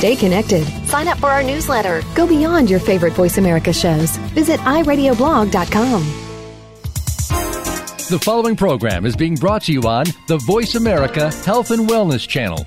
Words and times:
Stay 0.00 0.16
connected. 0.16 0.66
Sign 0.88 1.08
up 1.08 1.18
for 1.18 1.26
our 1.26 1.42
newsletter. 1.42 2.02
Go 2.14 2.26
beyond 2.26 2.70
your 2.70 2.80
favorite 2.80 3.12
Voice 3.12 3.36
America 3.36 3.70
shows. 3.70 4.16
Visit 4.32 4.58
iradioblog.com. 4.60 6.02
The 8.08 8.18
following 8.18 8.56
program 8.56 9.04
is 9.04 9.14
being 9.14 9.34
brought 9.34 9.64
to 9.64 9.74
you 9.74 9.82
on 9.82 10.06
the 10.26 10.38
Voice 10.38 10.74
America 10.74 11.30
Health 11.44 11.70
and 11.70 11.86
Wellness 11.86 12.26
Channel. 12.26 12.66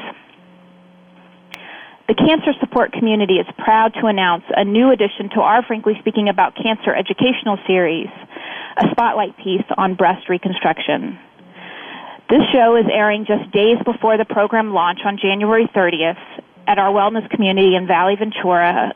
The 2.09 2.15
Cancer 2.15 2.53
Support 2.61 2.93
Community 2.93 3.43
is 3.43 3.47
proud 3.59 3.93
to 3.95 4.07
announce 4.07 4.45
a 4.57 4.65
new 4.65 4.93
addition 4.93 5.29
to 5.35 5.41
our 5.41 5.65
Frankly 5.67 5.95
Speaking 5.99 6.29
About 6.29 6.55
Cancer 6.55 6.95
educational 6.95 7.59
series, 7.67 8.07
a 8.77 8.87
spotlight 8.93 9.37
piece 9.39 9.67
on 9.77 9.97
breast 9.97 10.29
reconstruction. 10.29 11.19
This 12.31 12.43
show 12.53 12.77
is 12.77 12.87
airing 12.93 13.27
just 13.27 13.51
days 13.51 13.79
before 13.85 14.19
the 14.19 14.25
program 14.25 14.73
launch 14.73 15.01
on 15.05 15.19
January 15.19 15.67
30th 15.75 16.23
at 16.69 16.79
our 16.79 16.95
Wellness 16.95 17.29
Community 17.31 17.75
in 17.75 17.89
Valley 17.89 18.15
Ventura, 18.15 18.95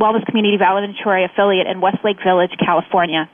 Wellness 0.00 0.26
Community 0.26 0.56
Valley 0.56 0.82
Ventura 0.82 1.26
affiliate 1.26 1.68
in 1.68 1.80
Westlake 1.80 2.18
Village, 2.24 2.50
California. 2.58 3.30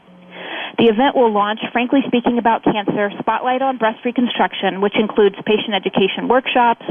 The 0.77 0.85
event 0.85 1.17
will 1.17 1.33
launch 1.33 1.61
Frankly 1.73 2.01
Speaking 2.07 2.37
About 2.37 2.63
Cancer 2.63 3.11
Spotlight 3.21 3.63
on 3.63 3.79
Breast 3.79 4.05
Reconstruction, 4.05 4.83
which 4.83 4.95
includes 5.01 5.37
patient 5.47 5.73
education 5.75 6.29
workshops, 6.29 6.85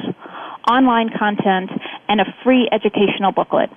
online 0.70 1.10
content, 1.18 1.72
and 2.08 2.22
a 2.22 2.26
free 2.44 2.68
educational 2.72 3.32
booklet. 3.32 3.70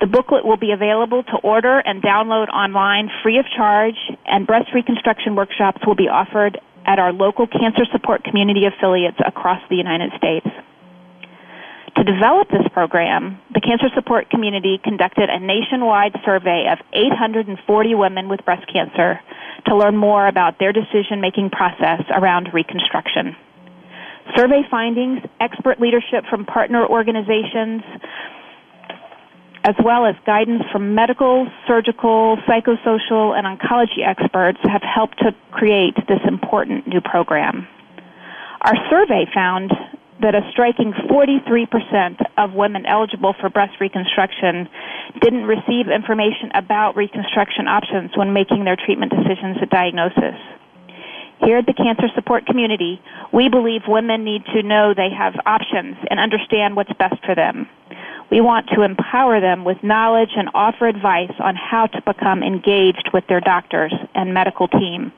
The 0.00 0.06
booklet 0.06 0.44
will 0.44 0.56
be 0.56 0.72
available 0.72 1.22
to 1.24 1.36
order 1.42 1.78
and 1.78 2.02
download 2.02 2.48
online 2.48 3.10
free 3.22 3.38
of 3.38 3.44
charge, 3.54 3.96
and 4.26 4.46
breast 4.46 4.70
reconstruction 4.74 5.36
workshops 5.36 5.84
will 5.86 5.94
be 5.94 6.08
offered 6.08 6.58
at 6.86 6.98
our 6.98 7.12
local 7.12 7.46
cancer 7.46 7.84
support 7.92 8.24
community 8.24 8.64
affiliates 8.64 9.18
across 9.24 9.60
the 9.68 9.76
United 9.76 10.10
States. 10.16 10.46
To 11.96 12.04
develop 12.04 12.48
this 12.48 12.66
program, 12.72 13.38
the 13.52 13.60
Cancer 13.60 13.88
Support 13.94 14.30
Community 14.30 14.80
conducted 14.82 15.28
a 15.28 15.38
nationwide 15.38 16.16
survey 16.24 16.66
of 16.72 16.78
840 16.94 17.94
women 17.94 18.28
with 18.28 18.44
breast 18.44 18.64
cancer 18.72 19.20
to 19.66 19.76
learn 19.76 19.96
more 19.96 20.26
about 20.26 20.58
their 20.58 20.72
decision 20.72 21.20
making 21.20 21.50
process 21.50 22.00
around 22.10 22.54
reconstruction. 22.54 23.36
Survey 24.36 24.62
findings, 24.70 25.20
expert 25.40 25.80
leadership 25.80 26.24
from 26.28 26.44
partner 26.44 26.86
organizations, 26.86 27.82
as 29.64 29.74
well 29.84 30.06
as 30.06 30.14
guidance 30.24 30.62
from 30.72 30.94
medical, 30.94 31.46
surgical, 31.66 32.36
psychosocial, 32.48 33.36
and 33.36 33.46
oncology 33.46 34.06
experts 34.06 34.58
have 34.62 34.82
helped 34.82 35.18
to 35.18 35.34
create 35.50 35.94
this 36.08 36.20
important 36.26 36.86
new 36.86 37.00
program. 37.00 37.66
Our 38.62 38.74
survey 38.90 39.26
found 39.34 39.72
that 40.20 40.34
a 40.34 40.42
striking 40.52 40.92
43% 40.92 42.20
of 42.36 42.52
women 42.52 42.84
eligible 42.86 43.34
for 43.40 43.48
breast 43.48 43.80
reconstruction 43.80 44.68
didn't 45.20 45.44
receive 45.44 45.88
information 45.88 46.52
about 46.54 46.96
reconstruction 46.96 47.66
options 47.66 48.10
when 48.16 48.32
making 48.32 48.64
their 48.64 48.76
treatment 48.76 49.12
decisions 49.12 49.56
at 49.62 49.70
diagnosis. 49.70 50.36
Here 51.42 51.56
at 51.56 51.66
the 51.66 51.72
Cancer 51.72 52.08
Support 52.14 52.44
Community, 52.44 53.00
we 53.32 53.48
believe 53.48 53.82
women 53.88 54.24
need 54.24 54.44
to 54.54 54.62
know 54.62 54.92
they 54.92 55.08
have 55.10 55.34
options 55.46 55.96
and 56.10 56.20
understand 56.20 56.76
what's 56.76 56.92
best 56.94 57.16
for 57.24 57.34
them. 57.34 57.66
We 58.30 58.40
want 58.40 58.68
to 58.74 58.82
empower 58.82 59.40
them 59.40 59.64
with 59.64 59.82
knowledge 59.82 60.30
and 60.36 60.50
offer 60.54 60.86
advice 60.86 61.32
on 61.40 61.56
how 61.56 61.86
to 61.86 62.02
become 62.02 62.42
engaged 62.42 63.10
with 63.12 63.26
their 63.26 63.40
doctors 63.40 63.92
and 64.14 64.34
medical 64.34 64.68
team. 64.68 65.12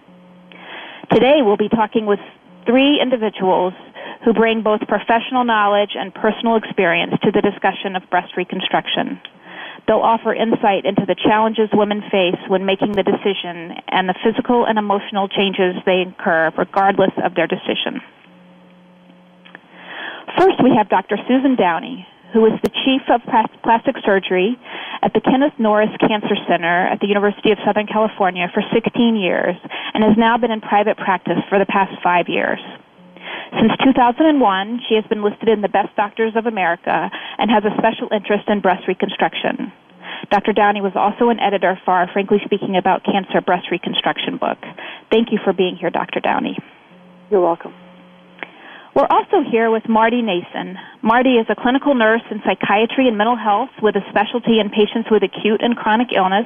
Today 1.10 1.42
we'll 1.42 1.56
be 1.56 1.68
talking 1.68 2.06
with 2.06 2.20
three 2.66 3.00
individuals 3.00 3.74
who 4.24 4.32
bring 4.32 4.62
both 4.62 4.80
professional 4.86 5.44
knowledge 5.44 5.96
and 5.98 6.14
personal 6.14 6.56
experience 6.56 7.12
to 7.22 7.32
the 7.32 7.42
discussion 7.42 7.96
of 7.96 8.08
breast 8.08 8.36
reconstruction. 8.36 9.20
They'll 9.86 10.04
offer 10.04 10.32
insight 10.32 10.84
into 10.84 11.04
the 11.06 11.16
challenges 11.16 11.68
women 11.72 12.02
face 12.10 12.38
when 12.48 12.64
making 12.64 12.92
the 12.92 13.02
decision 13.02 13.74
and 13.88 14.08
the 14.08 14.14
physical 14.22 14.64
and 14.64 14.78
emotional 14.78 15.28
changes 15.28 15.74
they 15.84 16.02
incur 16.02 16.50
regardless 16.56 17.12
of 17.22 17.34
their 17.34 17.46
decision. 17.46 18.00
First, 20.38 20.62
we 20.62 20.72
have 20.76 20.88
Dr. 20.88 21.18
Susan 21.28 21.56
Downey, 21.56 22.06
who 22.32 22.46
is 22.46 22.52
the 22.62 22.70
chief 22.70 23.02
of 23.10 23.20
plastic 23.62 23.96
surgery 24.04 24.56
at 25.02 25.12
the 25.12 25.20
Kenneth 25.20 25.52
Norris 25.58 25.90
Cancer 26.00 26.36
Center 26.48 26.86
at 26.86 27.00
the 27.00 27.08
University 27.08 27.50
of 27.50 27.58
Southern 27.66 27.86
California 27.86 28.46
for 28.54 28.62
16 28.72 29.16
years 29.16 29.56
and 29.94 30.02
has 30.02 30.16
now 30.16 30.38
been 30.38 30.50
in 30.50 30.60
private 30.60 30.96
practice 30.96 31.42
for 31.48 31.58
the 31.58 31.66
past 31.66 31.92
five 32.02 32.28
years. 32.28 32.60
Since 33.58 33.72
2001, 33.84 34.80
she 34.88 34.94
has 34.94 35.04
been 35.06 35.22
listed 35.22 35.48
in 35.48 35.60
the 35.60 35.68
Best 35.68 35.94
Doctors 35.96 36.32
of 36.36 36.46
America 36.46 37.10
and 37.38 37.50
has 37.50 37.64
a 37.64 37.76
special 37.78 38.08
interest 38.12 38.48
in 38.48 38.60
breast 38.60 38.88
reconstruction. 38.88 39.72
Dr. 40.30 40.52
Downey 40.52 40.80
was 40.80 40.92
also 40.94 41.28
an 41.28 41.40
editor 41.40 41.78
for 41.84 41.92
our 41.92 42.08
Frankly 42.12 42.38
Speaking 42.44 42.76
About 42.76 43.04
Cancer 43.04 43.40
Breast 43.40 43.66
Reconstruction 43.70 44.38
book. 44.38 44.58
Thank 45.10 45.32
you 45.32 45.38
for 45.42 45.52
being 45.52 45.76
here, 45.76 45.90
Dr. 45.90 46.20
Downey. 46.20 46.56
You're 47.30 47.42
welcome. 47.42 47.74
We're 48.94 49.08
also 49.08 49.40
here 49.40 49.70
with 49.70 49.88
Marty 49.88 50.20
Nason. 50.20 50.76
Marty 51.00 51.36
is 51.40 51.46
a 51.48 51.54
clinical 51.54 51.94
nurse 51.94 52.20
in 52.30 52.42
psychiatry 52.44 53.08
and 53.08 53.16
mental 53.16 53.36
health 53.36 53.70
with 53.80 53.96
a 53.96 54.04
specialty 54.10 54.60
in 54.60 54.68
patients 54.68 55.08
with 55.10 55.22
acute 55.22 55.62
and 55.62 55.74
chronic 55.74 56.08
illness. 56.14 56.44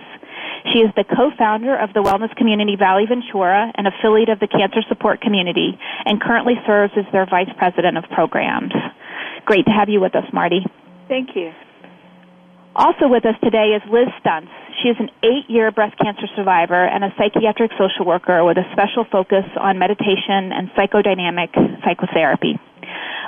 She 0.73 0.79
is 0.79 0.95
the 0.95 1.03
co-founder 1.03 1.75
of 1.75 1.93
the 1.93 2.05
wellness 2.05 2.35
community 2.37 2.77
Valley 2.77 3.05
Ventura, 3.09 3.73
an 3.75 3.87
affiliate 3.87 4.29
of 4.29 4.39
the 4.39 4.47
Cancer 4.47 4.83
Support 4.89 5.21
Community, 5.23 5.77
and 6.05 6.21
currently 6.21 6.55
serves 6.65 6.93
as 6.97 7.05
their 7.11 7.27
vice 7.27 7.51
president 7.59 7.99
of 7.99 8.05
programs. 8.15 8.73
Great 9.45 9.67
to 9.67 9.73
have 9.73 9.89
you 9.89 10.01
with 10.01 10.15
us, 10.15 10.25
Marty. 10.33 10.65
Thank 11.09 11.35
you. 11.35 11.51
Also 12.77 13.09
with 13.09 13.25
us 13.25 13.35
today 13.43 13.73
is 13.73 13.81
Liz 13.89 14.13
Stuntz. 14.21 14.53
She 14.83 14.93
is 14.93 14.97
an 15.01 15.09
eight-year 15.25 15.73
breast 15.73 15.97
cancer 15.97 16.29
survivor 16.37 16.85
and 16.85 17.03
a 17.03 17.09
psychiatric 17.17 17.71
social 17.81 18.05
worker 18.05 18.45
with 18.45 18.59
a 18.59 18.69
special 18.73 19.09
focus 19.11 19.49
on 19.57 19.79
meditation 19.79 20.53
and 20.53 20.69
psychodynamic 20.77 21.57
psychotherapy. 21.81 22.61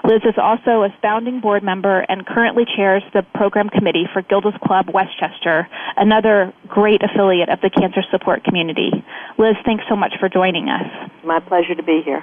Liz 0.05 0.21
is 0.29 0.37
also 0.37 0.85
a 0.85 0.93
founding 1.01 1.41
board 1.41 1.65
member 1.65 2.05
and 2.11 2.27
currently 2.27 2.65
chairs 2.77 3.03
the 3.15 3.23
program 3.35 3.71
committee 3.71 4.05
for 4.13 4.21
Gilda's 4.21 4.53
Club 4.63 4.93
Westchester, 4.93 5.67
another 5.97 6.53
great 6.69 7.01
affiliate 7.01 7.49
of 7.49 7.63
the 7.63 7.71
cancer 7.71 8.05
support 8.11 8.45
community. 8.45 8.93
Liz, 9.39 9.57
thanks 9.65 9.85
so 9.89 9.97
much 9.97 10.13
for 10.21 10.29
joining 10.29 10.69
us. 10.69 10.85
My 11.25 11.41
pleasure 11.41 11.75
to 11.75 11.83
be 11.83 12.03
here. 12.05 12.23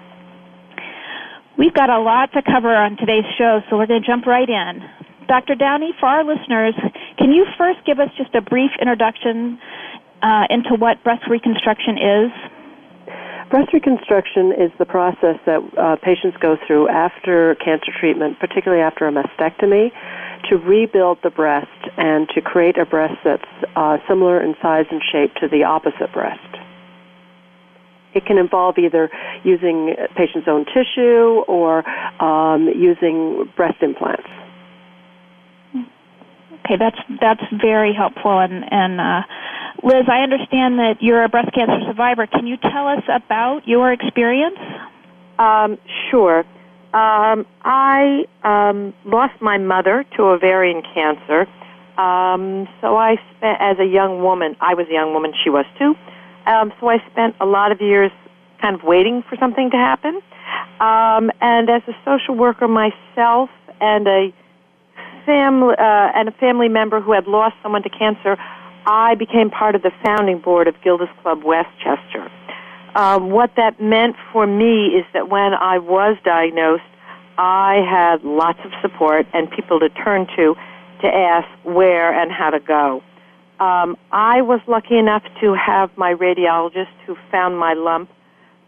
We've 1.58 1.74
got 1.74 1.90
a 1.90 2.00
lot 2.00 2.34
to 2.34 2.44
cover 2.44 2.70
on 2.70 2.98
today's 2.98 3.26
show, 3.36 3.62
so 3.68 3.78
we're 3.78 3.88
going 3.88 4.04
to 4.04 4.08
jump 4.08 4.28
right 4.28 4.48
in. 4.48 5.05
Dr. 5.28 5.56
Downey, 5.56 5.92
for 6.00 6.08
our 6.08 6.24
listeners, 6.24 6.76
can 7.18 7.32
you 7.32 7.46
first 7.58 7.80
give 7.86 8.00
us 8.00 8.10
just 8.18 8.34
a 8.36 8.42
brief 8.42 8.72
introduction 8.80 9.60
uh, 10.22 10.46
into 10.50 10.76
what 10.78 11.04
breast 11.04 11.24
reconstruction 11.30 11.98
is? 11.98 12.32
Breast 13.50 13.74
reconstruction 13.74 14.54
is 14.54 14.72
the 14.78 14.86
process 14.86 15.38
that 15.46 15.62
uh, 15.78 15.96
patients 15.98 16.38
go 16.40 16.58
through 16.66 16.90
after 16.90 17.56
cancer 17.56 17.92
treatment, 18.00 18.40
particularly 18.40 18.82
after 18.82 19.08
a 19.08 19.12
mastectomy, 19.12 19.92
to 20.50 20.58
rebuild 20.58 21.20
the 21.24 21.30
breast 21.30 21.68
and 21.98 22.28
to 22.30 22.42
create 22.42 22.78
a 22.78 22.86
breast 22.86 23.16
that's 23.24 23.44
uh, 23.76 23.98
similar 24.08 24.42
in 24.42 24.56
size 24.62 24.86
and 24.92 25.02
shape 25.12 25.34
to 25.36 25.48
the 25.48 25.64
opposite 25.64 26.12
breast. 26.14 26.40
It 28.14 28.26
can 28.26 28.38
involve 28.38 28.78
either 28.78 29.10
using 29.44 29.96
patient's 30.16 30.48
own 30.48 30.66
tissue 30.66 31.44
or 31.48 31.88
um, 32.24 32.68
using 32.68 33.52
breast 33.56 33.82
implants. 33.82 34.28
Okay, 36.66 36.78
that's 36.80 36.98
that's 37.22 37.44
very 37.62 37.94
helpful. 37.94 38.40
And 38.40 38.66
and 38.72 39.00
uh, 39.00 39.22
Liz, 39.84 40.06
I 40.10 40.22
understand 40.24 40.80
that 40.80 40.98
you're 41.00 41.24
a 41.24 41.30
breast 41.30 41.54
cancer 41.54 41.80
survivor. 41.88 42.26
Can 42.26 42.48
you 42.48 42.58
tell 42.58 42.88
us 42.88 43.04
about 43.08 43.68
your 43.68 43.94
experience? 43.94 44.58
Um, 45.38 45.78
sure. 46.10 46.40
Um, 46.94 47.46
I 47.62 48.24
um, 48.44 48.94
lost 49.06 49.42
my 49.42 49.58
mother 49.58 50.06
to 50.16 50.24
ovarian 50.24 50.82
cancer. 50.94 51.46
Um, 52.00 52.68
so 52.82 52.96
I 52.98 53.16
spent, 53.36 53.58
as 53.60 53.78
a 53.80 53.86
young 53.86 54.24
woman, 54.24 54.56
I 54.62 54.74
was 54.74 54.88
a 54.90 54.94
young 54.94 55.14
woman, 55.14 55.34
she 55.44 55.50
was 55.50 55.66
too. 55.78 55.94
Um, 56.46 56.72
so 56.80 56.90
I 56.90 56.98
spent 57.12 57.36
a 57.40 57.46
lot 57.46 57.72
of 57.72 57.82
years 57.82 58.12
kind 58.62 58.76
of 58.76 58.84
waiting 58.84 59.24
for 59.28 59.36
something 59.40 59.70
to 59.72 59.78
happen. 59.78 60.22
Um, 60.80 61.32
and 61.42 61.70
as 61.70 61.82
a 61.88 61.94
social 62.06 62.36
worker 62.36 62.68
myself 62.68 63.50
and 63.82 64.08
a 64.08 64.34
family 65.26 65.76
uh, 65.78 66.12
and 66.16 66.30
a 66.30 66.32
family 66.34 66.70
member 66.70 67.02
who 67.02 67.12
had 67.12 67.28
lost 67.28 67.56
someone 67.62 67.84
to 67.84 67.90
cancer, 67.90 68.38
I 68.86 69.16
became 69.16 69.50
part 69.50 69.76
of 69.76 69.82
the 69.82 69.92
founding 70.04 70.40
board 70.40 70.68
of 70.68 70.76
Gilda's 70.84 71.10
Club 71.22 71.44
Westchester. 71.44 72.32
Um, 72.96 73.32
what 73.32 73.52
that 73.58 73.82
meant 73.82 74.16
for 74.32 74.48
me 74.48 74.88
is 74.88 75.06
that 75.14 75.28
when 75.30 75.54
I 75.54 75.80
was 75.80 76.18
diagnosed, 76.24 76.84
I 77.38 77.82
had 77.90 78.24
lots 78.24 78.60
of 78.64 78.72
support 78.82 79.26
and 79.34 79.52
people 79.52 79.80
to 79.80 79.90
turn 79.90 80.28
to 80.38 80.56
to 81.02 81.08
ask 81.08 81.48
where 81.64 82.14
and 82.18 82.32
how 82.32 82.52
to 82.52 82.60
go. 82.60 83.04
Um, 83.60 83.98
I 84.12 84.42
was 84.42 84.62
lucky 84.68 84.98
enough 84.98 85.24
to 85.42 85.54
have 85.54 85.90
my 85.98 86.14
radiologist 86.14 86.96
who 87.06 87.18
found 87.32 87.58
my 87.58 87.74
lump 87.74 88.10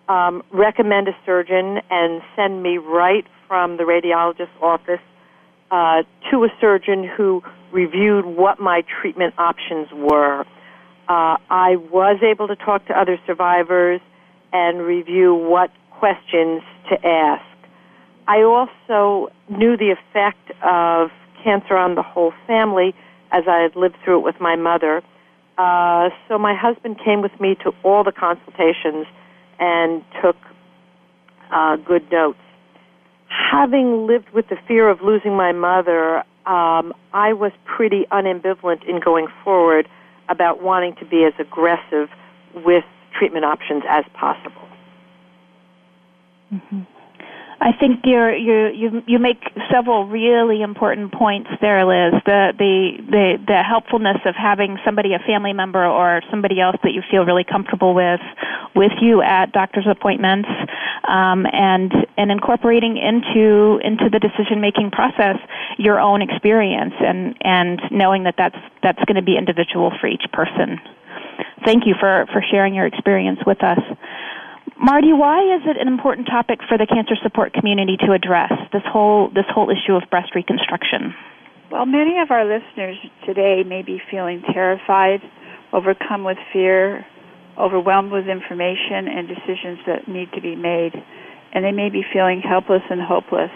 um, 0.09 0.44
recommend 0.51 1.07
a 1.07 1.15
surgeon 1.25 1.80
and 1.89 2.21
send 2.36 2.63
me 2.63 2.77
right 2.77 3.25
from 3.48 3.77
the 3.77 3.83
radiologist's 3.83 4.51
office 4.62 5.01
uh, 5.72 6.04
to 6.31 6.44
a 6.44 6.50
surgeon 6.60 7.04
who 7.04 7.44
reviewed 7.72 8.25
what 8.25 8.60
my 8.60 8.84
treatment 9.02 9.34
options 9.38 9.88
were. 9.94 10.42
Uh, 11.10 11.38
I 11.50 11.75
was 11.92 12.19
able 12.22 12.48
to 12.48 12.56
talk 12.56 12.86
to 12.88 13.00
other 13.00 13.19
survivors 13.25 14.02
and 14.54 14.81
review 14.81 15.34
what 15.34 15.72
questions 15.92 16.62
to 16.90 17.06
ask. 17.06 17.44
I 18.28 18.42
also 18.42 19.31
knew 19.50 19.78
the 19.78 19.92
effect 19.92 20.52
of 20.64 21.12
cancer 21.44 21.75
on 21.75 21.96
the 21.96 22.04
whole 22.04 22.34
family 22.46 22.94
as 23.31 23.44
I 23.48 23.60
had 23.60 23.75
lived 23.75 23.96
through 24.04 24.19
it 24.19 24.24
with 24.24 24.40
my 24.40 24.56
mother. 24.56 25.02
Uh, 25.58 26.10
so 26.28 26.38
my 26.38 26.54
husband 26.54 27.00
came 27.04 27.22
with 27.22 27.40
me 27.40 27.56
to 27.64 27.72
all 27.84 28.04
the 28.04 28.12
consultations 28.12 29.08
and 29.60 30.04
took 30.22 30.36
uh, 31.52 31.78
good 31.78 32.12
notes 32.12 32.40
having 33.29 34.07
lived 34.07 34.29
with 34.33 34.47
the 34.50 34.57
fear 34.68 34.89
of 34.89 35.01
losing 35.01 35.35
my 35.35 35.51
mother, 35.51 36.19
um, 36.45 36.94
I 37.13 37.33
was 37.33 37.51
pretty 37.65 38.06
unambivalent 38.12 38.88
in 38.88 39.00
going 39.00 39.27
forward 39.44 39.88
about 40.29 40.62
wanting 40.62 40.95
to 40.95 41.06
be 41.06 41.24
as 41.25 41.33
aggressive 41.39 42.09
with 42.53 42.83
treatment 43.18 43.45
options 43.45 43.83
as 43.89 44.06
possible. 44.13 44.68
Mm-hmm. 46.53 46.81
I 47.59 47.71
think 47.74 48.06
you 48.06 48.30
you 48.30 48.68
you 48.68 49.04
you 49.07 49.19
make 49.19 49.42
several 49.71 50.06
really 50.06 50.62
important 50.62 51.12
points 51.12 51.50
there, 51.59 51.83
Liz. 51.86 52.21
The 52.25 52.54
the 52.57 52.98
the 53.09 53.38
the 53.48 53.63
helpfulness 53.63 54.18
of 54.25 54.36
having 54.36 54.77
somebody, 54.86 55.13
a 55.13 55.19
family 55.19 55.54
member 55.54 55.83
or 55.83 56.21
somebody 56.30 56.62
else 56.62 56.77
that 56.83 56.92
you 56.94 57.01
feel 57.09 57.25
really 57.25 57.44
comfortable 57.44 57.95
with, 57.95 58.21
with 58.75 58.92
you 59.01 59.24
at 59.24 59.54
doctor's 59.54 59.88
appointments, 59.89 60.48
um, 61.07 61.48
and 61.51 61.92
and 62.15 62.31
incorporating 62.31 62.98
into 62.98 63.80
into 63.83 64.07
the 64.12 64.19
decision 64.19 64.62
making 64.62 64.92
process 64.92 65.38
your 65.80 66.00
own 66.00 66.21
experience 66.21 66.94
and 67.00 67.36
and 67.42 67.81
knowing 67.89 68.24
that 68.24 68.36
that's 68.38 68.57
that's 68.83 69.04
going 69.06 69.15
to 69.15 69.24
be 69.24 69.36
individual 69.36 69.92
for 70.00 70.06
each 70.06 70.25
person. 70.31 70.80
Thank 71.65 71.88
you 71.88 71.95
for 72.00 72.27
for 72.31 72.44
sharing 72.51 72.75
your 72.75 72.86
experience 72.86 73.39
with 73.48 73.63
us. 73.63 73.80
Marty, 74.79 75.12
why 75.12 75.41
is 75.56 75.63
it 75.65 75.77
an 75.81 75.88
important 75.88 76.27
topic 76.27 76.59
for 76.69 76.77
the 76.77 76.85
cancer 76.85 77.16
support 77.23 77.52
community 77.54 77.97
to 78.06 78.13
address 78.13 78.54
this 78.71 78.83
whole 78.85 79.30
this 79.33 79.45
whole 79.49 79.69
issue 79.69 79.94
of 79.94 80.04
breast 80.11 80.35
reconstruction? 80.35 81.16
Well, 81.71 81.85
many 81.85 82.19
of 82.19 82.30
our 82.30 82.45
listeners 82.45 82.95
today 83.25 83.63
may 83.66 83.81
be 83.81 83.99
feeling 84.09 84.44
terrified, 84.54 85.21
overcome 85.73 86.23
with 86.23 86.37
fear, 86.54 87.06
overwhelmed 87.57 88.11
with 88.11 88.28
information 88.30 89.09
and 89.09 89.28
decisions 89.28 89.80
that 89.87 90.07
need 90.07 90.31
to 90.33 90.42
be 90.42 90.56
made, 90.56 90.94
and 91.54 91.66
they 91.66 91.73
may 91.73 91.90
be 91.90 92.06
feeling 92.13 92.42
helpless 92.42 92.83
and 92.90 93.02
hopeless. 93.02 93.52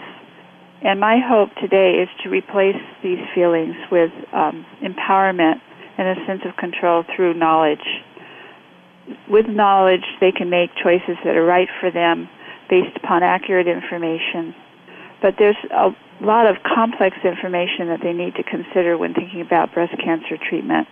And 0.82 0.98
my 0.98 1.22
hope 1.22 1.54
today 1.62 2.02
is 2.02 2.08
to 2.24 2.30
replace 2.30 2.82
these 3.02 3.22
feelings 3.32 3.76
with 3.92 4.10
um, 4.34 4.66
empowerment 4.82 5.62
and 5.96 6.18
a 6.18 6.26
sense 6.26 6.42
of 6.44 6.56
control 6.56 7.04
through 7.14 7.34
knowledge 7.34 7.86
with 9.28 9.46
knowledge, 9.48 10.04
they 10.20 10.32
can 10.32 10.50
make 10.50 10.70
choices 10.82 11.16
that 11.24 11.36
are 11.36 11.44
right 11.44 11.68
for 11.80 11.90
them 11.90 12.28
based 12.70 12.96
upon 12.96 13.22
accurate 13.22 13.66
information. 13.66 14.54
But 15.20 15.34
there's 15.38 15.56
a 15.70 15.90
lot 16.24 16.46
of 16.46 16.56
complex 16.62 17.16
information 17.24 17.88
that 17.88 18.00
they 18.02 18.12
need 18.12 18.34
to 18.34 18.42
consider 18.42 18.96
when 18.98 19.14
thinking 19.14 19.40
about 19.40 19.72
breast 19.74 19.94
cancer 20.02 20.36
treatment, 20.38 20.88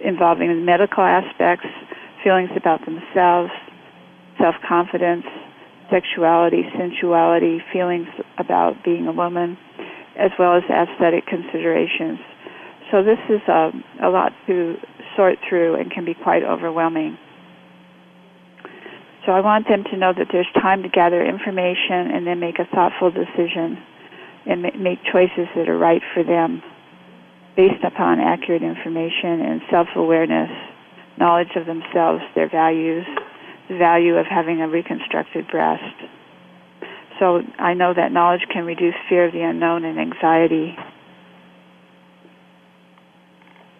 involving 0.00 0.64
medical 0.64 1.02
aspects, 1.02 1.66
feelings 2.22 2.50
about 2.56 2.80
themselves, 2.84 3.50
self 4.38 4.54
confidence, 4.66 5.24
sexuality, 5.90 6.62
sensuality, 6.76 7.58
feelings 7.72 8.08
about 8.38 8.82
being 8.84 9.06
a 9.06 9.12
woman, 9.12 9.56
as 10.18 10.30
well 10.38 10.56
as 10.56 10.62
aesthetic 10.70 11.26
considerations. 11.26 12.18
So 12.90 13.02
this 13.02 13.18
is 13.28 13.40
a, 13.48 13.52
um, 13.52 13.84
a 14.02 14.08
lot 14.08 14.32
to 14.46 14.76
sort 15.18 15.34
through 15.48 15.74
and 15.74 15.90
can 15.90 16.04
be 16.04 16.14
quite 16.14 16.44
overwhelming. 16.44 17.18
So 19.26 19.32
I 19.32 19.40
want 19.40 19.66
them 19.68 19.82
to 19.90 19.96
know 19.98 20.14
that 20.16 20.28
there's 20.32 20.48
time 20.54 20.84
to 20.84 20.88
gather 20.88 21.20
information 21.20 22.14
and 22.14 22.24
then 22.24 22.38
make 22.38 22.58
a 22.58 22.64
thoughtful 22.64 23.10
decision 23.10 23.76
and 24.46 24.62
make 24.62 25.02
choices 25.04 25.50
that 25.54 25.68
are 25.68 25.76
right 25.76 26.00
for 26.14 26.22
them 26.22 26.62
based 27.56 27.82
upon 27.84 28.20
accurate 28.20 28.62
information 28.62 29.42
and 29.42 29.60
self-awareness, 29.68 30.48
knowledge 31.18 31.52
of 31.56 31.66
themselves, 31.66 32.22
their 32.36 32.48
values, 32.48 33.04
the 33.68 33.76
value 33.76 34.14
of 34.14 34.24
having 34.24 34.62
a 34.62 34.68
reconstructed 34.68 35.44
breast. 35.50 35.82
So 37.18 37.42
I 37.58 37.74
know 37.74 37.92
that 37.92 38.12
knowledge 38.12 38.46
can 38.50 38.64
reduce 38.64 38.94
fear 39.08 39.26
of 39.26 39.32
the 39.32 39.42
unknown 39.42 39.84
and 39.84 39.98
anxiety 39.98 40.76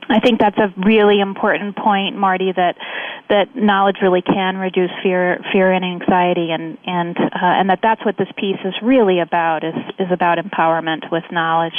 I 0.09 0.21
think 0.21 0.41
that's 0.41 0.57
a 0.59 0.73
really 0.87 1.21
important 1.21 1.77
point, 1.77 2.17
Marty. 2.17 2.53
That 2.53 2.77
that 3.29 3.55
knowledge 3.55 3.97
really 4.01 4.23
can 4.23 4.57
reduce 4.57 4.91
fear, 5.03 5.39
fear 5.53 5.71
and 5.73 5.85
anxiety, 5.85 6.51
and 6.51 6.79
and 6.87 7.17
uh, 7.19 7.29
and 7.61 7.69
that 7.71 7.81
that's 7.83 8.05
what 8.05 8.17
this 8.17 8.29
piece 8.37 8.61
is 8.65 8.75
really 8.83 9.21
about 9.21 9.65
is 9.65 9.75
is 9.99 10.09
about 10.11 10.39
empowerment 10.39 11.11
with 11.13 11.25
knowledge. 11.31 11.77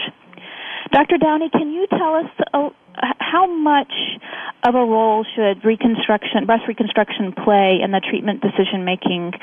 Dr. 0.91 1.17
Downey, 1.17 1.49
can 1.49 1.71
you 1.71 1.85
tell 1.87 2.15
us 2.15 2.29
uh, 2.53 2.69
how 3.19 3.45
much 3.45 3.91
of 4.63 4.75
a 4.75 4.85
role 4.85 5.25
should 5.35 5.63
reconstruction, 5.63 6.45
breast 6.45 6.63
reconstruction, 6.67 7.33
play 7.33 7.79
in 7.81 7.91
the 7.91 8.01
treatment 8.01 8.41
decision 8.41 8.85
making 8.85 9.33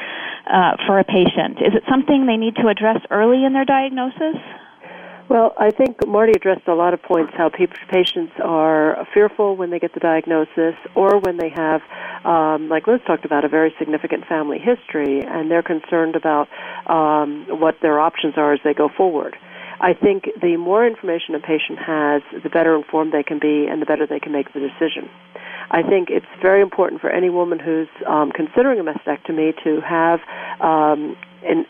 uh, 0.52 0.76
for 0.86 0.98
a 0.98 1.04
patient? 1.04 1.58
Is 1.58 1.74
it 1.74 1.82
something 1.88 2.26
they 2.26 2.36
need 2.36 2.56
to 2.56 2.68
address 2.68 2.98
early 3.10 3.44
in 3.44 3.52
their 3.52 3.64
diagnosis? 3.64 4.36
Well, 5.28 5.54
I 5.58 5.70
think 5.70 6.06
Marty 6.06 6.32
addressed 6.36 6.68
a 6.68 6.74
lot 6.74 6.94
of 6.94 7.02
points 7.02 7.32
how 7.36 7.50
patients 7.50 8.32
are 8.42 9.06
fearful 9.12 9.56
when 9.56 9.70
they 9.70 9.80
get 9.80 9.92
the 9.92 9.98
diagnosis 9.98 10.74
or 10.94 11.18
when 11.18 11.36
they 11.36 11.48
have, 11.48 11.80
um, 12.24 12.68
like 12.68 12.86
Liz 12.86 13.00
talked 13.06 13.24
about, 13.24 13.44
a 13.44 13.48
very 13.48 13.74
significant 13.76 14.24
family 14.26 14.58
history 14.58 15.22
and 15.26 15.50
they're 15.50 15.64
concerned 15.64 16.14
about 16.14 16.46
um, 16.86 17.46
what 17.48 17.74
their 17.82 17.98
options 17.98 18.34
are 18.36 18.52
as 18.52 18.60
they 18.62 18.72
go 18.72 18.88
forward. 18.96 19.36
I 19.80 19.94
think 19.94 20.28
the 20.40 20.56
more 20.56 20.86
information 20.86 21.34
a 21.34 21.40
patient 21.40 21.78
has, 21.84 22.22
the 22.42 22.48
better 22.48 22.76
informed 22.76 23.12
they 23.12 23.24
can 23.24 23.38
be 23.40 23.66
and 23.68 23.82
the 23.82 23.86
better 23.86 24.06
they 24.06 24.20
can 24.20 24.32
make 24.32 24.52
the 24.54 24.60
decision. 24.60 25.10
I 25.70 25.82
think 25.82 26.08
it's 26.08 26.26
very 26.40 26.62
important 26.62 27.00
for 27.00 27.10
any 27.10 27.30
woman 27.30 27.58
who's 27.58 27.88
um, 28.06 28.30
considering 28.30 28.78
a 28.78 28.84
mastectomy 28.84 29.52
to 29.64 29.80
have 29.80 30.20
um, 30.60 31.16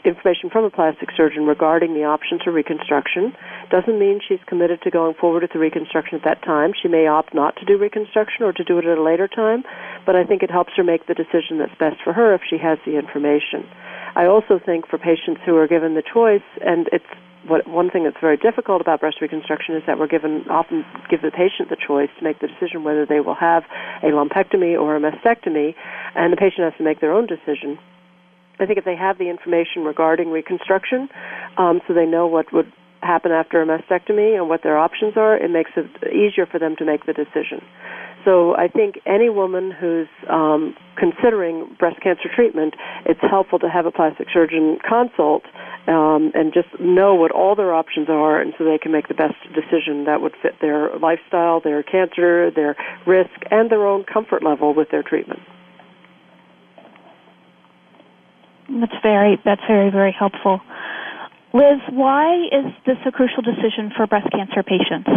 information 0.04 0.50
from 0.50 0.64
a 0.64 0.70
plastic 0.70 1.10
surgeon 1.16 1.46
regarding 1.46 1.94
the 1.94 2.04
options 2.04 2.42
for 2.42 2.52
reconstruction. 2.52 3.34
Doesn't 3.70 3.98
mean 3.98 4.20
she's 4.26 4.42
committed 4.46 4.82
to 4.82 4.90
going 4.90 5.14
forward 5.14 5.42
with 5.42 5.52
the 5.52 5.58
reconstruction 5.58 6.18
at 6.18 6.24
that 6.24 6.42
time. 6.42 6.72
She 6.80 6.88
may 6.88 7.06
opt 7.06 7.34
not 7.34 7.56
to 7.56 7.64
do 7.64 7.76
reconstruction 7.76 8.44
or 8.44 8.52
to 8.52 8.64
do 8.64 8.78
it 8.78 8.84
at 8.84 8.98
a 8.98 9.02
later 9.02 9.28
time, 9.28 9.64
but 10.04 10.16
I 10.16 10.24
think 10.24 10.42
it 10.42 10.50
helps 10.50 10.72
her 10.76 10.84
make 10.84 11.06
the 11.06 11.14
decision 11.14 11.58
that's 11.58 11.76
best 11.78 11.96
for 12.02 12.12
her 12.12 12.34
if 12.34 12.42
she 12.48 12.58
has 12.58 12.78
the 12.86 12.98
information. 12.98 13.68
I 14.14 14.26
also 14.26 14.58
think 14.58 14.88
for 14.88 14.98
patients 14.98 15.40
who 15.44 15.56
are 15.56 15.68
given 15.68 15.94
the 15.94 16.02
choice, 16.02 16.46
and 16.64 16.88
it's 16.92 17.04
what 17.48 17.66
one 17.68 17.90
thing 17.90 18.04
that's 18.04 18.20
very 18.20 18.36
difficult 18.36 18.80
about 18.80 19.00
breast 19.00 19.20
reconstruction 19.20 19.76
is 19.76 19.82
that 19.86 19.98
we're 19.98 20.08
given 20.08 20.44
often 20.50 20.84
give 21.08 21.22
the 21.22 21.30
patient 21.30 21.70
the 21.70 21.76
choice 21.76 22.08
to 22.18 22.24
make 22.24 22.40
the 22.40 22.48
decision 22.48 22.82
whether 22.82 23.06
they 23.06 23.20
will 23.20 23.34
have 23.34 23.62
a 24.02 24.06
lumpectomy 24.06 24.78
or 24.78 24.96
a 24.96 25.00
mastectomy, 25.00 25.74
and 26.14 26.32
the 26.32 26.36
patient 26.36 26.64
has 26.64 26.74
to 26.78 26.84
make 26.84 27.00
their 27.00 27.12
own 27.12 27.26
decision. 27.26 27.78
I 28.58 28.66
think 28.66 28.78
if 28.78 28.84
they 28.84 28.96
have 28.96 29.18
the 29.18 29.28
information 29.28 29.84
regarding 29.84 30.30
reconstruction, 30.30 31.08
um, 31.58 31.80
so 31.86 31.94
they 31.94 32.06
know 32.06 32.26
what 32.26 32.52
would 32.52 32.72
happen 33.02 33.30
after 33.30 33.62
a 33.62 33.66
mastectomy 33.66 34.36
and 34.36 34.48
what 34.48 34.62
their 34.62 34.78
options 34.78 35.14
are, 35.16 35.36
it 35.36 35.50
makes 35.50 35.70
it 35.76 35.86
easier 36.08 36.46
for 36.46 36.58
them 36.58 36.74
to 36.78 36.84
make 36.84 37.06
the 37.06 37.12
decision. 37.12 37.60
So 38.24 38.56
I 38.56 38.66
think 38.66 38.98
any 39.06 39.30
woman 39.30 39.70
who's 39.70 40.08
um, 40.28 40.74
considering 40.98 41.76
breast 41.78 42.02
cancer 42.02 42.28
treatment, 42.34 42.74
it's 43.04 43.20
helpful 43.20 43.60
to 43.60 43.68
have 43.68 43.86
a 43.86 43.92
plastic 43.92 44.26
surgeon 44.34 44.78
consult 44.82 45.44
um, 45.86 46.32
and 46.34 46.52
just 46.52 46.68
know 46.80 47.14
what 47.14 47.30
all 47.30 47.54
their 47.54 47.72
options 47.72 48.08
are, 48.08 48.40
and 48.40 48.52
so 48.58 48.64
they 48.64 48.78
can 48.78 48.90
make 48.90 49.06
the 49.06 49.14
best 49.14 49.36
decision 49.54 50.06
that 50.06 50.20
would 50.20 50.34
fit 50.42 50.54
their 50.60 50.90
lifestyle, 50.98 51.60
their 51.60 51.84
cancer, 51.84 52.50
their 52.50 52.74
risk, 53.06 53.30
and 53.52 53.70
their 53.70 53.86
own 53.86 54.02
comfort 54.02 54.42
level 54.42 54.74
with 54.74 54.90
their 54.90 55.04
treatment. 55.04 55.38
That's 58.68 58.94
very 59.02 59.38
that's 59.44 59.62
very 59.68 59.90
very 59.90 60.12
helpful. 60.12 60.60
Liz, 61.52 61.80
why 61.90 62.48
is 62.52 62.66
this 62.84 62.98
a 63.06 63.12
crucial 63.12 63.42
decision 63.42 63.92
for 63.96 64.06
breast 64.06 64.28
cancer 64.30 64.62
patients? 64.62 65.08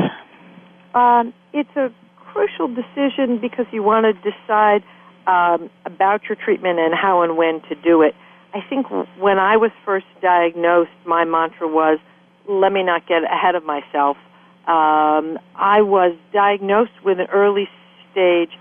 Um, 0.93 1.33
it's 1.53 1.75
a 1.75 1.91
crucial 2.15 2.67
decision 2.67 3.39
because 3.39 3.65
you 3.71 3.83
want 3.83 4.05
to 4.05 4.13
decide 4.13 4.83
um, 5.27 5.69
about 5.85 6.23
your 6.29 6.35
treatment 6.35 6.79
and 6.79 6.93
how 6.93 7.23
and 7.23 7.37
when 7.37 7.61
to 7.69 7.75
do 7.75 8.01
it. 8.01 8.15
I 8.53 8.61
think 8.67 8.87
when 9.19 9.37
I 9.37 9.57
was 9.57 9.71
first 9.85 10.07
diagnosed, 10.21 10.91
my 11.05 11.25
mantra 11.25 11.67
was, 11.67 11.99
let 12.47 12.71
me 12.71 12.83
not 12.83 13.07
get 13.07 13.23
ahead 13.23 13.55
of 13.55 13.63
myself. 13.63 14.17
Um, 14.65 15.37
I 15.55 15.81
was 15.81 16.15
diagnosed 16.33 17.03
with 17.03 17.19
an 17.19 17.27
early 17.31 17.67
stage 18.11 18.51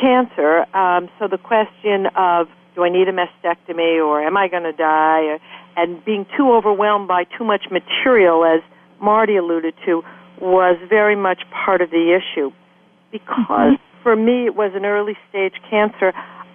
cancer, 0.00 0.64
um, 0.76 1.08
so 1.18 1.26
the 1.26 1.38
question 1.38 2.06
of 2.14 2.48
do 2.78 2.84
I 2.84 2.90
need 2.90 3.08
a 3.08 3.12
mastectomy 3.12 3.98
or 3.98 4.24
am 4.24 4.36
I 4.36 4.46
going 4.46 4.62
to 4.62 4.72
die, 4.72 5.22
or, 5.24 5.38
and 5.76 6.04
being 6.04 6.24
too 6.36 6.52
overwhelmed 6.52 7.08
by 7.08 7.24
too 7.24 7.42
much 7.42 7.64
material, 7.72 8.44
as 8.44 8.60
Marty 9.00 9.36
alluded 9.36 9.74
to, 9.84 10.02
was 10.40 10.78
very 10.88 11.16
much 11.16 11.42
part 11.50 11.82
of 11.82 11.90
the 11.90 12.16
issue. 12.16 12.52
Because 13.10 13.36
mm-hmm. 13.48 14.02
for 14.04 14.14
me 14.14 14.46
it 14.46 14.54
was 14.54 14.70
an 14.76 14.84
early 14.84 15.16
stage 15.28 15.54
cancer, 15.68 16.12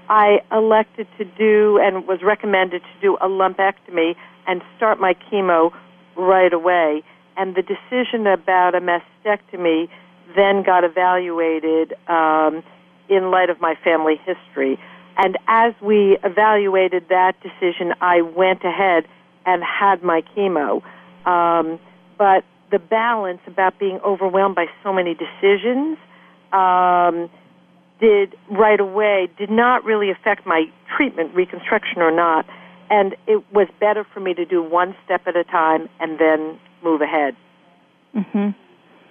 I 0.07 0.39
elected 0.49 1.07
to 1.17 1.25
do 1.25 1.77
and 1.83 2.07
was 2.07 2.19
recommended 2.23 2.81
to 2.81 3.01
do 3.01 3.17
a 3.17 3.27
lumpectomy 3.27 4.15
and 4.47 4.61
start 4.77 5.01
my 5.01 5.15
chemo 5.29 5.71
right 6.15 6.53
away. 6.53 7.03
And 7.35 7.53
the 7.53 7.63
decision 7.63 8.27
about 8.27 8.75
a 8.75 8.79
mastectomy 8.79 9.89
then 10.37 10.63
got 10.63 10.85
evaluated 10.85 11.95
um, 12.07 12.63
in 13.09 13.29
light 13.29 13.49
of 13.49 13.59
my 13.59 13.75
family 13.83 14.21
history. 14.25 14.79
And 15.17 15.37
as 15.47 15.73
we 15.81 16.17
evaluated 16.23 17.05
that 17.09 17.33
decision, 17.41 17.93
I 18.01 18.21
went 18.21 18.63
ahead 18.63 19.05
and 19.45 19.63
had 19.63 20.03
my 20.03 20.23
chemo. 20.35 20.81
Um, 21.25 21.79
but 22.17 22.43
the 22.71 22.79
balance 22.79 23.41
about 23.45 23.77
being 23.77 23.99
overwhelmed 24.05 24.55
by 24.55 24.65
so 24.81 24.91
many 24.91 25.13
decisions 25.13 25.97
um, 26.51 27.29
did 27.99 28.35
right 28.49 28.79
away 28.79 29.29
did 29.37 29.51
not 29.51 29.83
really 29.83 30.09
affect 30.09 30.45
my 30.45 30.65
treatment, 30.97 31.33
reconstruction 31.35 32.01
or 32.01 32.11
not, 32.11 32.45
and 32.89 33.15
it 33.27 33.43
was 33.53 33.67
better 33.79 34.05
for 34.13 34.19
me 34.19 34.33
to 34.33 34.45
do 34.45 34.61
one 34.61 34.95
step 35.05 35.21
at 35.27 35.35
a 35.35 35.43
time 35.43 35.87
and 35.99 36.19
then 36.19 36.59
move 36.83 37.01
ahead. 37.01 37.35
Mm-hmm. 38.15 38.49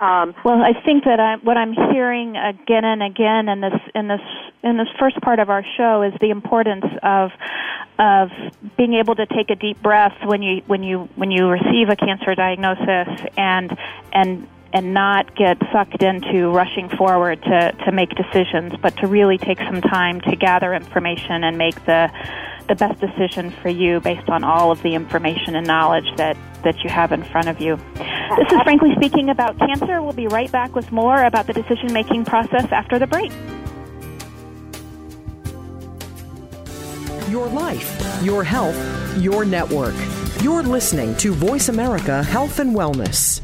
Um, 0.02 0.34
well, 0.44 0.60
I 0.60 0.72
think 0.84 1.04
that 1.04 1.20
I, 1.20 1.36
what 1.36 1.56
I'm 1.56 1.74
hearing 1.74 2.36
again 2.36 2.84
and 2.84 3.04
again 3.04 3.48
in 3.48 3.60
this 3.60 3.80
in 3.94 4.08
this 4.08 4.20
in 4.64 4.76
this 4.76 4.88
first 4.98 5.20
part 5.20 5.38
of 5.38 5.48
our 5.48 5.64
show 5.76 6.02
is 6.02 6.12
the 6.20 6.30
importance 6.30 6.84
of 7.04 7.30
of 8.00 8.30
being 8.76 8.94
able 8.94 9.14
to 9.14 9.26
take 9.26 9.50
a 9.50 9.54
deep 9.54 9.80
breath 9.80 10.16
when 10.24 10.42
you 10.42 10.60
when 10.66 10.82
you 10.82 11.08
when 11.14 11.30
you 11.30 11.46
receive 11.46 11.88
a 11.88 11.94
cancer 11.94 12.34
diagnosis 12.34 13.06
and 13.36 13.78
and 14.12 14.48
and 14.72 14.92
not 14.92 15.36
get 15.36 15.56
sucked 15.72 16.02
into 16.02 16.50
rushing 16.50 16.88
forward 16.88 17.40
to, 17.42 17.72
to 17.84 17.92
make 17.92 18.10
decisions, 18.16 18.72
but 18.82 18.96
to 18.96 19.06
really 19.06 19.38
take 19.38 19.58
some 19.58 19.82
time 19.82 20.20
to 20.22 20.34
gather 20.34 20.74
information 20.74 21.44
and 21.44 21.56
make 21.56 21.76
the 21.84 22.10
the 22.68 22.74
best 22.76 22.98
decision 23.00 23.50
for 23.50 23.68
you 23.68 24.00
based 24.00 24.28
on 24.28 24.44
all 24.44 24.70
of 24.70 24.82
the 24.82 24.94
information 24.94 25.56
and 25.56 25.66
knowledge 25.66 26.06
that, 26.16 26.36
that 26.64 26.82
you 26.82 26.90
have 26.90 27.12
in 27.12 27.22
front 27.24 27.48
of 27.48 27.60
you. 27.60 27.76
This 28.36 28.50
is 28.50 28.62
Frankly 28.62 28.94
Speaking 28.96 29.28
about 29.28 29.58
Cancer. 29.58 30.02
We'll 30.02 30.12
be 30.12 30.26
right 30.26 30.50
back 30.50 30.74
with 30.74 30.90
more 30.90 31.24
about 31.24 31.46
the 31.46 31.52
decision 31.52 31.92
making 31.92 32.24
process 32.24 32.66
after 32.72 32.98
the 32.98 33.06
break. 33.06 33.32
Your 37.30 37.46
life, 37.48 38.22
your 38.22 38.44
health, 38.44 38.76
your 39.18 39.44
network. 39.44 39.94
You're 40.42 40.62
listening 40.62 41.16
to 41.16 41.32
Voice 41.32 41.68
America 41.68 42.22
Health 42.22 42.58
and 42.58 42.74
Wellness. 42.74 43.40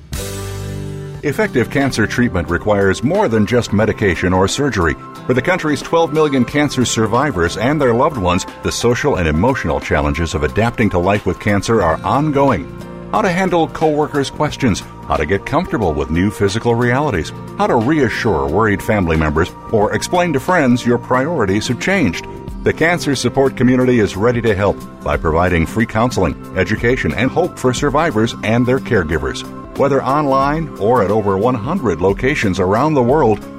Effective 1.25 1.69
cancer 1.71 2.07
treatment 2.07 2.49
requires 2.49 3.03
more 3.03 3.29
than 3.29 3.45
just 3.45 3.73
medication 3.73 4.33
or 4.33 4.47
surgery. 4.47 4.95
For 5.27 5.35
the 5.35 5.43
country's 5.43 5.83
12 5.83 6.13
million 6.13 6.45
cancer 6.45 6.85
survivors 6.85 7.57
and 7.57 7.81
their 7.81 7.93
loved 7.93 8.17
ones, 8.17 8.47
the 8.63 8.71
social 8.73 9.17
and 9.17 9.27
emotional 9.27 9.81
challenges 9.81 10.35
of 10.35 10.45
adapting 10.45 10.89
to 10.91 10.99
life 10.99 11.27
with 11.27 11.41
cancer 11.41 11.83
are 11.83 12.01
ongoing. 12.03 12.88
How 13.11 13.23
to 13.23 13.31
handle 13.31 13.69
coworkers' 13.69 14.29
questions, 14.29 14.81
how 14.81 15.17
to 15.17 15.25
get 15.25 15.47
comfortable 15.47 15.95
with 15.95 16.11
new 16.11 16.31
physical 16.31 16.75
realities, 16.75 17.31
how 17.57 17.67
to 17.67 17.77
reassure 17.77 18.47
worried 18.47 18.83
family 18.83 19.17
members, 19.17 19.50
or 19.73 19.95
explain 19.95 20.35
to 20.35 20.41
friends 20.41 20.85
your 20.85 20.99
priorities 20.99 21.69
have 21.69 21.81
changed. 21.81 22.27
The 22.65 22.73
cancer 22.75 23.17
support 23.17 23.57
community 23.57 24.00
is 24.00 24.15
ready 24.15 24.43
to 24.43 24.55
help 24.55 24.77
by 25.03 25.17
providing 25.17 25.65
free 25.65 25.87
counseling, 25.87 26.35
education, 26.59 27.15
and 27.15 27.31
hope 27.31 27.59
for 27.59 27.73
survivors 27.73 28.35
and 28.45 28.67
their 28.67 28.79
caregivers. 28.79 29.43
Whether 29.79 30.05
online 30.05 30.69
or 30.77 31.03
at 31.03 31.11
over 31.11 31.38
100 31.38 32.03
locations 32.03 32.61
around 32.61 32.93
the 32.93 33.03
world, 33.03 33.43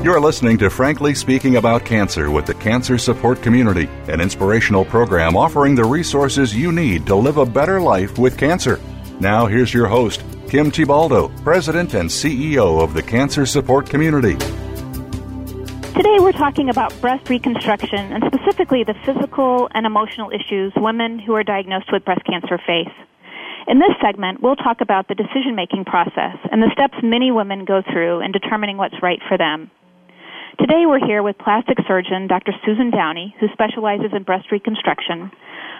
You're 0.00 0.20
listening 0.20 0.58
to 0.58 0.70
Frankly 0.70 1.12
Speaking 1.12 1.56
About 1.56 1.84
Cancer 1.84 2.30
with 2.30 2.46
the 2.46 2.54
Cancer 2.54 2.98
Support 2.98 3.42
Community, 3.42 3.88
an 4.06 4.20
inspirational 4.20 4.84
program 4.84 5.36
offering 5.36 5.74
the 5.74 5.84
resources 5.84 6.54
you 6.54 6.70
need 6.70 7.04
to 7.08 7.16
live 7.16 7.36
a 7.36 7.44
better 7.44 7.80
life 7.80 8.16
with 8.16 8.38
cancer. 8.38 8.78
Now, 9.18 9.46
here's 9.46 9.74
your 9.74 9.88
host, 9.88 10.22
Kim 10.48 10.70
Thiboldeaux, 10.70 11.42
President 11.42 11.94
and 11.94 12.08
CEO 12.08 12.80
of 12.80 12.94
the 12.94 13.02
Cancer 13.02 13.44
Support 13.44 13.90
Community. 13.90 14.36
Today, 15.96 16.18
we're 16.20 16.30
talking 16.30 16.70
about 16.70 16.98
breast 17.00 17.28
reconstruction 17.28 18.12
and 18.12 18.22
specifically 18.32 18.84
the 18.84 18.94
physical 19.04 19.68
and 19.74 19.84
emotional 19.84 20.30
issues 20.30 20.72
women 20.76 21.18
who 21.18 21.34
are 21.34 21.42
diagnosed 21.42 21.90
with 21.90 22.04
breast 22.04 22.24
cancer 22.24 22.56
face. 22.64 22.94
In 23.66 23.80
this 23.80 23.92
segment, 24.00 24.40
we'll 24.42 24.56
talk 24.56 24.80
about 24.80 25.08
the 25.08 25.16
decision 25.16 25.56
making 25.56 25.86
process 25.86 26.36
and 26.52 26.62
the 26.62 26.70
steps 26.72 26.94
many 27.02 27.32
women 27.32 27.64
go 27.64 27.82
through 27.82 28.20
in 28.20 28.30
determining 28.30 28.76
what's 28.76 29.02
right 29.02 29.20
for 29.28 29.36
them. 29.36 29.72
Today 30.58 30.86
we're 30.86 31.06
here 31.06 31.22
with 31.22 31.38
plastic 31.38 31.78
surgeon 31.86 32.26
Dr. 32.26 32.50
Susan 32.66 32.90
Downey, 32.90 33.32
who 33.38 33.46
specializes 33.52 34.10
in 34.12 34.24
breast 34.24 34.50
reconstruction, 34.50 35.30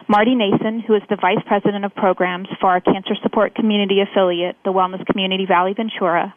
Marty 0.07 0.37
Nason, 0.37 0.79
who 0.79 0.95
is 0.95 1.03
the 1.11 1.17
Vice 1.21 1.43
President 1.47 1.85
of 1.85 1.93
Programs 1.97 2.47
for 2.61 2.69
our 2.71 2.81
Cancer 2.81 3.17
Support 3.21 3.57
Community 3.57 3.99
affiliate, 4.01 4.55
the 4.65 4.73
Wellness 4.73 5.05
Community 5.07 5.47
Valley 5.47 5.75
Ventura, 5.75 6.33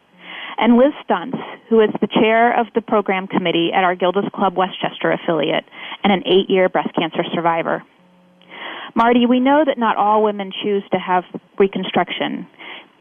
and 0.58 0.76
Liz 0.76 0.92
Stuntz, 1.08 1.38
who 1.68 1.80
is 1.82 1.90
the 2.00 2.08
Chair 2.08 2.58
of 2.58 2.66
the 2.74 2.82
Program 2.82 3.28
Committee 3.28 3.70
at 3.72 3.84
our 3.84 3.94
Gilda's 3.94 4.28
Club 4.34 4.56
Westchester 4.56 5.12
affiliate 5.12 5.64
and 6.02 6.12
an 6.12 6.24
eight-year 6.26 6.68
breast 6.68 6.90
cancer 6.98 7.22
survivor. 7.32 7.84
Marty, 8.96 9.24
we 9.24 9.38
know 9.38 9.62
that 9.64 9.78
not 9.78 9.96
all 9.96 10.24
women 10.24 10.50
choose 10.64 10.82
to 10.90 10.98
have 10.98 11.22
reconstruction. 11.60 12.48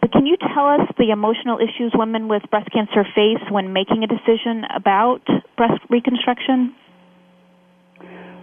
But 0.02 0.12
can 0.12 0.26
you 0.26 0.36
tell 0.36 0.66
us 0.68 0.82
the 0.98 1.12
emotional 1.12 1.60
issues 1.62 1.94
women 1.94 2.28
with 2.28 2.42
breast 2.50 2.70
cancer 2.74 3.06
face 3.16 3.42
when 3.52 3.72
making 3.72 4.04
a 4.04 4.08
decision 4.08 4.66
about 4.74 5.22
breast 5.56 5.80
reconstruction? 5.90 6.74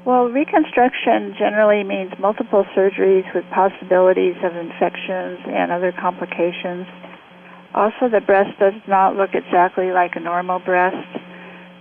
Well, 0.07 0.31
reconstruction 0.31 1.35
generally 1.37 1.83
means 1.83 2.13
multiple 2.19 2.65
surgeries 2.77 3.27
with 3.35 3.45
possibilities 3.53 4.37
of 4.43 4.55
infections 4.55 5.41
and 5.51 5.73
other 5.73 5.93
complications. 5.93 6.87
Also, 7.75 8.09
the 8.09 8.23
breast 8.25 8.57
does 8.59 8.79
not 8.87 9.17
look 9.17 9.35
exactly 9.35 9.91
like 9.91 10.15
a 10.15 10.21
normal 10.21 10.61
breast, 10.61 10.97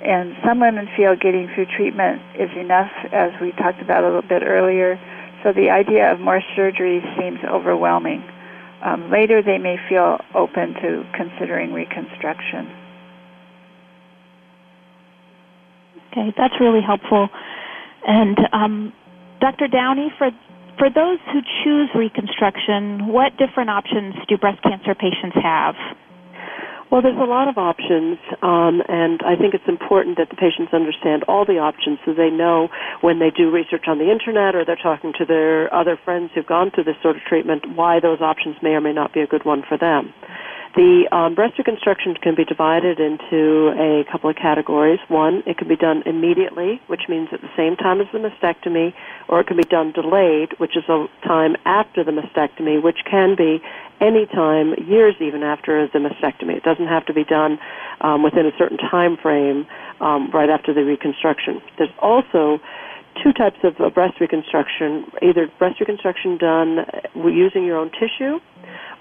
and 0.04 0.34
some 0.44 0.60
women 0.60 0.90
feel 0.98 1.16
getting 1.16 1.48
through 1.54 1.68
treatment 1.78 2.22
is 2.36 2.50
enough, 2.58 2.92
as 3.14 3.32
we 3.40 3.52
talked 3.54 3.82
about 3.82 4.04
a 4.04 4.08
little 4.08 4.28
bit 4.28 4.44
earlier. 4.44 5.00
So 5.44 5.54
the 5.54 5.70
idea 5.70 6.12
of 6.12 6.20
more 6.20 6.42
surgeries 6.58 7.06
seems 7.18 7.40
overwhelming. 7.46 8.26
Um, 8.84 9.12
later, 9.12 9.42
they 9.42 9.58
may 9.58 9.78
feel 9.90 10.18
open 10.36 10.74
to 10.76 11.04
considering 11.16 11.74
reconstruction. 11.74 12.70
Okay, 16.12 16.34
that's 16.38 16.54
really 16.60 16.82
helpful. 16.82 17.30
And 18.08 18.38
um, 18.54 18.94
Dr. 19.40 19.68
Downey, 19.68 20.12
for 20.18 20.32
for 20.78 20.90
those 20.92 21.18
who 21.34 21.42
choose 21.64 21.90
reconstruction, 21.96 23.08
what 23.08 23.36
different 23.38 23.72
options 23.72 24.14
do 24.28 24.38
breast 24.38 24.62
cancer 24.62 24.94
patients 24.94 25.36
have? 25.42 25.76
Well, 26.90 27.02
there's 27.02 27.20
a 27.20 27.28
lot 27.28 27.50
of 27.50 27.58
options, 27.58 28.18
um, 28.42 28.82
and 28.88 29.20
I 29.28 29.36
think 29.36 29.54
it's 29.54 29.68
important 29.68 30.18
that 30.18 30.30
the 30.30 30.40
patients 30.40 30.72
understand 30.72 31.24
all 31.28 31.44
the 31.44 31.60
options 31.60 32.00
so 32.06 32.14
they 32.14 32.30
know 32.30 32.70
when 33.02 33.20
they 33.20 33.30
do 33.30 33.52
research 33.52 33.86
on 33.88 34.00
the 34.00 34.10
internet 34.10 34.56
or 34.56 34.64
they're 34.64 34.80
talking 34.82 35.12
to 35.20 35.26
their 35.26 35.74
other 35.76 36.00
friends 36.00 36.32
who've 36.34 36.48
gone 36.48 36.72
through 36.72 36.86
this 36.86 36.96
sort 37.04 37.18
of 37.18 37.24
treatment 37.28 37.76
why 37.76 38.00
those 38.00 38.22
options 38.22 38.56
may 38.64 38.72
or 38.72 38.80
may 38.80 38.94
not 38.94 39.14
be 39.14 39.20
a 39.20 39.28
good 39.28 39.44
one 39.44 39.64
for 39.68 39.78
them. 39.78 40.14
The 40.76 41.08
um, 41.12 41.34
breast 41.34 41.58
reconstruction 41.58 42.16
can 42.16 42.36
be 42.36 42.46
divided 42.46 43.00
into 43.00 43.74
a 43.78 44.04
couple 44.12 44.30
of 44.30 44.36
categories. 44.36 45.00
One, 45.08 45.42
it 45.46 45.58
can 45.58 45.68
be 45.68 45.76
done 45.76 46.04
immediately, 46.06 46.82
which 46.88 47.04
means 47.10 47.30
at 47.32 47.42
the 47.42 47.50
same 47.58 47.76
time 47.76 48.02
as 48.02 48.08
the 48.12 48.20
mastectomy, 48.20 48.94
or 49.28 49.40
it 49.40 49.48
can 49.48 49.58
be 49.58 49.64
done 49.64 49.92
delayed, 49.92 50.54
which 50.60 50.78
is 50.78 50.84
a 50.90 51.08
time 51.26 51.56
after 51.66 52.04
the 52.04 52.12
mastectomy, 52.12 52.82
which 52.82 53.00
can 53.10 53.36
be 53.36 53.62
any 54.00 54.28
time, 54.28 54.76
years 54.86 55.16
even 55.20 55.42
after 55.42 55.88
the 55.88 56.00
mastectomy. 56.00 56.56
It 56.56 56.64
doesn't 56.64 56.88
have 56.88 57.06
to 57.08 57.14
be 57.14 57.24
done 57.24 57.58
um, 58.02 58.22
within 58.22 58.46
a 58.46 58.52
certain 58.58 58.78
time 58.78 59.18
frame 59.18 59.66
um, 60.00 60.30
right 60.32 60.50
after 60.50 60.74
the 60.74 60.84
reconstruction. 60.84 61.62
There's 61.78 61.90
also 62.00 62.60
two 63.24 63.34
types 63.34 63.58
of 63.64 63.76
breast 63.94 64.20
reconstruction, 64.20 65.06
either 65.22 65.50
breast 65.60 65.80
reconstruction 65.80 66.38
done 66.38 66.80
uh, 66.80 67.28
using 67.28 67.66
your 67.66 67.78
own 67.78 67.92
tissue 67.92 68.40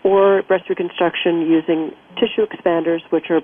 or 0.04 0.42
breast 0.42 0.68
reconstruction 0.68 1.42
using 1.42 1.90
tissue 2.14 2.46
expanders, 2.46 3.00
which 3.10 3.26
are 3.30 3.40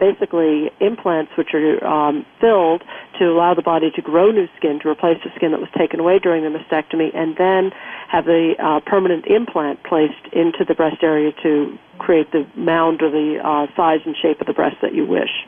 basically 0.00 0.70
implants 0.80 1.30
which 1.36 1.52
are 1.52 1.84
um, 1.84 2.24
filled 2.40 2.82
to 3.18 3.26
allow 3.26 3.54
the 3.54 3.62
body 3.62 3.90
to 3.94 4.00
grow 4.00 4.30
new 4.30 4.48
skin 4.56 4.80
to 4.82 4.88
replace 4.88 5.18
the 5.22 5.30
skin 5.36 5.52
that 5.52 5.60
was 5.60 5.68
taken 5.76 6.00
away 6.00 6.18
during 6.18 6.42
the 6.42 6.48
mastectomy, 6.48 7.14
and 7.14 7.36
then 7.36 7.70
have 8.08 8.24
the 8.24 8.54
uh, 8.58 8.80
permanent 8.88 9.26
implant 9.26 9.82
placed 9.84 10.24
into 10.32 10.64
the 10.66 10.74
breast 10.74 11.02
area 11.02 11.30
to 11.42 11.78
create 11.98 12.32
the 12.32 12.48
mound 12.56 13.02
or 13.02 13.10
the 13.10 13.38
uh, 13.44 13.66
size 13.76 14.00
and 14.06 14.16
shape 14.20 14.40
of 14.40 14.46
the 14.46 14.54
breast 14.54 14.76
that 14.80 14.94
you 14.94 15.06
wish. 15.06 15.44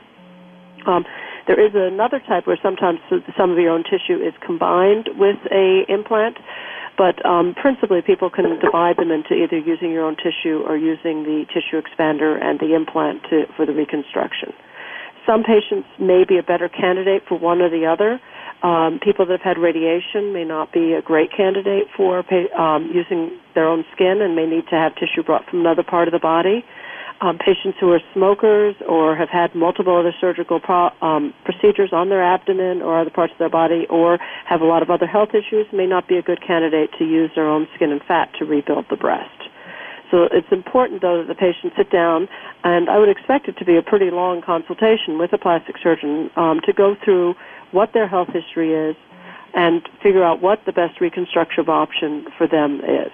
Um, 0.86 1.04
there 1.46 1.58
is 1.58 1.72
another 1.74 2.20
type 2.20 2.46
where 2.46 2.58
sometimes 2.62 3.00
some 3.36 3.50
of 3.50 3.58
your 3.58 3.70
own 3.70 3.84
tissue 3.84 4.22
is 4.22 4.34
combined 4.44 5.08
with 5.16 5.38
a 5.50 5.84
implant, 5.88 6.38
but 6.96 7.24
um, 7.26 7.54
principally 7.54 8.02
people 8.02 8.30
can 8.30 8.44
divide 8.60 8.96
them 8.96 9.10
into 9.10 9.34
either 9.34 9.58
using 9.58 9.90
your 9.90 10.04
own 10.04 10.16
tissue 10.16 10.62
or 10.66 10.76
using 10.76 11.24
the 11.24 11.44
tissue 11.48 11.80
expander 11.80 12.42
and 12.42 12.60
the 12.60 12.74
implant 12.74 13.22
to, 13.30 13.44
for 13.56 13.66
the 13.66 13.72
reconstruction. 13.72 14.52
Some 15.26 15.42
patients 15.42 15.88
may 15.98 16.24
be 16.24 16.38
a 16.38 16.42
better 16.42 16.68
candidate 16.68 17.22
for 17.28 17.38
one 17.38 17.60
or 17.60 17.70
the 17.70 17.86
other. 17.86 18.20
Um, 18.62 19.00
people 19.02 19.26
that 19.26 19.40
have 19.40 19.56
had 19.56 19.58
radiation 19.58 20.32
may 20.32 20.44
not 20.44 20.72
be 20.72 20.94
a 20.94 21.02
great 21.02 21.30
candidate 21.36 21.88
for 21.96 22.22
um, 22.54 22.90
using 22.94 23.38
their 23.54 23.66
own 23.66 23.84
skin 23.92 24.22
and 24.22 24.36
may 24.36 24.46
need 24.46 24.66
to 24.70 24.76
have 24.76 24.94
tissue 24.94 25.22
brought 25.24 25.48
from 25.48 25.60
another 25.60 25.82
part 25.82 26.06
of 26.06 26.12
the 26.12 26.20
body 26.20 26.64
um, 27.22 27.38
patients 27.38 27.78
who 27.80 27.92
are 27.92 28.00
smokers 28.12 28.74
or 28.88 29.14
have 29.16 29.28
had 29.28 29.54
multiple 29.54 29.96
other 29.96 30.12
surgical 30.20 30.58
pro- 30.58 30.90
um, 31.00 31.32
procedures 31.44 31.90
on 31.92 32.08
their 32.08 32.22
abdomen 32.22 32.82
or 32.82 33.00
other 33.00 33.10
parts 33.10 33.32
of 33.32 33.38
their 33.38 33.48
body 33.48 33.86
or 33.88 34.18
have 34.44 34.60
a 34.60 34.64
lot 34.64 34.82
of 34.82 34.90
other 34.90 35.06
health 35.06 35.30
issues 35.30 35.66
may 35.72 35.86
not 35.86 36.08
be 36.08 36.18
a 36.18 36.22
good 36.22 36.42
candidate 36.44 36.90
to 36.98 37.04
use 37.04 37.30
their 37.36 37.48
own 37.48 37.68
skin 37.74 37.92
and 37.92 38.02
fat 38.02 38.28
to 38.38 38.44
rebuild 38.44 38.86
the 38.90 38.96
breast. 38.96 39.30
So 40.10 40.24
it's 40.30 40.50
important, 40.50 41.00
though, 41.00 41.18
that 41.18 41.28
the 41.28 41.34
patient 41.34 41.72
sit 41.76 41.90
down, 41.90 42.28
and 42.64 42.90
I 42.90 42.98
would 42.98 43.08
expect 43.08 43.48
it 43.48 43.56
to 43.58 43.64
be 43.64 43.76
a 43.76 43.82
pretty 43.82 44.10
long 44.10 44.42
consultation 44.42 45.16
with 45.18 45.32
a 45.32 45.38
plastic 45.38 45.76
surgeon 45.82 46.28
um, 46.36 46.60
to 46.66 46.72
go 46.72 46.96
through 47.02 47.34
what 47.70 47.94
their 47.94 48.06
health 48.06 48.28
history 48.30 48.74
is 48.74 48.96
and 49.54 49.88
figure 50.02 50.22
out 50.22 50.42
what 50.42 50.60
the 50.66 50.72
best 50.72 51.00
reconstructive 51.00 51.68
option 51.70 52.26
for 52.36 52.46
them 52.46 52.80
is. 52.80 53.12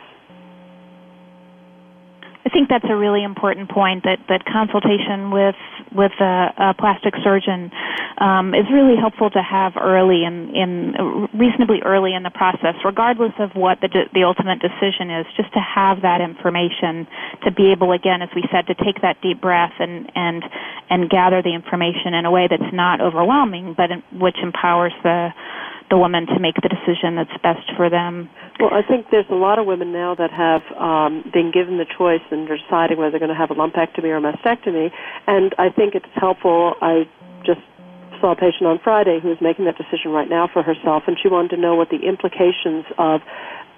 I 2.46 2.50
think 2.50 2.68
that's 2.68 2.86
a 2.88 2.96
really 2.96 3.24
important 3.24 3.70
point 3.70 4.04
that, 4.04 4.18
that 4.28 4.44
consultation 4.44 5.30
with 5.30 5.56
with 5.92 6.12
a, 6.20 6.70
a 6.70 6.74
plastic 6.78 7.14
surgeon 7.24 7.70
um, 8.20 8.54
is 8.54 8.64
really 8.72 8.96
helpful 8.96 9.30
to 9.30 9.42
have 9.42 9.72
early 9.80 10.24
in, 10.24 10.54
in 10.54 11.28
reasonably 11.34 11.80
early 11.84 12.14
in 12.14 12.22
the 12.22 12.30
process, 12.30 12.74
regardless 12.84 13.32
of 13.38 13.50
what 13.54 13.80
the 13.80 13.88
the 14.14 14.24
ultimate 14.24 14.60
decision 14.60 15.10
is. 15.10 15.26
Just 15.36 15.52
to 15.54 15.60
have 15.60 16.02
that 16.02 16.20
information 16.20 17.06
to 17.44 17.50
be 17.50 17.70
able, 17.72 17.92
again, 17.92 18.22
as 18.22 18.30
we 18.34 18.44
said, 18.52 18.66
to 18.68 18.74
take 18.74 19.02
that 19.02 19.20
deep 19.20 19.40
breath 19.40 19.74
and 19.78 20.10
and 20.14 20.44
and 20.90 21.10
gather 21.10 21.42
the 21.42 21.54
information 21.54 22.14
in 22.14 22.24
a 22.24 22.30
way 22.30 22.46
that's 22.48 22.72
not 22.72 23.00
overwhelming, 23.00 23.74
but 23.76 23.90
in, 23.90 24.02
which 24.18 24.36
empowers 24.42 24.92
the 25.02 25.30
the 25.90 25.96
woman 25.96 26.26
to 26.26 26.38
make 26.38 26.56
the 26.56 26.68
decision 26.68 27.16
that's 27.16 27.36
best 27.42 27.70
for 27.76 27.88
them. 27.88 28.28
Well, 28.60 28.70
I 28.72 28.82
think 28.82 29.06
there's 29.10 29.28
a 29.30 29.34
lot 29.34 29.58
of 29.58 29.66
women 29.66 29.92
now 29.92 30.14
that 30.14 30.30
have 30.30 30.62
um, 30.76 31.24
been 31.32 31.50
given 31.50 31.78
the 31.78 31.86
choice 31.86 32.20
and 32.30 32.48
they're 32.48 32.58
deciding 32.58 32.98
whether 32.98 33.12
they're 33.12 33.20
going 33.20 33.34
to 33.34 33.38
have 33.38 33.50
a 33.50 33.54
lumpectomy 33.54 34.10
or 34.10 34.18
a 34.18 34.20
mastectomy, 34.20 34.90
and 35.26 35.54
I 35.58 35.70
think 35.70 35.94
it's 35.94 36.06
helpful. 36.14 36.74
I 36.82 37.08
just 37.46 37.60
saw 38.20 38.32
a 38.32 38.36
patient 38.36 38.66
on 38.66 38.78
Friday 38.82 39.20
who 39.22 39.28
was 39.28 39.38
making 39.40 39.64
that 39.66 39.78
decision 39.78 40.10
right 40.10 40.28
now 40.28 40.48
for 40.52 40.62
herself, 40.62 41.04
and 41.06 41.16
she 41.20 41.28
wanted 41.28 41.54
to 41.54 41.56
know 41.56 41.74
what 41.74 41.88
the 41.90 42.02
implications 42.02 42.84
of 42.98 43.20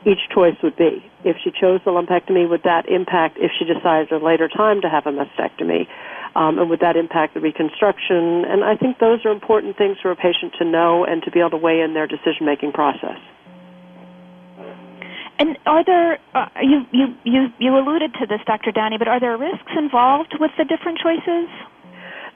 each 0.07 0.33
choice 0.33 0.57
would 0.63 0.77
be. 0.77 1.05
If 1.25 1.37
she 1.45 1.51
chose 1.51 1.81
the 1.85 1.91
lumpectomy, 1.91 2.49
would 2.49 2.63
that 2.65 2.89
impact 2.89 3.37
if 3.39 3.53
she 3.59 3.65
decided 3.67 4.13
at 4.13 4.23
a 4.23 4.25
later 4.25 4.49
time 4.49 4.81
to 4.81 4.89
have 4.89 5.07
a 5.07 5.13
mastectomy? 5.13 5.87
Um, 6.37 6.59
and 6.59 6.71
would 6.71 6.81
that 6.81 6.97
impact 6.97 7.35
the 7.35 7.41
reconstruction? 7.41 8.45
And 8.45 8.65
I 8.65 8.77
think 8.77 8.99
those 8.99 9.25
are 9.25 9.33
important 9.33 9.77
things 9.77 9.99
for 10.01 10.11
a 10.11 10.17
patient 10.17 10.55
to 10.59 10.65
know 10.65 11.05
and 11.05 11.23
to 11.25 11.31
be 11.31 11.41
able 11.41 11.51
to 11.51 11.57
weigh 11.57 11.81
in 11.81 11.95
their 11.95 12.07
decision 12.07 12.47
making 12.47 12.73
process. 12.73 13.19
And 15.41 15.59
are 15.65 15.83
there 15.83 16.19
uh, 16.35 16.49
you 16.61 16.85
you 16.93 17.15
you 17.25 17.49
you 17.59 17.77
alluded 17.77 18.13
to 18.21 18.27
this, 18.27 18.41
Dr. 18.47 18.73
Downey, 18.73 18.99
but 18.99 19.09
are 19.09 19.19
there 19.19 19.39
risks 19.39 19.73
involved 19.77 20.37
with 20.39 20.51
the 20.59 20.65
different 20.65 20.99
choices? 20.99 21.49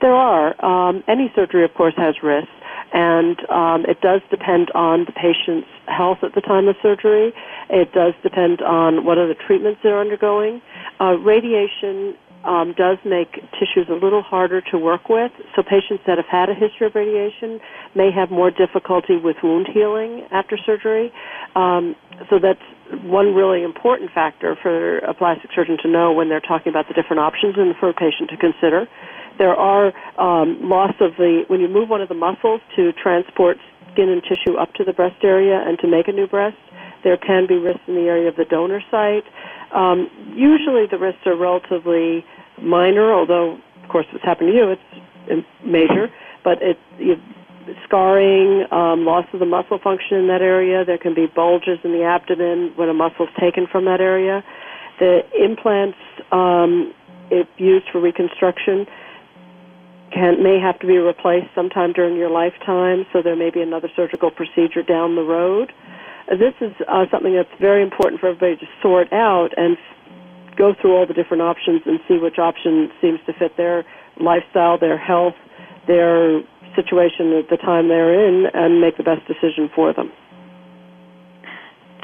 There 0.00 0.14
are. 0.14 0.56
Um, 0.64 1.04
any 1.06 1.30
surgery, 1.34 1.64
of 1.64 1.74
course, 1.74 1.92
has 1.98 2.14
risks, 2.22 2.50
and 2.94 3.38
um, 3.50 3.84
it 3.84 4.00
does 4.00 4.22
depend 4.30 4.70
on 4.74 5.04
the 5.04 5.12
patient's 5.12 5.68
health 5.86 6.18
at 6.22 6.34
the 6.34 6.40
time 6.40 6.66
of 6.66 6.76
surgery. 6.80 7.34
It 7.68 7.92
does 7.92 8.14
depend 8.22 8.62
on 8.62 9.04
what 9.04 9.18
are 9.18 9.28
the 9.28 9.34
treatments 9.34 9.80
they're 9.82 10.00
undergoing. 10.00 10.62
Uh, 10.98 11.18
radiation 11.18 12.16
um, 12.44 12.74
does 12.76 12.98
make 13.04 13.32
tissues 13.58 13.88
a 13.88 13.94
little 13.94 14.22
harder 14.22 14.60
to 14.70 14.78
work 14.78 15.08
with. 15.08 15.32
So 15.56 15.62
patients 15.62 16.04
that 16.06 16.18
have 16.18 16.28
had 16.30 16.48
a 16.48 16.54
history 16.54 16.86
of 16.86 16.94
radiation 16.94 17.60
may 17.94 18.10
have 18.12 18.30
more 18.30 18.50
difficulty 18.50 19.16
with 19.16 19.36
wound 19.42 19.68
healing 19.72 20.26
after 20.30 20.56
surgery. 20.56 21.12
Um, 21.56 21.96
so 22.30 22.38
that's 22.38 22.62
one 23.02 23.34
really 23.34 23.62
important 23.62 24.10
factor 24.12 24.56
for 24.62 24.98
a 24.98 25.14
plastic 25.14 25.50
surgeon 25.54 25.78
to 25.82 25.88
know 25.88 26.12
when 26.12 26.28
they're 26.28 26.44
talking 26.44 26.70
about 26.70 26.86
the 26.88 26.94
different 26.94 27.20
options 27.20 27.54
and 27.56 27.74
for 27.80 27.88
a 27.88 27.94
patient 27.94 28.30
to 28.30 28.36
consider. 28.36 28.86
There 29.38 29.54
are 29.54 29.92
um, 30.20 30.68
loss 30.68 30.94
of 31.00 31.16
the 31.18 31.42
when 31.48 31.60
you 31.60 31.68
move 31.68 31.88
one 31.88 32.00
of 32.00 32.08
the 32.08 32.14
muscles 32.14 32.60
to 32.76 32.92
transport 32.92 33.56
skin 33.92 34.08
and 34.08 34.22
tissue 34.22 34.56
up 34.58 34.74
to 34.74 34.84
the 34.84 34.92
breast 34.92 35.22
area 35.24 35.62
and 35.66 35.78
to 35.78 35.88
make 35.88 36.08
a 36.08 36.12
new 36.12 36.26
breast. 36.26 36.56
There 37.02 37.16
can 37.16 37.46
be 37.46 37.56
risks 37.56 37.82
in 37.86 37.94
the 37.94 38.08
area 38.08 38.28
of 38.28 38.36
the 38.36 38.44
donor 38.44 38.80
site. 38.90 39.24
Um, 39.74 40.08
usually, 40.34 40.86
the 40.90 40.98
risks 40.98 41.20
are 41.26 41.36
relatively 41.36 42.24
minor, 42.62 43.12
although, 43.12 43.58
of 43.82 43.88
course, 43.88 44.06
what's 44.12 44.24
happened 44.24 44.50
to 44.50 44.54
you, 44.54 44.76
it's 45.28 45.46
major. 45.64 46.10
But 46.42 46.62
it, 46.62 46.78
you, 46.98 47.16
scarring, 47.84 48.66
um, 48.70 49.04
loss 49.04 49.26
of 49.32 49.40
the 49.40 49.46
muscle 49.46 49.78
function 49.78 50.18
in 50.18 50.28
that 50.28 50.42
area. 50.42 50.84
There 50.84 50.98
can 50.98 51.14
be 51.14 51.26
bulges 51.26 51.78
in 51.84 51.92
the 51.92 52.04
abdomen 52.04 52.72
when 52.76 52.88
a 52.88 52.94
muscle 52.94 53.26
is 53.26 53.32
taken 53.40 53.66
from 53.66 53.84
that 53.86 54.00
area. 54.00 54.44
The 55.00 55.22
implants, 55.32 55.98
um, 56.30 56.92
if 57.30 57.48
used 57.56 57.86
for 57.90 58.00
reconstruction, 58.00 58.86
can 60.12 60.42
may 60.42 60.60
have 60.60 60.78
to 60.80 60.86
be 60.86 60.98
replaced 60.98 61.48
sometime 61.54 61.92
during 61.92 62.16
your 62.16 62.30
lifetime. 62.30 63.06
So 63.12 63.22
there 63.22 63.36
may 63.36 63.50
be 63.50 63.60
another 63.60 63.88
surgical 63.96 64.30
procedure 64.30 64.82
down 64.82 65.16
the 65.16 65.22
road. 65.22 65.72
This 66.28 66.54
is 66.60 66.72
uh, 66.88 67.06
something 67.10 67.34
that's 67.34 67.52
very 67.60 67.82
important 67.82 68.20
for 68.20 68.28
everybody 68.28 68.56
to 68.56 68.66
sort 68.80 69.12
out 69.12 69.50
and 69.56 69.76
go 70.56 70.74
through 70.80 70.96
all 70.96 71.06
the 71.06 71.14
different 71.14 71.42
options 71.42 71.82
and 71.86 72.00
see 72.08 72.18
which 72.18 72.38
option 72.38 72.90
seems 73.00 73.20
to 73.26 73.32
fit 73.32 73.56
their 73.56 73.84
lifestyle, 74.20 74.78
their 74.78 74.98
health, 74.98 75.34
their 75.86 76.40
situation 76.74 77.32
at 77.38 77.48
the 77.50 77.56
time 77.56 77.88
they're 77.88 78.14
in 78.14 78.46
and 78.52 78.80
make 78.80 78.96
the 78.96 79.02
best 79.04 79.26
decision 79.26 79.70
for 79.74 79.92
them. 79.92 80.10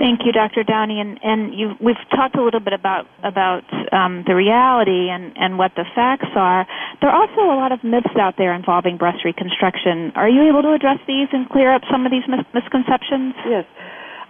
Thank 0.01 0.25
you, 0.25 0.33
Dr. 0.33 0.65
Downey. 0.65 0.99
And, 0.99 1.21
and 1.23 1.53
you, 1.53 1.77
we've 1.79 2.01
talked 2.09 2.35
a 2.35 2.43
little 2.43 2.59
bit 2.61 2.73
about 2.73 3.05
about 3.23 3.69
um, 3.93 4.25
the 4.27 4.35
reality 4.35 5.13
and, 5.13 5.37
and 5.37 5.59
what 5.59 5.73
the 5.77 5.85
facts 5.95 6.33
are. 6.35 6.67
There 7.03 7.11
are 7.11 7.21
also 7.21 7.53
a 7.53 7.59
lot 7.61 7.71
of 7.71 7.85
myths 7.85 8.17
out 8.19 8.35
there 8.39 8.55
involving 8.55 8.97
breast 8.97 9.27
reconstruction. 9.27 10.13
Are 10.17 10.29
you 10.29 10.49
able 10.49 10.63
to 10.63 10.73
address 10.73 10.97
these 11.07 11.29
and 11.33 11.47
clear 11.51 11.71
up 11.71 11.83
some 11.93 12.07
of 12.07 12.13
these 12.13 12.25
mis- 12.27 12.49
misconceptions? 12.55 13.35
Yes. 13.45 13.67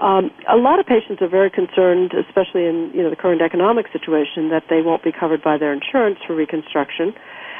Um, 0.00 0.30
a 0.48 0.56
lot 0.56 0.80
of 0.80 0.86
patients 0.86 1.20
are 1.20 1.28
very 1.28 1.50
concerned, 1.50 2.14
especially 2.16 2.64
in 2.64 2.90
you 2.94 3.02
know 3.02 3.10
the 3.10 3.20
current 3.20 3.42
economic 3.42 3.86
situation, 3.92 4.48
that 4.48 4.64
they 4.70 4.80
won't 4.80 5.04
be 5.04 5.12
covered 5.12 5.42
by 5.42 5.58
their 5.58 5.72
insurance 5.72 6.18
for 6.26 6.34
reconstruction. 6.34 7.12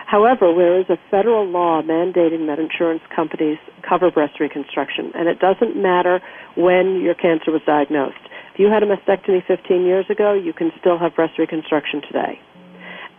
However, 0.07 0.53
there 0.57 0.81
is 0.81 0.88
a 0.88 0.96
federal 1.11 1.46
law 1.46 1.83
mandating 1.83 2.46
that 2.48 2.59
insurance 2.59 3.03
companies 3.14 3.59
cover 3.87 4.11
breast 4.11 4.40
reconstruction, 4.40 5.12
and 5.14 5.29
it 5.29 5.38
doesn't 5.38 5.76
matter 5.76 6.20
when 6.57 7.00
your 7.00 7.14
cancer 7.14 7.53
was 7.53 7.61
diagnosed. 7.66 8.24
If 8.55 8.59
you 8.59 8.66
had 8.66 8.83
a 8.83 8.87
mastectomy 8.87 9.46
15 9.46 9.85
years 9.85 10.07
ago, 10.09 10.33
you 10.33 10.53
can 10.53 10.72
still 10.81 10.98
have 10.98 11.14
breast 11.14 11.38
reconstruction 11.38 12.00
today. 12.00 12.40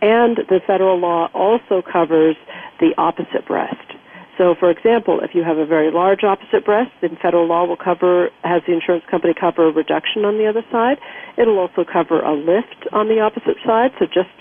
And 0.02 0.36
the 0.50 0.60
federal 0.66 0.98
law 0.98 1.30
also 1.32 1.80
covers 1.80 2.36
the 2.80 2.92
opposite 2.98 3.46
breast. 3.46 3.94
So, 4.42 4.58
for 4.58 4.74
example, 4.74 5.20
if 5.22 5.38
you 5.38 5.46
have 5.46 5.56
a 5.56 5.64
very 5.64 5.92
large 5.94 6.26
opposite 6.26 6.66
breast, 6.66 6.90
then 7.00 7.14
federal 7.22 7.46
law 7.46 7.62
will 7.64 7.78
cover, 7.78 8.26
has 8.42 8.58
the 8.66 8.74
insurance 8.74 9.06
company 9.08 9.38
cover 9.38 9.68
a 9.68 9.70
reduction 9.70 10.26
on 10.26 10.34
the 10.34 10.50
other 10.50 10.66
side. 10.66 10.98
It'll 11.38 11.62
also 11.62 11.86
cover 11.86 12.18
a 12.18 12.34
lift 12.34 12.90
on 12.90 13.06
the 13.06 13.22
opposite 13.22 13.54
side, 13.62 13.94
so 14.02 14.06
just 14.10 14.34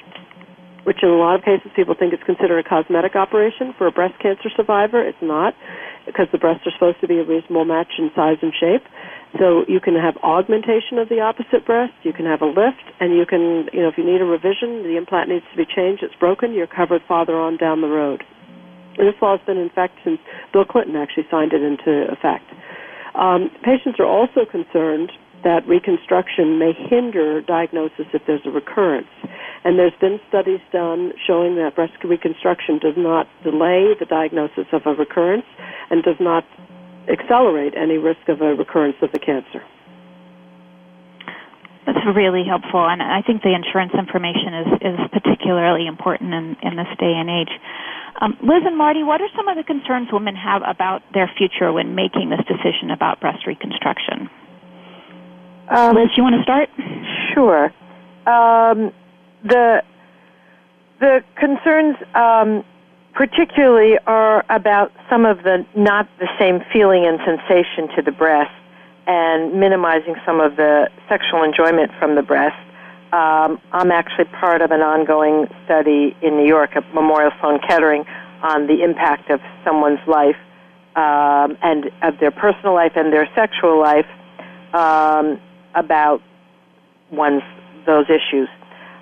which 0.90 1.06
in 1.06 1.10
a 1.10 1.22
lot 1.22 1.38
of 1.38 1.46
cases 1.46 1.70
people 1.76 1.94
think 1.94 2.18
is 2.18 2.20
considered 2.26 2.58
a 2.58 2.68
cosmetic 2.68 3.14
operation. 3.14 3.78
For 3.78 3.86
a 3.86 3.92
breast 3.94 4.18
cancer 4.18 4.50
survivor, 4.58 5.06
it's 5.06 5.22
not, 5.22 5.54
because 6.10 6.26
the 6.34 6.42
breasts 6.42 6.66
are 6.66 6.74
supposed 6.74 6.98
to 7.02 7.08
be 7.08 7.22
a 7.22 7.24
reasonable 7.24 7.66
match 7.66 8.02
in 8.02 8.10
size 8.18 8.42
and 8.42 8.50
shape. 8.58 8.82
So 9.38 9.70
you 9.70 9.78
can 9.78 9.94
have 9.94 10.18
augmentation 10.26 10.98
of 10.98 11.14
the 11.14 11.22
opposite 11.22 11.62
breast, 11.62 11.94
you 12.02 12.12
can 12.12 12.26
have 12.26 12.42
a 12.42 12.50
lift, 12.50 12.90
and 12.98 13.14
you 13.14 13.30
can, 13.30 13.70
you 13.70 13.86
know, 13.86 13.94
if 13.94 14.02
you 14.02 14.04
need 14.04 14.18
a 14.18 14.26
revision, 14.26 14.82
the 14.82 14.98
implant 14.98 15.30
needs 15.30 15.46
to 15.54 15.58
be 15.62 15.70
changed, 15.70 16.02
it's 16.02 16.18
broken, 16.18 16.58
you're 16.58 16.66
covered 16.66 17.06
farther 17.08 17.38
on 17.38 17.54
down 17.62 17.86
the 17.86 17.94
road. 17.94 18.26
This 18.98 19.16
law 19.22 19.38
has 19.38 19.46
been 19.46 19.58
in 19.58 19.68
effect 19.68 19.98
since 20.04 20.20
Bill 20.54 20.66
Clinton 20.66 20.96
actually 20.96 21.28
signed 21.32 21.54
it 21.54 21.62
into 21.62 22.12
effect. 22.12 22.46
Um, 23.16 23.52
patients 23.64 24.00
are 24.00 24.08
also 24.08 24.46
concerned 24.50 25.12
that 25.44 25.68
reconstruction 25.68 26.60
may 26.60 26.74
hinder 26.74 27.42
diagnosis 27.42 28.06
if 28.14 28.22
there's 28.28 28.46
a 28.46 28.52
recurrence. 28.52 29.10
And 29.64 29.78
there's 29.78 29.96
been 30.00 30.20
studies 30.30 30.62
done 30.72 31.14
showing 31.26 31.56
that 31.56 31.76
breast 31.76 31.94
reconstruction 32.04 32.80
does 32.80 32.98
not 32.98 33.28
delay 33.44 33.94
the 34.00 34.06
diagnosis 34.08 34.66
of 34.72 34.82
a 34.86 34.94
recurrence 34.94 35.46
and 35.90 36.04
does 36.04 36.18
not 36.20 36.46
accelerate 37.10 37.74
any 37.76 37.98
risk 37.98 38.28
of 38.28 38.42
a 38.42 38.54
recurrence 38.54 38.98
of 39.02 39.12
the 39.12 39.20
cancer. 39.20 39.62
That's 41.86 42.06
really 42.16 42.46
helpful, 42.46 42.86
and 42.86 43.02
I 43.02 43.22
think 43.26 43.42
the 43.42 43.58
insurance 43.58 43.94
information 43.98 44.54
is, 44.54 44.68
is 44.94 45.00
particularly 45.10 45.88
important 45.88 46.34
in, 46.34 46.56
in 46.62 46.78
this 46.78 46.90
day 47.02 47.14
and 47.18 47.30
age. 47.30 47.50
Um, 48.20 48.38
Liz 48.42 48.64
and 48.66 48.78
Marty, 48.78 49.04
what 49.04 49.22
are 49.22 49.30
some 49.36 49.48
of 49.48 49.56
the 49.56 49.64
concerns 49.64 50.10
women 50.12 50.36
have 50.36 50.62
about 50.66 51.02
their 51.14 51.32
future 51.38 51.72
when 51.72 51.96
making 51.96 52.30
this 52.30 52.42
decision 52.48 52.92
about 52.92 53.20
breast 53.20 53.48
reconstruction? 53.48 54.30
Um, 55.70 55.96
Liz, 55.96 56.10
you 56.18 56.24
want 56.24 56.36
to 56.36 56.44
start? 56.44 56.70
Sure. 57.34 57.66
Um, 58.28 58.92
the 59.44 59.84
the 61.00 61.24
concerns, 61.36 61.96
um, 62.14 62.64
particularly, 63.14 63.98
are 64.06 64.46
about 64.50 64.92
some 65.10 65.26
of 65.26 65.44
the 65.44 65.66
not 65.76 66.08
the 66.20 66.28
same 66.38 66.60
feeling 66.72 67.06
and 67.06 67.20
sensation 67.26 67.88
to 67.96 68.02
the 68.04 68.12
breast, 68.12 68.52
and 69.08 69.60
minimizing 69.60 70.16
some 70.26 70.40
of 70.40 70.58
the 70.58 70.90
sexual 71.10 71.44
enjoyment 71.44 71.92
from 71.98 72.16
the 72.16 72.22
breast. 72.22 72.58
Um, 73.14 73.60
I'm 73.74 73.92
actually 73.92 74.26
part 74.40 74.62
of 74.62 74.72
an 74.72 74.82
ongoing 74.82 75.48
study 75.66 76.16
in 76.22 76.38
New 76.38 76.48
York 76.48 76.72
at 76.76 76.94
Memorial 76.94 77.32
Sloan 77.42 77.60
Kettering 77.68 78.06
on 78.42 78.68
the 78.68 78.84
impact 78.84 79.30
of 79.30 79.42
someone's 79.66 80.00
life 80.08 80.38
um, 80.96 81.58
and 81.62 81.92
of 82.02 82.20
their 82.20 82.32
personal 82.32 82.74
life 82.74 82.94
and 82.96 83.12
their 83.12 83.28
sexual 83.36 83.80
life 83.80 84.08
um, 84.74 85.40
about 85.76 86.22
one's 87.12 87.44
those 87.86 88.06
issues. 88.06 88.48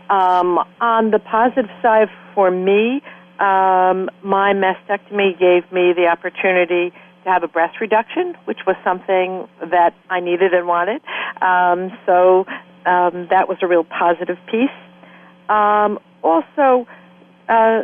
Um, 0.09 0.57
on 0.81 1.11
the 1.11 1.19
positive 1.19 1.69
side 1.81 2.09
for 2.33 2.49
me, 2.49 3.03
um, 3.39 4.09
my 4.23 4.53
mastectomy 4.53 5.37
gave 5.37 5.71
me 5.71 5.93
the 5.93 6.07
opportunity 6.07 6.91
to 7.23 7.29
have 7.29 7.43
a 7.43 7.47
breast 7.47 7.79
reduction, 7.79 8.35
which 8.45 8.59
was 8.65 8.75
something 8.83 9.47
that 9.69 9.93
I 10.09 10.19
needed 10.19 10.53
and 10.53 10.67
wanted. 10.67 11.01
Um, 11.41 11.95
so 12.05 12.45
um, 12.89 13.27
that 13.29 13.47
was 13.47 13.57
a 13.61 13.67
real 13.67 13.83
positive 13.83 14.37
piece. 14.49 14.69
Um, 15.47 15.99
also, 16.23 16.87
uh, 17.47 17.83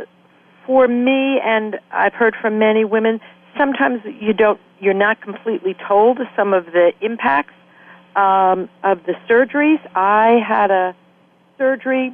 for 0.65 0.87
me, 0.87 1.39
and 1.43 1.79
I've 1.91 2.13
heard 2.13 2.35
from 2.41 2.57
many 2.59 2.83
women, 2.85 3.21
sometimes 3.57 4.01
you 4.19 4.33
don't, 4.33 4.59
you're 4.79 4.93
not 4.93 5.21
completely 5.21 5.75
told 5.87 6.19
some 6.35 6.53
of 6.53 6.65
the 6.65 6.91
impacts 7.01 7.53
um, 8.15 8.69
of 8.83 9.03
the 9.05 9.13
surgeries. 9.29 9.79
I 9.95 10.39
had 10.45 10.71
a 10.71 10.95
surgery 11.57 12.11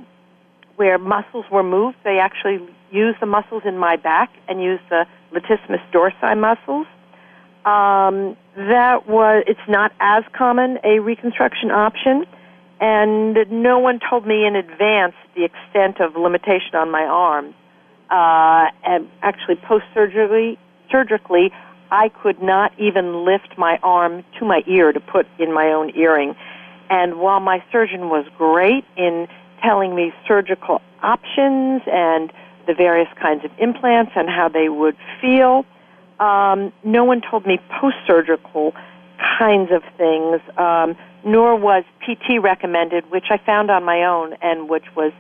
where 0.76 0.98
muscles 0.98 1.46
were 1.52 1.64
moved. 1.64 1.98
They 2.04 2.20
actually 2.20 2.60
used 2.92 3.20
the 3.22 3.26
muscles 3.26 3.64
in 3.66 3.78
my 3.78 3.96
back 3.96 4.32
and 4.48 4.62
used 4.62 4.84
the 4.90 5.06
latissimus 5.34 5.82
dorsi 5.94 6.38
muscles. 6.38 6.88
Um, 7.64 8.36
that 8.56 9.08
was 9.08 9.44
it's 9.48 9.68
not 9.70 9.94
as 10.00 10.24
common 10.34 10.80
a 10.84 11.00
reconstruction 11.00 11.72
option, 11.72 12.26
and 12.82 13.38
no 13.52 13.78
one 13.78 14.00
told 14.10 14.26
me 14.26 14.46
in 14.46 14.56
advance 14.56 15.14
the 15.36 15.46
extent 15.46 16.02
of 16.02 16.16
limitation 16.16 16.74
on 16.74 16.90
my 16.90 17.04
arms. 17.04 17.54
Uh, 18.10 18.66
and 18.84 19.08
actually, 19.22 19.56
post 19.56 19.86
surgery, 19.94 20.60
surgically, 20.92 21.54
I 21.92 22.10
could 22.10 22.42
not 22.42 22.74
even 22.80 23.24
lift 23.24 23.58
my 23.58 23.78
arm 23.84 24.26
to 24.40 24.46
my 24.46 24.64
ear 24.66 24.92
to 24.92 25.00
put 25.00 25.28
in 25.38 25.54
my 25.54 25.68
own 25.68 25.96
earring. 25.96 26.36
And 26.90 27.20
while 27.20 27.40
my 27.40 27.64
surgeon 27.72 28.10
was 28.10 28.26
great 28.38 28.84
in 28.98 29.28
telling 29.64 29.96
me 29.96 30.12
surgical 30.28 30.82
options 31.04 31.84
and 31.86 32.34
the 32.68 32.74
various 32.74 33.10
kinds 33.22 33.46
of 33.46 33.52
implants 33.60 34.12
and 34.16 34.28
how 34.28 34.50
they 34.50 34.70
would 34.70 34.98
feel, 35.22 35.66
um, 36.20 36.74
no 36.84 37.04
one 37.04 37.22
told 37.22 37.46
me 37.46 37.60
post 37.80 37.96
surgical 38.08 38.74
kinds 39.40 39.72
of 39.72 39.84
things, 39.98 40.42
um, 40.58 40.96
nor 41.26 41.56
was 41.56 41.84
PT 42.02 42.42
recommended, 42.42 43.10
which 43.12 43.26
I 43.30 43.38
found 43.38 43.70
on 43.70 43.84
my 43.84 44.04
own 44.04 44.34
and 44.42 44.70
which 44.70 44.86
was 44.96 45.14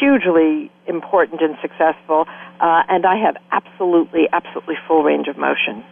hugely 0.00 0.70
important 0.86 1.40
and 1.40 1.56
successful. 1.60 2.26
Uh, 2.60 2.82
and 2.88 3.04
I 3.04 3.16
have 3.16 3.36
absolutely, 3.52 4.28
absolutely 4.32 4.76
full 4.86 5.02
range 5.02 5.28
of 5.28 5.36
motion 5.36 5.84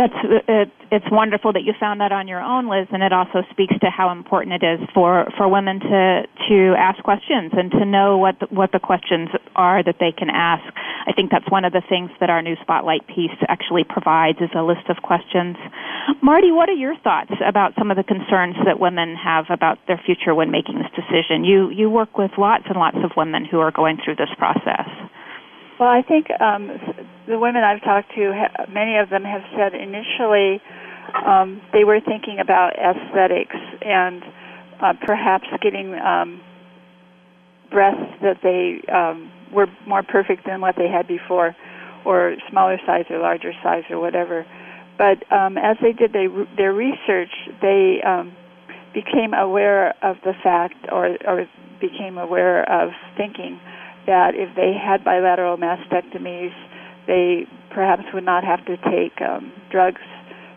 that's 0.00 0.16
it, 0.48 0.72
it's 0.90 1.04
wonderful 1.12 1.52
that 1.52 1.60
you 1.60 1.74
found 1.78 2.00
that 2.00 2.10
on 2.10 2.26
your 2.26 2.40
own, 2.40 2.70
Liz, 2.70 2.88
and 2.90 3.02
it 3.02 3.12
also 3.12 3.44
speaks 3.50 3.74
to 3.84 3.90
how 3.90 4.10
important 4.10 4.56
it 4.56 4.64
is 4.64 4.80
for 4.94 5.28
for 5.36 5.46
women 5.46 5.78
to 5.78 6.22
to 6.48 6.74
ask 6.78 7.02
questions 7.04 7.52
and 7.52 7.70
to 7.72 7.84
know 7.84 8.16
what 8.16 8.40
the, 8.40 8.46
what 8.48 8.72
the 8.72 8.80
questions 8.80 9.28
are 9.54 9.84
that 9.84 9.96
they 10.00 10.10
can 10.10 10.30
ask. 10.30 10.64
I 11.06 11.12
think 11.12 11.30
that's 11.30 11.48
one 11.50 11.66
of 11.66 11.72
the 11.72 11.82
things 11.86 12.10
that 12.20 12.30
our 12.30 12.40
new 12.40 12.56
spotlight 12.62 13.06
piece 13.06 13.36
actually 13.48 13.84
provides 13.84 14.38
is 14.40 14.48
a 14.56 14.62
list 14.62 14.88
of 14.88 14.96
questions. 15.02 15.56
Marty, 16.22 16.50
what 16.50 16.70
are 16.70 16.80
your 16.80 16.96
thoughts 17.04 17.32
about 17.46 17.74
some 17.78 17.90
of 17.90 17.98
the 17.98 18.04
concerns 18.04 18.56
that 18.64 18.80
women 18.80 19.16
have 19.16 19.46
about 19.50 19.78
their 19.86 20.00
future 20.06 20.34
when 20.34 20.50
making 20.50 20.80
this 20.80 20.90
decision? 20.96 21.44
You 21.44 21.68
you 21.68 21.90
work 21.90 22.16
with 22.16 22.32
lots 22.38 22.64
and 22.68 22.78
lots 22.78 22.98
of 23.04 23.10
women 23.18 23.44
who 23.44 23.60
are 23.60 23.70
going 23.70 23.98
through 24.02 24.16
this 24.16 24.32
process. 24.38 24.88
Well, 25.78 25.88
I 25.88 26.02
think 26.02 26.28
um, 26.40 26.76
the 27.30 27.38
women 27.38 27.62
I've 27.62 27.82
talked 27.82 28.12
to, 28.14 28.32
many 28.68 28.98
of 28.98 29.08
them 29.08 29.22
have 29.24 29.42
said 29.56 29.74
initially 29.74 30.60
um, 31.24 31.60
they 31.72 31.84
were 31.84 32.00
thinking 32.00 32.38
about 32.40 32.72
aesthetics 32.78 33.56
and 33.82 34.22
uh, 34.82 34.94
perhaps 35.04 35.46
getting 35.62 35.94
um, 35.94 36.40
breasts 37.70 38.18
that 38.22 38.38
they 38.42 38.82
um, 38.92 39.30
were 39.52 39.66
more 39.86 40.02
perfect 40.02 40.46
than 40.46 40.60
what 40.60 40.76
they 40.76 40.88
had 40.88 41.06
before, 41.06 41.54
or 42.04 42.34
smaller 42.50 42.78
size 42.86 43.04
or 43.10 43.18
larger 43.18 43.52
size 43.62 43.84
or 43.90 44.00
whatever. 44.00 44.46
But 44.98 45.30
um, 45.32 45.56
as 45.56 45.76
they 45.80 45.92
did 45.92 46.12
they, 46.12 46.26
their 46.56 46.72
research, 46.72 47.32
they 47.60 48.00
um, 48.06 48.34
became 48.92 49.34
aware 49.34 49.94
of 50.02 50.16
the 50.24 50.32
fact, 50.42 50.74
or, 50.90 51.16
or 51.26 51.46
became 51.80 52.18
aware 52.18 52.70
of 52.70 52.90
thinking 53.16 53.60
that 54.06 54.34
if 54.34 54.54
they 54.56 54.72
had 54.72 55.04
bilateral 55.04 55.56
mastectomies, 55.56 56.52
they 57.06 57.46
perhaps 57.72 58.02
would 58.12 58.24
not 58.24 58.44
have 58.44 58.64
to 58.66 58.76
take 58.90 59.20
um, 59.22 59.52
drugs 59.70 60.02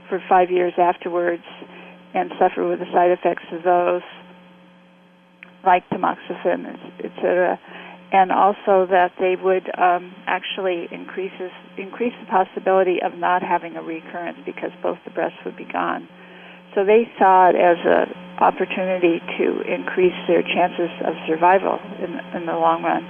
for 0.09 0.21
five 0.27 0.49
years 0.51 0.73
afterwards 0.77 1.43
and 2.13 2.31
suffer 2.39 2.67
with 2.67 2.79
the 2.79 2.85
side 2.93 3.11
effects 3.11 3.45
of 3.51 3.63
those, 3.63 4.01
like 5.65 5.87
tamoxifen, 5.89 6.77
etc. 7.03 7.59
And 8.11 8.31
also 8.31 8.85
that 8.93 9.11
they 9.19 9.35
would 9.35 9.65
um, 9.73 10.13
actually 10.27 10.87
increases 10.91 11.49
increase 11.77 12.13
the 12.21 12.29
possibility 12.29 13.01
of 13.01 13.17
not 13.17 13.41
having 13.41 13.75
a 13.75 13.81
recurrence 13.81 14.37
because 14.45 14.69
both 14.83 14.97
the 15.05 15.11
breasts 15.11 15.37
would 15.45 15.57
be 15.57 15.65
gone. 15.65 16.07
So 16.75 16.85
they 16.85 17.09
saw 17.17 17.49
it 17.49 17.55
as 17.55 17.77
an 17.85 18.13
opportunity 18.37 19.21
to 19.37 19.61
increase 19.65 20.17
their 20.27 20.41
chances 20.41 20.89
of 21.05 21.13
survival 21.27 21.79
in, 21.97 22.17
in 22.37 22.45
the 22.45 22.53
long 22.53 22.83
run. 22.83 23.03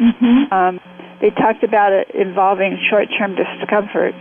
Mm-hmm. 0.00 0.52
Um, 0.52 0.80
they 1.22 1.30
talked 1.30 1.62
about 1.62 1.94
it 1.94 2.10
involving 2.18 2.76
short-term 2.90 3.38
discomfort, 3.38 4.12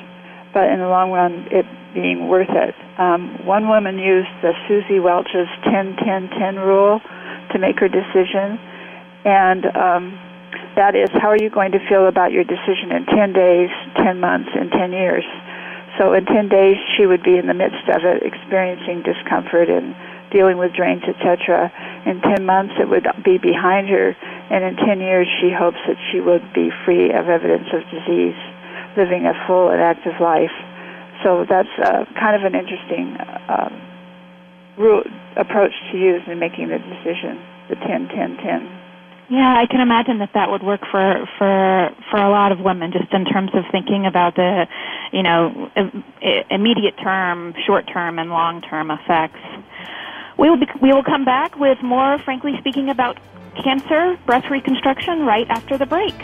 but 0.54 0.70
in 0.70 0.78
the 0.78 0.88
long 0.88 1.10
run, 1.10 1.50
it 1.50 1.66
being 1.98 2.30
worth 2.30 2.54
it. 2.54 2.76
Um, 3.02 3.42
one 3.44 3.68
woman 3.68 3.98
used 3.98 4.30
the 4.46 4.54
Suzy 4.70 5.02
Welch's 5.02 5.50
10-10-10 5.66 6.62
rule 6.62 7.02
to 7.52 7.60
make 7.60 7.82
her 7.82 7.90
decision, 7.90 8.62
and 9.26 9.66
um, 9.76 10.04
that 10.78 10.96
is, 10.96 11.10
how 11.18 11.34
are 11.34 11.42
you 11.42 11.50
going 11.50 11.74
to 11.74 11.82
feel 11.90 12.08
about 12.08 12.32
your 12.32 12.46
decision 12.46 12.94
in 12.94 13.10
10 13.10 13.34
days, 13.34 13.70
10 13.98 14.22
months, 14.22 14.50
and 14.54 14.72
10 14.72 14.94
years? 14.94 15.26
So 16.00 16.14
in 16.14 16.24
10 16.24 16.48
days, 16.48 16.78
she 16.96 17.06
would 17.06 17.24
be 17.24 17.36
in 17.36 17.48
the 17.48 17.58
midst 17.58 17.84
of 17.90 18.06
it, 18.06 18.24
experiencing 18.24 19.04
discomfort 19.04 19.68
and 19.68 19.92
dealing 20.32 20.58
with 20.58 20.72
drains, 20.72 21.04
etc. 21.04 21.68
In 22.06 22.22
10 22.22 22.46
months, 22.46 22.74
it 22.80 22.88
would 22.88 23.04
be 23.26 23.38
behind 23.38 23.90
her, 23.90 24.16
and 24.52 24.66
in 24.66 24.76
10 24.76 25.00
years, 25.00 25.28
she 25.40 25.50
hopes 25.50 25.80
that 25.88 25.96
she 26.12 26.20
will 26.20 26.44
be 26.54 26.70
free 26.84 27.08
of 27.10 27.32
evidence 27.32 27.72
of 27.72 27.88
disease, 27.88 28.36
living 28.98 29.24
a 29.26 29.32
full 29.48 29.70
and 29.72 29.80
active 29.80 30.20
life. 30.20 30.52
So 31.24 31.46
that's 31.48 31.72
uh, 31.80 32.04
kind 32.20 32.36
of 32.36 32.44
an 32.44 32.60
interesting 32.60 33.16
uh, 33.48 33.72
rule, 34.78 35.04
approach 35.38 35.72
to 35.92 35.98
use 35.98 36.22
in 36.28 36.38
making 36.40 36.68
the 36.68 36.80
decision, 36.80 37.40
the 37.70 37.76
10 37.76 38.10
10 38.10 38.38
10. 38.44 38.78
Yeah, 39.32 39.56
I 39.56 39.66
can 39.66 39.80
imagine 39.80 40.20
that 40.20 40.32
that 40.34 40.52
would 40.52 40.64
work 40.64 40.82
for 40.92 41.26
for 41.38 41.90
for 42.10 42.18
a 42.20 42.30
lot 42.30 42.52
of 42.52 42.60
women, 42.60 42.92
just 42.92 43.14
in 43.14 43.24
terms 43.24 43.52
of 43.54 43.64
thinking 43.72 44.06
about 44.06 44.36
the, 44.36 44.68
you 45.14 45.24
know, 45.24 45.72
immediate 46.50 46.96
term, 47.02 47.54
short 47.66 47.88
term, 47.88 48.20
and 48.20 48.30
long 48.30 48.60
term 48.62 48.92
effects. 48.92 49.40
We 50.38 50.50
will, 50.50 50.60
be, 50.60 50.68
we 50.82 50.92
will 50.92 51.04
come 51.04 51.24
back 51.24 51.56
with 51.56 51.78
more, 51.82 52.18
frankly 52.26 52.54
speaking, 52.60 52.90
about 52.90 53.18
cancer, 53.64 54.18
breast 54.26 54.50
reconstruction 54.50 55.26
right 55.26 55.48
after 55.50 55.78
the 55.78 55.86
break. 55.86 56.16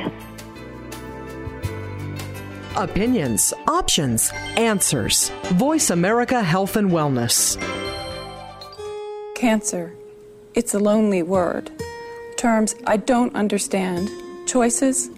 Opinions, 2.75 3.53
options, 3.67 4.31
answers. 4.55 5.29
Voice 5.53 5.89
America 5.89 6.43
Health 6.43 6.75
and 6.75 6.91
Wellness. 6.91 7.57
Cancer. 9.35 9.95
It's 10.53 10.73
a 10.73 10.79
lonely 10.79 11.23
word. 11.23 11.71
Terms 12.37 12.75
I 12.85 12.97
don't 12.97 13.35
understand. 13.35 14.09
Choices 14.45 15.09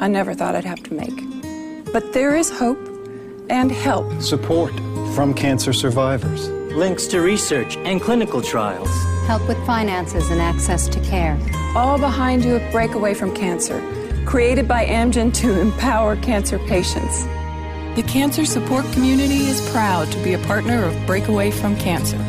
I 0.00 0.08
never 0.08 0.34
thought 0.34 0.54
I'd 0.54 0.64
have 0.64 0.82
to 0.84 0.94
make. 0.94 1.92
But 1.92 2.12
there 2.12 2.36
is 2.36 2.50
hope 2.50 2.78
and 3.48 3.72
help. 3.72 4.20
Support 4.20 4.74
from 5.14 5.32
cancer 5.32 5.72
survivors 5.72 6.48
links 6.76 7.06
to 7.08 7.20
research 7.20 7.76
and 7.78 8.00
clinical 8.00 8.42
trials, 8.42 8.90
help 9.26 9.46
with 9.48 9.58
finances 9.66 10.30
and 10.30 10.40
access 10.40 10.86
to 10.88 11.00
care. 11.00 11.38
All 11.74 11.98
behind 11.98 12.44
you 12.44 12.56
at 12.56 12.70
Breakaway 12.70 13.14
from 13.14 13.34
Cancer, 13.34 13.80
created 14.26 14.68
by 14.68 14.84
Amgen 14.84 15.32
to 15.34 15.58
empower 15.58 16.16
cancer 16.16 16.58
patients. 16.60 17.24
The 17.96 18.04
cancer 18.06 18.44
support 18.44 18.84
community 18.92 19.46
is 19.46 19.66
proud 19.70 20.10
to 20.12 20.22
be 20.22 20.34
a 20.34 20.38
partner 20.40 20.84
of 20.84 21.06
Breakaway 21.06 21.50
from 21.50 21.76
Cancer. 21.76 22.22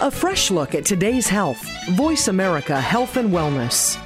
A 0.00 0.10
fresh 0.10 0.50
look 0.50 0.74
at 0.74 0.86
today's 0.86 1.28
health. 1.28 1.62
Voice 1.90 2.28
America 2.28 2.80
Health 2.80 3.18
and 3.18 3.28
Wellness. 3.28 3.98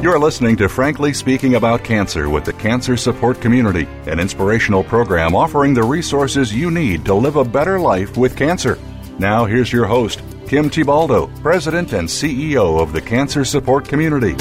You're 0.00 0.20
listening 0.20 0.54
to 0.58 0.68
Frankly 0.68 1.12
Speaking 1.12 1.56
About 1.56 1.82
Cancer 1.82 2.30
with 2.30 2.44
the 2.44 2.52
Cancer 2.52 2.96
Support 2.96 3.40
Community, 3.40 3.88
an 4.06 4.20
inspirational 4.20 4.84
program 4.84 5.34
offering 5.34 5.74
the 5.74 5.82
resources 5.82 6.54
you 6.54 6.70
need 6.70 7.04
to 7.06 7.14
live 7.14 7.34
a 7.34 7.42
better 7.42 7.80
life 7.80 8.16
with 8.16 8.36
cancer. 8.36 8.78
Now, 9.18 9.44
here's 9.44 9.72
your 9.72 9.86
host, 9.86 10.22
Kim 10.46 10.70
Thiboldeaux, 10.70 11.42
President 11.42 11.92
and 11.94 12.08
CEO 12.08 12.80
of 12.80 12.92
the 12.92 13.00
Cancer 13.00 13.44
Support 13.44 13.88
Community. 13.88 14.36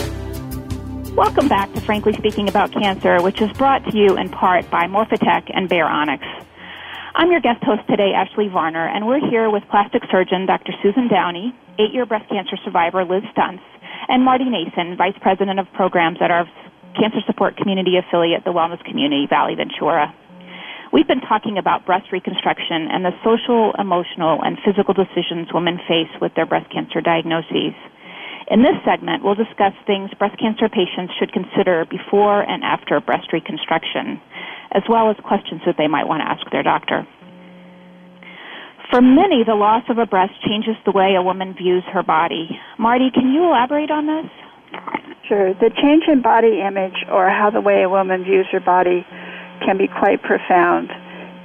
Welcome 1.15 1.47
back 1.47 1.73
to 1.73 1.81
Frankly 1.81 2.13
Speaking 2.13 2.47
About 2.47 2.71
Cancer, 2.71 3.19
which 3.23 3.41
is 3.41 3.51
brought 3.53 3.83
to 3.85 3.97
you 3.97 4.15
in 4.15 4.29
part 4.29 4.69
by 4.69 4.85
Morphotek 4.85 5.49
and 5.55 5.67
Bayer 5.67 5.87
Onyx. 5.87 6.23
I'm 7.15 7.31
your 7.31 7.41
guest 7.41 7.63
host 7.63 7.81
today, 7.89 8.11
Ashley 8.13 8.47
Varner, 8.47 8.87
and 8.87 9.07
we're 9.07 9.27
here 9.27 9.49
with 9.49 9.63
plastic 9.71 10.03
surgeon 10.11 10.45
Dr. 10.45 10.73
Susan 10.83 11.07
Downey, 11.07 11.51
eight 11.79 11.91
year 11.93 12.05
breast 12.05 12.29
cancer 12.29 12.57
survivor 12.63 13.03
Liz 13.03 13.23
Stuntz, 13.35 13.59
and 14.09 14.23
Marty 14.23 14.45
Nason, 14.45 14.95
Vice 14.97 15.17
President 15.21 15.59
of 15.59 15.67
Programs 15.73 16.17
at 16.21 16.31
our 16.31 16.45
Cancer 16.95 17.19
Support 17.27 17.57
Community 17.57 17.97
affiliate, 17.97 18.43
the 18.45 18.53
Wellness 18.53 18.83
Community 18.83 19.27
Valley 19.29 19.55
Ventura. 19.55 20.13
We've 20.93 21.07
been 21.07 21.21
talking 21.21 21.57
about 21.57 21.85
breast 21.85 22.11
reconstruction 22.11 22.87
and 22.87 23.03
the 23.03 23.11
social, 23.23 23.73
emotional, 23.77 24.39
and 24.41 24.57
physical 24.63 24.93
decisions 24.93 25.51
women 25.53 25.79
face 25.87 26.09
with 26.21 26.33
their 26.35 26.45
breast 26.45 26.71
cancer 26.71 27.01
diagnoses. 27.01 27.75
In 28.49 28.63
this 28.63 28.79
segment, 28.85 29.23
we'll 29.23 29.35
discuss 29.35 29.73
things 29.85 30.09
breast 30.17 30.39
cancer 30.39 30.69
patients 30.69 31.13
should 31.19 31.33
consider 31.33 31.85
before 31.85 32.41
and 32.41 32.63
after 32.63 33.01
breast 33.01 33.33
reconstruction, 33.33 34.21
as 34.71 34.83
well 34.87 35.11
as 35.11 35.17
questions 35.27 35.61
that 35.65 35.75
they 35.77 35.87
might 35.87 36.07
want 36.07 36.21
to 36.21 36.31
ask 36.31 36.49
their 36.51 36.63
doctor. 36.63 37.05
For 38.91 39.01
many, 39.01 39.43
the 39.43 39.55
loss 39.55 39.83
of 39.89 39.97
a 39.97 40.05
breast 40.05 40.33
changes 40.47 40.75
the 40.85 40.95
way 40.95 41.15
a 41.15 41.21
woman 41.21 41.53
views 41.53 41.83
her 41.91 42.03
body. 42.03 42.47
Marty, 42.79 43.11
can 43.11 43.33
you 43.33 43.43
elaborate 43.43 43.91
on 43.91 44.07
this? 44.07 44.31
Sure. 45.27 45.53
The 45.53 45.71
change 45.75 46.07
in 46.07 46.21
body 46.21 46.63
image 46.63 47.03
or 47.11 47.27
how 47.29 47.49
the 47.51 47.59
way 47.59 47.83
a 47.83 47.89
woman 47.89 48.23
views 48.23 48.47
her 48.51 48.61
body 48.61 49.05
can 49.59 49.77
be 49.77 49.87
quite 49.91 50.23
profound. 50.23 50.87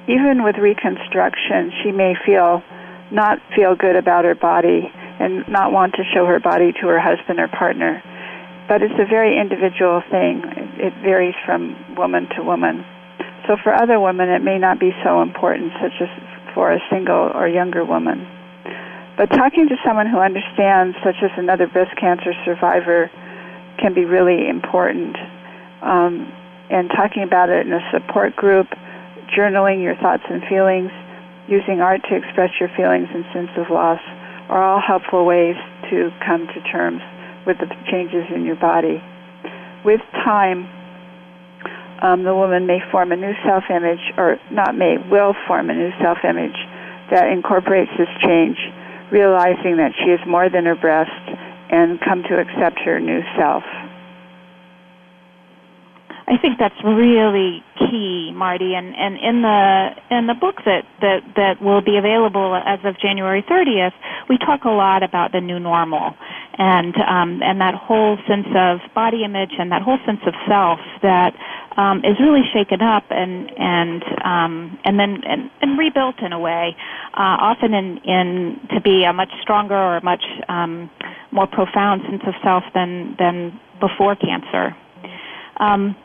Even 0.06 0.46
with 0.46 0.54
reconstruction, 0.58 1.74
she 1.82 1.90
may 1.90 2.14
feel 2.24 2.62
not 3.10 3.38
feel 3.54 3.74
good 3.74 3.96
about 3.96 4.24
her 4.24 4.34
body 4.34 4.88
and 5.20 5.46
not 5.48 5.72
want 5.72 5.94
to 5.94 6.02
show 6.14 6.24
her 6.24 6.40
body 6.40 6.72
to 6.72 6.86
her 6.86 6.98
husband 6.98 7.38
or 7.38 7.48
partner. 7.48 8.02
But 8.68 8.82
it's 8.82 8.94
a 8.96 9.04
very 9.04 9.36
individual 9.36 10.00
thing. 10.10 10.42
It 10.78 10.94
varies 11.02 11.34
from 11.44 11.74
woman 11.96 12.28
to 12.36 12.42
woman. 12.42 12.86
So 13.46 13.58
for 13.62 13.74
other 13.74 13.98
women, 13.98 14.30
it 14.30 14.42
may 14.42 14.58
not 14.58 14.78
be 14.78 14.92
so 15.04 15.20
important, 15.20 15.72
such 15.82 15.98
as 16.00 16.08
for 16.54 16.72
a 16.72 16.80
single 16.90 17.30
or 17.34 17.48
younger 17.48 17.84
woman. 17.84 18.26
But 19.16 19.26
talking 19.30 19.68
to 19.68 19.76
someone 19.84 20.06
who 20.06 20.18
understands, 20.18 20.96
such 21.04 21.16
as 21.22 21.30
another 21.36 21.66
breast 21.66 21.94
cancer 22.00 22.32
survivor, 22.44 23.10
can 23.78 23.94
be 23.94 24.04
really 24.04 24.48
important. 24.48 25.16
Um, 25.82 26.32
and 26.70 26.88
talking 26.90 27.22
about 27.22 27.50
it 27.50 27.66
in 27.66 27.72
a 27.72 27.82
support 27.92 28.34
group, 28.36 28.68
journaling 29.36 29.82
your 29.82 29.96
thoughts 29.96 30.22
and 30.30 30.42
feelings, 30.48 30.90
using 31.48 31.80
art 31.80 32.00
to 32.08 32.16
express 32.16 32.50
your 32.58 32.70
feelings 32.76 33.08
and 33.12 33.24
sense 33.32 33.50
of 33.56 33.68
loss 33.70 34.00
are 34.48 34.62
all 34.62 34.80
helpful 34.80 35.24
ways 35.24 35.56
to 35.90 36.10
come 36.24 36.46
to 36.46 36.60
terms 36.70 37.02
with 37.46 37.58
the 37.58 37.66
changes 37.90 38.24
in 38.34 38.44
your 38.44 38.56
body. 38.56 39.02
With 39.84 40.00
time, 40.24 40.68
um, 42.02 42.24
the 42.24 42.34
woman 42.34 42.66
may 42.66 42.78
form 42.90 43.12
a 43.12 43.16
new 43.16 43.32
self 43.46 43.64
image, 43.70 44.02
or 44.18 44.36
not 44.50 44.76
may, 44.76 44.96
will 45.10 45.34
form 45.46 45.70
a 45.70 45.74
new 45.74 45.90
self 46.02 46.18
image 46.28 46.58
that 47.10 47.30
incorporates 47.30 47.90
this 47.96 48.10
change, 48.20 48.58
realizing 49.12 49.78
that 49.78 49.92
she 50.02 50.10
is 50.10 50.20
more 50.26 50.50
than 50.50 50.66
her 50.66 50.74
breast 50.74 51.10
and 51.70 52.00
come 52.00 52.22
to 52.24 52.34
accept 52.38 52.80
her 52.84 52.98
new 52.98 53.20
self. 53.38 53.62
I 56.26 56.38
think 56.38 56.58
that's 56.58 56.78
really 56.84 57.62
key, 57.78 58.32
Marty. 58.34 58.74
And, 58.74 58.94
and 58.94 59.18
in 59.18 59.42
the 59.42 59.90
in 60.10 60.26
the 60.26 60.34
book 60.34 60.56
that, 60.64 60.82
that 61.00 61.20
that 61.36 61.62
will 61.62 61.82
be 61.82 61.98
available 61.98 62.54
as 62.54 62.78
of 62.84 62.98
January 63.00 63.42
30th, 63.42 63.92
we 64.28 64.38
talk 64.38 64.64
a 64.64 64.70
lot 64.70 65.02
about 65.02 65.32
the 65.32 65.40
new 65.40 65.58
normal, 65.58 66.14
and 66.58 66.94
um, 66.96 67.42
and 67.42 67.60
that 67.60 67.74
whole 67.74 68.18
sense 68.28 68.46
of 68.54 68.80
body 68.94 69.24
image 69.24 69.52
and 69.58 69.72
that 69.72 69.82
whole 69.82 69.98
sense 70.04 70.20
of 70.26 70.34
self 70.46 70.78
that 71.02 71.34
um, 71.76 71.98
is 72.04 72.18
really 72.20 72.42
shaken 72.52 72.82
up 72.82 73.04
and 73.10 73.50
and 73.56 74.02
um, 74.24 74.78
and 74.84 74.98
then 74.98 75.22
and, 75.26 75.50
and 75.62 75.78
rebuilt 75.78 76.16
in 76.20 76.32
a 76.32 76.38
way, 76.38 76.76
uh, 77.14 77.36
often 77.40 77.72
in 77.72 77.98
in 78.04 78.60
to 78.74 78.80
be 78.80 79.04
a 79.04 79.12
much 79.12 79.30
stronger 79.40 79.76
or 79.76 79.96
a 79.96 80.04
much 80.04 80.24
um, 80.48 80.90
more 81.30 81.46
profound 81.46 82.02
sense 82.08 82.22
of 82.26 82.34
self 82.42 82.64
than 82.74 83.16
than 83.18 83.58
before 83.80 84.14
cancer. 84.16 84.76
Um, 85.58 85.96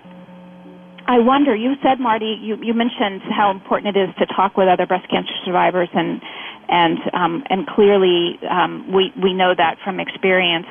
I 1.10 1.20
wonder, 1.20 1.56
you 1.56 1.76
said, 1.82 2.02
Marty, 2.02 2.38
you, 2.42 2.58
you 2.62 2.74
mentioned 2.74 3.22
how 3.32 3.50
important 3.50 3.96
it 3.96 4.10
is 4.10 4.14
to 4.20 4.26
talk 4.26 4.58
with 4.58 4.68
other 4.68 4.86
breast 4.86 5.10
cancer 5.10 5.32
survivors, 5.46 5.88
and 5.94 6.22
and 6.70 6.98
um, 7.14 7.44
and 7.50 7.68
clearly 7.68 8.40
um, 8.50 8.92
we 8.94 9.12
we 9.22 9.34
know 9.34 9.54
that 9.56 9.78
from 9.84 10.00
experience. 10.00 10.68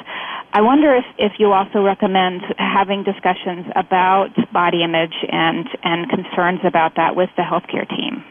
I 0.53 0.63
wonder 0.63 0.95
if, 0.95 1.05
if 1.19 1.33
you 1.39 1.53
also 1.53 1.83
recommend 1.83 2.41
having 2.57 3.05
discussions 3.05 3.67
about 3.77 4.31
body 4.53 4.83
image 4.83 5.15
and 5.29 5.67
and 5.83 6.09
concerns 6.09 6.61
about 6.65 6.97
that 6.97 7.17
with 7.17 7.31
the 7.37 7.43
healthcare 7.43 7.89
team. 7.89 8.25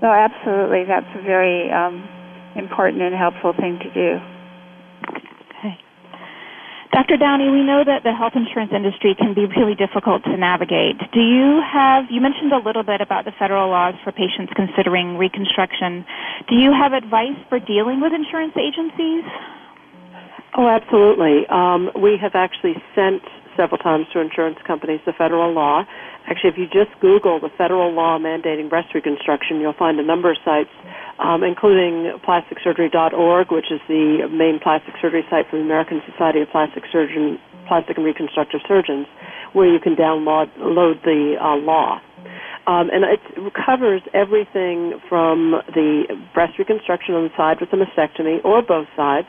No, 0.00 0.10
absolutely. 0.10 0.84
That's 0.84 1.06
a 1.14 1.22
very 1.22 1.70
um, 1.70 2.08
important 2.56 3.02
and 3.02 3.14
helpful 3.14 3.52
thing 3.52 3.78
to 3.78 3.90
do. 3.94 4.18
Dr. 6.92 7.16
Downey, 7.16 7.48
we 7.48 7.64
know 7.64 7.82
that 7.82 8.04
the 8.04 8.12
health 8.12 8.34
insurance 8.36 8.70
industry 8.70 9.14
can 9.16 9.32
be 9.32 9.46
really 9.46 9.74
difficult 9.74 10.22
to 10.24 10.36
navigate. 10.36 11.00
Do 11.12 11.20
you 11.20 11.62
have, 11.64 12.04
you 12.10 12.20
mentioned 12.20 12.52
a 12.52 12.58
little 12.58 12.82
bit 12.82 13.00
about 13.00 13.24
the 13.24 13.32
federal 13.38 13.70
laws 13.70 13.94
for 14.04 14.12
patients 14.12 14.52
considering 14.54 15.16
reconstruction. 15.16 16.04
Do 16.48 16.54
you 16.54 16.70
have 16.70 16.92
advice 16.92 17.38
for 17.48 17.58
dealing 17.58 18.02
with 18.02 18.12
insurance 18.12 18.52
agencies? 18.60 19.24
Oh, 20.54 20.68
absolutely. 20.68 21.46
Um, 21.48 21.90
we 21.96 22.18
have 22.20 22.34
actually 22.34 22.76
sent 22.94 23.22
several 23.56 23.78
times 23.78 24.06
to 24.12 24.20
insurance 24.20 24.58
companies 24.66 25.00
the 25.06 25.14
federal 25.16 25.50
law. 25.50 25.84
Actually, 26.26 26.50
if 26.50 26.58
you 26.58 26.66
just 26.66 26.98
Google 27.00 27.40
the 27.40 27.50
federal 27.58 27.92
law 27.92 28.18
mandating 28.18 28.70
breast 28.70 28.94
reconstruction, 28.94 29.60
you'll 29.60 29.76
find 29.76 29.98
a 29.98 30.04
number 30.04 30.30
of 30.30 30.36
sites 30.44 30.70
um, 31.18 31.44
including 31.44 32.18
plasticsurgery.org, 32.26 33.52
which 33.52 33.70
is 33.70 33.80
the 33.88 34.28
main 34.30 34.58
plastic 34.58 34.94
surgery 35.00 35.24
site 35.30 35.48
for 35.50 35.56
the 35.56 35.62
American 35.62 36.02
Society 36.10 36.40
of 36.40 36.48
Plastic 36.50 36.84
Surgeon, 36.90 37.38
Plastic 37.68 37.96
and 37.96 38.06
Reconstructive 38.06 38.60
Surgeons, 38.66 39.06
where 39.52 39.72
you 39.72 39.78
can 39.78 39.94
download 39.94 40.50
load 40.58 41.00
the 41.04 41.36
uh, 41.40 41.56
law. 41.56 42.00
Um, 42.66 42.90
and 42.90 43.02
it 43.02 43.20
covers 43.66 44.02
everything 44.14 45.00
from 45.08 45.62
the 45.74 46.04
breast 46.32 46.58
reconstruction 46.58 47.14
on 47.14 47.24
the 47.24 47.34
side 47.36 47.58
with 47.60 47.72
a 47.72 47.76
mastectomy 47.76 48.44
or 48.44 48.62
both 48.62 48.86
sides, 48.94 49.26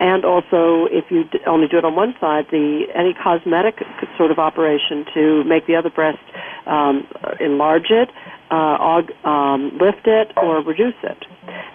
and 0.00 0.24
also 0.24 0.88
if 0.90 1.10
you 1.10 1.24
only 1.46 1.68
do 1.68 1.76
it 1.76 1.84
on 1.84 1.94
one 1.94 2.14
side, 2.20 2.46
the 2.50 2.84
any 2.94 3.12
cosmetic 3.12 3.84
sort 4.16 4.30
of 4.30 4.38
operation 4.38 5.04
to 5.12 5.44
make 5.44 5.66
the 5.66 5.76
other 5.76 5.90
breast 5.90 6.24
um, 6.66 7.06
enlarge 7.38 7.90
it, 7.90 8.08
uh, 8.50 9.28
um, 9.28 9.78
lift 9.78 10.06
it, 10.06 10.32
or 10.36 10.62
reduce 10.62 10.98
it. 11.02 11.24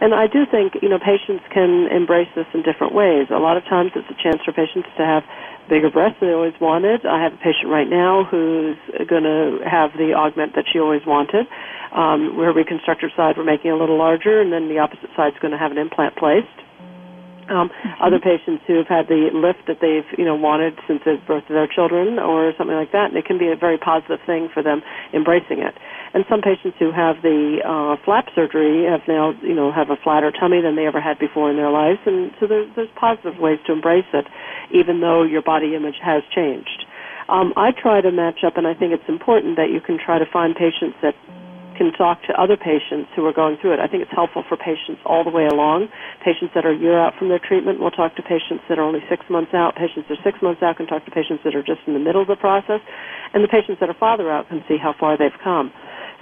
And 0.01 0.13
I 0.13 0.27
do 0.27 0.45
think 0.45 0.75
you 0.81 0.89
know 0.89 0.99
patients 0.99 1.43
can 1.51 1.87
embrace 1.87 2.29
this 2.35 2.45
in 2.53 2.61
different 2.61 2.93
ways. 2.93 3.27
A 3.31 3.39
lot 3.39 3.57
of 3.57 3.63
times, 3.65 3.91
it's 3.95 4.09
a 4.09 4.21
chance 4.21 4.41
for 4.43 4.51
patients 4.51 4.89
to 4.97 5.05
have 5.05 5.23
bigger 5.69 5.89
breasts 5.89 6.19
than 6.19 6.29
they 6.29 6.35
always 6.35 6.59
wanted. 6.59 7.05
I 7.05 7.23
have 7.23 7.33
a 7.33 7.37
patient 7.37 7.67
right 7.69 7.89
now 7.89 8.23
who's 8.23 8.77
going 9.07 9.23
to 9.23 9.59
have 9.65 9.93
the 9.97 10.13
augment 10.13 10.55
that 10.55 10.65
she 10.71 10.79
always 10.79 11.05
wanted. 11.05 11.47
Um, 11.91 12.35
her 12.37 12.53
reconstructive 12.53 13.11
side 13.15 13.37
we're 13.37 13.45
making 13.45 13.71
a 13.71 13.77
little 13.77 13.97
larger, 13.97 14.41
and 14.41 14.51
then 14.51 14.67
the 14.67 14.79
opposite 14.79 15.09
side's 15.15 15.37
going 15.39 15.51
to 15.51 15.57
have 15.57 15.71
an 15.71 15.77
implant 15.77 16.15
placed. 16.17 16.64
Um, 17.49 17.69
mm-hmm. 17.69 18.03
Other 18.03 18.19
patients 18.19 18.63
who 18.65 18.77
have 18.77 18.87
had 18.87 19.07
the 19.07 19.29
lift 19.33 19.67
that 19.67 19.77
they've 19.81 20.07
you 20.17 20.25
know 20.25 20.35
wanted 20.35 20.79
since 20.87 21.01
the 21.05 21.17
birth 21.27 21.43
of 21.45 21.53
their 21.53 21.67
children, 21.67 22.19
or 22.19 22.53
something 22.57 22.75
like 22.75 22.91
that, 22.91 23.13
and 23.13 23.17
it 23.17 23.25
can 23.25 23.37
be 23.37 23.49
a 23.49 23.55
very 23.55 23.77
positive 23.77 24.19
thing 24.25 24.49
for 24.53 24.63
them 24.63 24.81
embracing 25.13 25.59
it. 25.59 25.75
And 26.13 26.25
some 26.29 26.41
patients 26.41 26.77
who 26.79 26.91
have 26.91 27.21
the 27.21 27.61
uh, 27.61 28.01
flap 28.03 28.29
surgery 28.33 28.85
have 28.89 29.01
now 29.07 29.33
you 29.41 29.53
know 29.53 29.71
have 29.71 29.89
a 29.89 29.97
flatter 29.97 30.31
tummy 30.31 30.61
than 30.61 30.75
they 30.75 30.87
ever 30.87 31.01
had 31.01 31.19
before 31.19 31.49
in 31.49 31.57
their 31.57 31.71
lives, 31.71 31.99
and 32.05 32.31
so 32.39 32.47
there's 32.47 32.69
there's 32.75 32.91
positive 32.95 33.37
ways 33.37 33.59
to 33.67 33.73
embrace 33.73 34.09
it, 34.13 34.25
even 34.71 35.01
though 35.01 35.23
your 35.23 35.41
body 35.41 35.75
image 35.75 36.01
has 36.01 36.23
changed. 36.33 36.85
Um, 37.27 37.53
I 37.57 37.71
try 37.71 38.01
to 38.01 38.11
match 38.11 38.43
up, 38.45 38.57
and 38.57 38.67
I 38.67 38.73
think 38.73 38.93
it's 38.93 39.09
important 39.09 39.57
that 39.57 39.69
you 39.69 39.81
can 39.81 39.97
try 39.97 40.19
to 40.19 40.25
find 40.25 40.55
patients 40.55 40.97
that 41.01 41.15
can 41.77 41.91
talk 41.93 42.21
to 42.23 42.33
other 42.39 42.57
patients 42.57 43.11
who 43.15 43.25
are 43.25 43.33
going 43.33 43.57
through 43.61 43.73
it. 43.73 43.79
I 43.79 43.87
think 43.87 44.01
it's 44.01 44.11
helpful 44.11 44.43
for 44.47 44.57
patients 44.57 45.01
all 45.05 45.23
the 45.23 45.29
way 45.29 45.45
along. 45.45 45.87
Patients 46.23 46.51
that 46.55 46.65
are 46.65 46.71
a 46.71 46.77
year 46.77 46.97
out 46.97 47.13
from 47.19 47.29
their 47.29 47.39
treatment 47.39 47.79
will 47.79 47.91
talk 47.91 48.15
to 48.15 48.23
patients 48.23 48.63
that 48.69 48.79
are 48.79 48.83
only 48.83 49.03
six 49.09 49.23
months 49.29 49.53
out. 49.53 49.75
Patients 49.75 50.07
that 50.09 50.19
are 50.19 50.23
six 50.23 50.41
months 50.41 50.63
out 50.63 50.77
can 50.77 50.87
talk 50.87 51.05
to 51.05 51.11
patients 51.11 51.43
that 51.43 51.55
are 51.55 51.63
just 51.63 51.81
in 51.87 51.93
the 51.93 51.99
middle 51.99 52.21
of 52.21 52.27
the 52.27 52.35
process. 52.35 52.81
And 53.33 53.43
the 53.43 53.51
patients 53.51 53.79
that 53.79 53.89
are 53.89 53.99
farther 53.99 54.31
out 54.31 54.47
can 54.49 54.63
see 54.67 54.77
how 54.77 54.95
far 54.99 55.17
they've 55.17 55.35
come. 55.43 55.71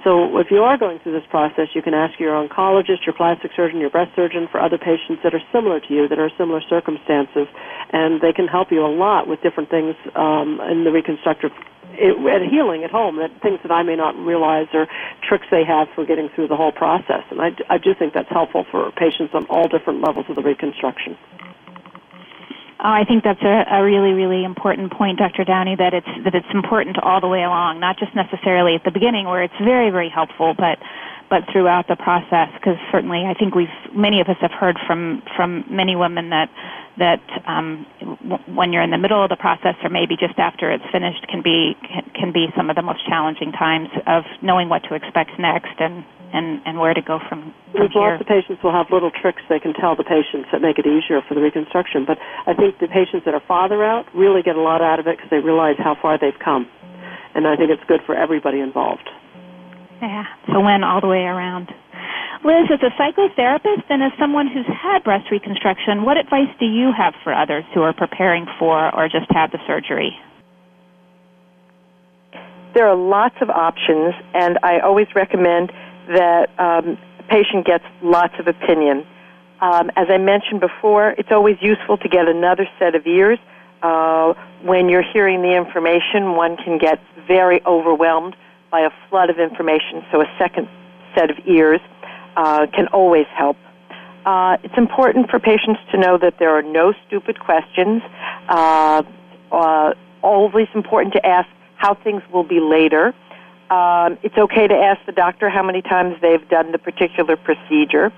So 0.04 0.38
if 0.38 0.51
you 0.51 0.64
are 0.64 0.78
going 0.78 0.99
through 0.99 1.14
this 1.14 1.28
process, 1.30 1.70
you 1.74 1.82
can 1.82 1.93
ask 1.93 2.20
your 2.20 2.34
oncologist, 2.34 3.06
your 3.06 3.16
plastic 3.16 3.51
surgeon, 3.56 3.80
your 3.80 3.89
breast 3.89 4.12
surgeon 4.16 4.49
for 4.51 4.60
other 4.60 4.78
patients 4.78 5.24
that 5.24 5.34
are 5.34 5.41
similar 5.54 5.80
to 5.80 5.93
you, 5.93 6.08
that 6.10 6.20
are 6.20 6.30
similar 6.38 6.62
circumstances, 6.70 7.47
and 7.91 8.20
they 8.20 8.34
can 8.34 8.47
help 8.47 8.72
you 8.72 8.86
a 8.86 8.91
lot 8.91 9.28
with 9.28 9.41
different 9.41 9.70
things 9.70 9.95
um, 10.16 10.60
in 10.70 10.84
the 10.84 10.91
reconstructive 10.91 11.51
it, 11.95 12.18
at 12.28 12.41
healing 12.49 12.84
at 12.84 12.91
home, 12.91 13.18
that 13.18 13.32
things 13.41 13.60
that 13.64 13.72
I 13.72 13.84
may 13.84 13.95
not 13.95 14.16
realize 14.18 14.68
or 14.74 14.88
tricks 15.22 15.45
they 15.51 15.64
have 15.64 15.88
for 15.95 16.06
getting 16.06 16.28
through 16.36 16.47
the 16.47 16.58
whole 16.58 16.72
process. 16.72 17.24
And 17.30 17.39
I, 17.39 17.51
I 17.70 17.78
do 17.78 17.93
think 17.93 18.14
that's 18.14 18.30
helpful 18.30 18.66
for 18.70 18.91
patients 18.91 19.34
on 19.34 19.45
all 19.45 19.68
different 19.68 20.01
levels 20.01 20.26
of 20.28 20.36
the 20.36 20.41
reconstruction. 20.41 21.18
Oh, 22.84 22.91
I 22.91 23.05
think 23.05 23.23
that's 23.23 23.41
a, 23.41 23.63
a 23.79 23.81
really, 23.81 24.11
really 24.11 24.43
important 24.43 24.91
point, 24.91 25.17
Dr. 25.17 25.45
Downey. 25.45 25.77
That 25.77 25.93
it's 25.93 26.07
that 26.25 26.36
it's 26.36 26.51
important 26.53 26.99
all 26.99 27.21
the 27.21 27.29
way 27.29 27.43
along, 27.43 27.79
not 27.79 27.97
just 27.97 28.13
necessarily 28.13 28.75
at 28.75 28.84
the 28.84 28.91
beginning, 28.91 29.25
where 29.25 29.41
it's 29.41 29.57
very, 29.63 29.89
very 29.89 30.09
helpful, 30.09 30.53
but 30.53 30.79
but 31.29 31.43
throughout 31.49 31.88
the 31.88 31.95
process. 31.95 32.49
Because 32.53 32.75
certainly, 32.91 33.23
I 33.23 33.36
think 33.36 33.55
we've 33.55 33.71
many 33.95 34.19
of 34.19 34.27
us 34.27 34.36
have 34.41 34.51
heard 34.51 34.77
from 34.86 35.23
from 35.34 35.63
many 35.69 35.95
women 35.95 36.29
that 36.31 36.49
that 36.97 37.23
um, 37.47 37.88
w- 38.01 38.43
when 38.53 38.73
you're 38.73 38.84
in 38.84 38.91
the 38.91 38.97
middle 38.97 39.23
of 39.23 39.29
the 39.29 39.38
process 39.38 39.75
or 39.81 39.89
maybe 39.89 40.17
just 40.17 40.38
after 40.38 40.69
it's 40.69 40.84
finished 40.91 41.25
can 41.29 41.41
be 41.41 41.77
can, 41.88 42.03
can 42.13 42.31
be 42.34 42.47
some 42.53 42.69
of 42.69 42.75
the 42.75 42.84
most 42.84 43.07
challenging 43.07 43.53
times 43.53 43.88
of 44.07 44.25
knowing 44.41 44.67
what 44.67 44.84
to 44.84 44.93
expect 44.93 45.39
next 45.39 45.79
and 45.79 46.03
and, 46.34 46.59
and 46.65 46.79
where 46.79 46.93
to 46.93 47.01
go 47.01 47.19
from, 47.29 47.53
from 47.71 47.89
here. 47.93 48.17
Lots 48.17 48.21
of 48.21 48.27
patients 48.27 48.63
will 48.63 48.73
have 48.73 48.89
little 48.89 49.11
tricks 49.11 49.41
they 49.47 49.59
can 49.59 49.73
tell 49.73 49.95
the 49.95 50.03
patients 50.03 50.49
that 50.51 50.61
make 50.61 50.81
it 50.81 50.86
easier 50.89 51.21
for 51.21 51.36
the 51.36 51.41
reconstruction. 51.41 52.05
But 52.05 52.17
I 52.49 52.53
think 52.53 52.79
the 52.79 52.89
patients 52.89 53.23
that 53.25 53.34
are 53.38 53.43
farther 53.47 53.86
out 53.86 54.09
really 54.15 54.41
get 54.41 54.57
a 54.57 54.61
lot 54.61 54.81
out 54.81 54.99
of 54.99 55.05
it 55.05 55.17
because 55.17 55.29
they 55.29 55.39
realize 55.39 55.77
how 55.77 55.95
far 56.01 56.17
they've 56.17 56.38
come. 56.43 56.67
And 57.36 57.47
I 57.47 57.55
think 57.55 57.69
it's 57.69 57.84
good 57.88 58.01
for 58.05 58.15
everybody 58.17 58.59
involved. 58.59 59.09
Yeah, 60.01 60.25
so 60.51 60.59
when 60.59 60.84
all 60.84 60.99
the 60.99 61.07
way 61.07 61.23
around. 61.23 61.69
Liz, 62.43 62.67
as 62.73 62.81
a 62.84 62.91
psychotherapist 62.99 63.88
and 63.89 64.03
as 64.03 64.11
someone 64.19 64.47
who's 64.47 64.67
had 64.67 65.03
breast 65.03 65.31
reconstruction, 65.31 66.03
what 66.03 66.17
advice 66.17 66.51
do 66.59 66.65
you 66.65 66.91
have 66.91 67.13
for 67.23 67.34
others 67.34 67.63
who 67.73 67.81
are 67.81 67.93
preparing 67.93 68.45
for 68.59 68.93
or 68.93 69.07
just 69.07 69.31
had 69.31 69.51
the 69.51 69.59
surgery? 69.65 70.11
There 72.73 72.88
are 72.88 72.95
lots 72.97 73.36
of 73.39 73.49
options, 73.49 74.15
and 74.34 74.57
I 74.63 74.79
always 74.79 75.07
recommend 75.15 75.71
that 76.08 76.49
um, 76.60 76.97
a 77.20 77.24
patient 77.24 77.66
gets 77.66 77.86
lots 78.01 78.34
of 78.39 78.47
opinion. 78.47 79.06
Um, 79.62 79.89
as 79.95 80.08
I 80.10 80.18
mentioned 80.18 80.60
before, 80.60 81.12
it's 81.18 81.32
always 81.32 81.58
useful 81.62 81.97
to 81.97 82.10
get 82.10 82.28
another 82.28 82.68
set 82.80 82.95
of 82.95 83.08
ears. 83.08 83.39
Uh, 83.82 84.34
when 84.62 84.89
you're 84.89 85.04
hearing 85.14 85.41
the 85.41 85.56
information, 85.56 86.36
one 86.36 86.58
can 86.58 86.78
get 86.78 86.99
very 87.28 87.64
overwhelmed 87.66 88.36
by 88.72 88.82
a 88.82 88.89
flood 89.10 89.30
of 89.30 89.39
information, 89.39 90.04
so 90.12 90.22
a 90.22 90.26
second 90.38 90.68
set 91.16 91.30
of 91.30 91.38
ears 91.45 91.80
uh, 92.36 92.66
can 92.74 92.88
always 92.88 93.28
help. 93.36 93.58
Uh, 94.26 94.58
it's 94.64 94.78
important 94.78 95.30
for 95.30 95.39
patients 95.39 95.80
to 95.91 95.97
know 95.97 96.18
that 96.18 96.39
there 96.39 96.49
are 96.49 96.62
no 96.62 96.93
stupid 97.06 97.39
questions. 97.39 98.01
Uh, 98.47 99.04
uh, 99.51 99.93
always 100.22 100.68
important 100.74 101.14
to 101.14 101.26
ask 101.26 101.47
how 101.76 101.93
things 101.93 102.22
will 102.32 102.43
be 102.43 102.60
later. 102.60 103.14
Um, 103.70 104.18
it's 104.24 104.38
okay 104.38 104.68
to 104.68 104.76
ask 104.76 105.03
the 105.05 105.11
doctor 105.11 105.49
how 105.49 105.64
many 105.64 105.82
times 105.82 106.16
they've 106.22 106.47
done 106.49 106.72
the 106.72 106.78
particular 106.78 107.36
procedure. 107.38 108.11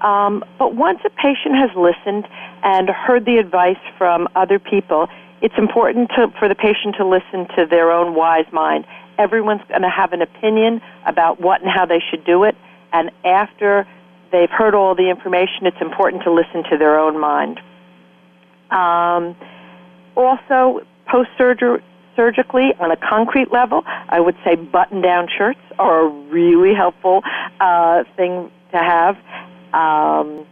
Um, 0.00 0.44
but 0.58 0.74
once 0.74 1.00
a 1.04 1.10
patient 1.10 1.54
has 1.56 1.70
listened 1.76 2.26
and 2.62 2.88
heard 2.88 3.24
the 3.24 3.38
advice 3.38 3.80
from 3.96 4.28
other 4.34 4.58
people, 4.58 5.08
it's 5.40 5.54
important 5.56 6.10
to, 6.16 6.32
for 6.38 6.48
the 6.48 6.54
patient 6.54 6.96
to 6.96 7.06
listen 7.06 7.46
to 7.56 7.66
their 7.66 7.90
own 7.92 8.14
wise 8.14 8.46
mind. 8.52 8.86
Everyone's 9.18 9.62
going 9.68 9.82
to 9.82 9.90
have 9.90 10.12
an 10.12 10.22
opinion 10.22 10.80
about 11.06 11.40
what 11.40 11.60
and 11.60 11.70
how 11.70 11.86
they 11.86 12.00
should 12.10 12.24
do 12.24 12.44
it, 12.44 12.56
and 12.92 13.10
after 13.24 13.86
they've 14.30 14.50
heard 14.50 14.74
all 14.74 14.94
the 14.94 15.10
information, 15.10 15.66
it's 15.66 15.80
important 15.80 16.22
to 16.24 16.32
listen 16.32 16.62
to 16.70 16.76
their 16.78 16.98
own 16.98 17.18
mind. 17.18 17.60
Um, 18.70 19.36
also, 20.14 20.80
post 21.06 21.30
surgically, 22.18 22.74
on 22.80 22.90
a 22.90 22.96
concrete 22.96 23.52
level, 23.52 23.84
I 23.86 24.18
would 24.18 24.36
say 24.44 24.56
button 24.56 25.00
down 25.00 25.28
shirts 25.28 25.60
are 25.78 26.06
a 26.06 26.08
really 26.08 26.74
helpful 26.74 27.22
uh, 27.60 28.02
thing 28.16 28.50
to 28.72 28.78
have 28.78 29.16
um, 29.72 30.44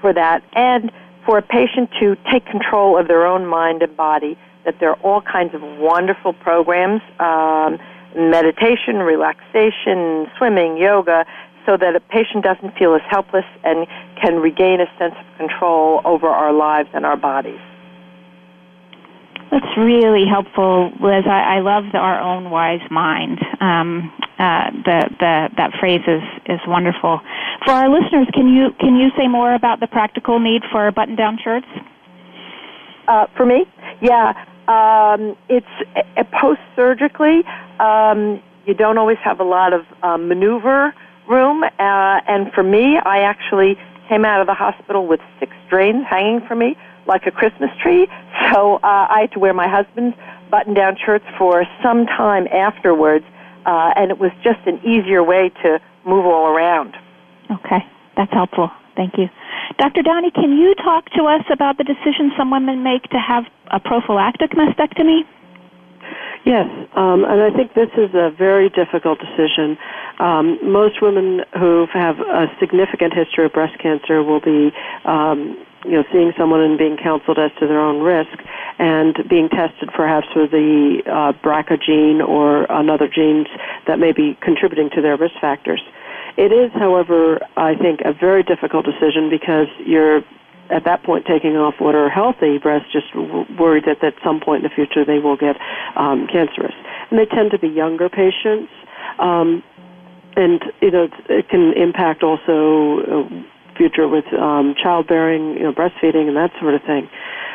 for 0.00 0.14
that. 0.14 0.42
And 0.54 0.90
for 1.26 1.36
a 1.36 1.42
patient 1.42 1.90
to 2.00 2.16
take 2.32 2.46
control 2.46 2.98
of 2.98 3.08
their 3.08 3.26
own 3.26 3.46
mind 3.46 3.82
and 3.82 3.94
body, 3.94 4.38
that 4.64 4.76
there 4.80 4.90
are 4.90 5.00
all 5.00 5.20
kinds 5.20 5.54
of 5.54 5.60
wonderful 5.78 6.32
programs. 6.32 7.02
Um, 7.20 7.78
meditation, 8.16 8.96
relaxation, 8.96 10.26
swimming, 10.38 10.78
yoga, 10.78 11.26
so 11.66 11.76
that 11.76 11.94
a 11.94 12.00
patient 12.00 12.42
doesn't 12.42 12.76
feel 12.78 12.94
as 12.94 13.02
helpless 13.06 13.44
and 13.64 13.86
can 14.20 14.36
regain 14.36 14.80
a 14.80 14.86
sense 14.98 15.14
of 15.20 15.36
control 15.36 16.00
over 16.06 16.26
our 16.26 16.52
lives 16.52 16.88
and 16.94 17.04
our 17.04 17.16
bodies. 17.16 17.60
That's 19.50 19.76
really 19.78 20.26
helpful, 20.26 20.90
Liz. 21.00 21.24
I, 21.26 21.56
I 21.56 21.60
love 21.60 21.84
the, 21.92 21.98
our 21.98 22.20
own 22.20 22.50
wise 22.50 22.82
mind. 22.90 23.38
Um, 23.60 24.12
uh, 24.38 24.70
the, 24.84 25.08
the, 25.18 25.48
that 25.56 25.72
phrase 25.80 26.02
is, 26.06 26.22
is 26.46 26.60
wonderful. 26.66 27.20
For 27.64 27.72
our 27.72 27.88
listeners, 27.88 28.28
can 28.34 28.48
you 28.48 28.70
can 28.78 28.96
you 28.96 29.08
say 29.16 29.26
more 29.26 29.54
about 29.54 29.80
the 29.80 29.86
practical 29.86 30.38
need 30.38 30.62
for 30.70 30.90
button-down 30.92 31.38
shirts? 31.42 31.66
Uh, 33.08 33.26
for 33.36 33.46
me, 33.46 33.64
yeah, 34.00 34.34
um, 34.68 35.36
it's 35.48 35.66
uh, 35.96 36.24
post 36.40 36.60
surgically. 36.76 37.42
Um, 37.80 38.42
you 38.66 38.74
don't 38.74 38.98
always 38.98 39.18
have 39.24 39.40
a 39.40 39.44
lot 39.44 39.72
of 39.72 39.86
um, 40.02 40.28
maneuver 40.28 40.94
room, 41.28 41.64
uh, 41.64 41.68
and 41.78 42.52
for 42.52 42.62
me, 42.62 42.98
I 42.98 43.20
actually 43.20 43.76
came 44.08 44.24
out 44.24 44.40
of 44.40 44.46
the 44.46 44.54
hospital 44.54 45.06
with 45.06 45.20
six 45.40 45.52
drains 45.68 46.04
hanging 46.08 46.46
from 46.46 46.58
me 46.58 46.76
like 47.08 47.26
a 47.26 47.30
Christmas 47.30 47.70
tree. 47.82 48.06
So 48.52 48.76
uh, 48.76 48.80
I 48.84 49.22
had 49.22 49.32
to 49.32 49.38
wear 49.38 49.52
my 49.52 49.68
husband's 49.68 50.16
button-down 50.50 50.96
shirts 51.04 51.24
for 51.36 51.64
some 51.82 52.06
time 52.06 52.46
afterwards, 52.48 53.24
uh, 53.66 53.92
and 53.96 54.10
it 54.10 54.18
was 54.18 54.30
just 54.44 54.60
an 54.66 54.78
easier 54.86 55.22
way 55.22 55.50
to 55.62 55.80
move 56.04 56.24
all 56.24 56.46
around. 56.46 56.96
Okay, 57.50 57.84
that's 58.16 58.32
helpful. 58.32 58.70
Thank 58.96 59.16
you. 59.16 59.28
Dr. 59.78 60.02
Downey, 60.02 60.30
can 60.30 60.56
you 60.56 60.74
talk 60.74 61.08
to 61.10 61.24
us 61.24 61.44
about 61.52 61.78
the 61.78 61.84
decision 61.84 62.32
some 62.36 62.50
women 62.50 62.82
make 62.82 63.02
to 63.10 63.18
have 63.18 63.44
a 63.70 63.78
prophylactic 63.78 64.50
mastectomy? 64.52 65.22
Yes, 66.44 66.66
um, 66.96 67.24
and 67.24 67.42
I 67.42 67.50
think 67.54 67.74
this 67.74 67.90
is 67.96 68.14
a 68.14 68.30
very 68.30 68.70
difficult 68.70 69.18
decision. 69.18 69.76
Um, 70.18 70.58
most 70.62 71.02
women 71.02 71.40
who 71.58 71.86
have 71.92 72.18
a 72.20 72.46
significant 72.58 73.12
history 73.12 73.44
of 73.44 73.52
breast 73.52 73.78
cancer 73.78 74.22
will 74.22 74.40
be, 74.40 74.70
um, 75.04 75.58
you 75.84 75.92
know, 75.92 76.04
seeing 76.12 76.32
someone 76.36 76.60
and 76.60 76.78
being 76.78 76.96
counseled 76.96 77.38
as 77.38 77.50
to 77.60 77.66
their 77.66 77.80
own 77.80 78.02
risk, 78.02 78.38
and 78.78 79.16
being 79.28 79.48
tested 79.48 79.90
perhaps 79.94 80.26
for 80.32 80.46
the 80.46 81.02
uh, 81.06 81.32
BRCA 81.44 81.80
gene 81.80 82.20
or 82.20 82.64
another 82.70 83.08
genes 83.08 83.46
that 83.86 83.98
may 83.98 84.12
be 84.12 84.36
contributing 84.40 84.90
to 84.94 85.02
their 85.02 85.16
risk 85.16 85.34
factors. 85.40 85.82
It 86.36 86.52
is, 86.52 86.70
however, 86.72 87.40
I 87.56 87.74
think 87.74 88.00
a 88.04 88.12
very 88.12 88.42
difficult 88.42 88.86
decision 88.86 89.28
because 89.28 89.66
you're 89.84 90.22
at 90.70 90.84
that 90.84 91.02
point 91.02 91.26
taking 91.26 91.56
off 91.56 91.74
what 91.78 91.94
are 91.94 92.08
healthy 92.08 92.58
breasts, 92.58 92.92
just 92.92 93.14
worried 93.58 93.84
that 93.86 94.04
at 94.04 94.14
some 94.22 94.40
point 94.40 94.64
in 94.64 94.70
the 94.70 94.74
future 94.74 95.04
they 95.04 95.18
will 95.18 95.36
get 95.36 95.56
um, 95.96 96.26
cancerous. 96.26 96.74
And 97.10 97.18
they 97.18 97.26
tend 97.26 97.50
to 97.52 97.58
be 97.58 97.68
younger 97.68 98.08
patients, 98.08 98.70
um, 99.18 99.62
and 100.36 100.62
you 100.80 100.90
know 100.90 101.08
it 101.28 101.48
can 101.48 101.72
impact 101.72 102.22
also 102.22 103.00
uh, 103.00 103.42
future 103.78 104.06
with 104.08 104.26
um, 104.34 104.74
childbearing, 104.82 105.54
you 105.54 105.62
know, 105.62 105.72
breastfeeding, 105.72 106.28
and 106.28 106.36
that 106.36 106.50
sort 106.60 106.74
of 106.74 106.82
thing. 106.82 107.08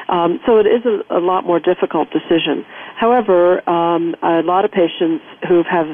Um, 0.09 0.39
so 0.45 0.57
it 0.57 0.67
is 0.67 0.85
a, 0.85 1.17
a 1.17 1.21
lot 1.21 1.45
more 1.45 1.59
difficult 1.59 2.09
decision. 2.11 2.65
However, 2.95 3.67
um, 3.69 4.15
a 4.21 4.41
lot 4.41 4.65
of 4.65 4.71
patients 4.71 5.23
who 5.47 5.63
have 5.63 5.87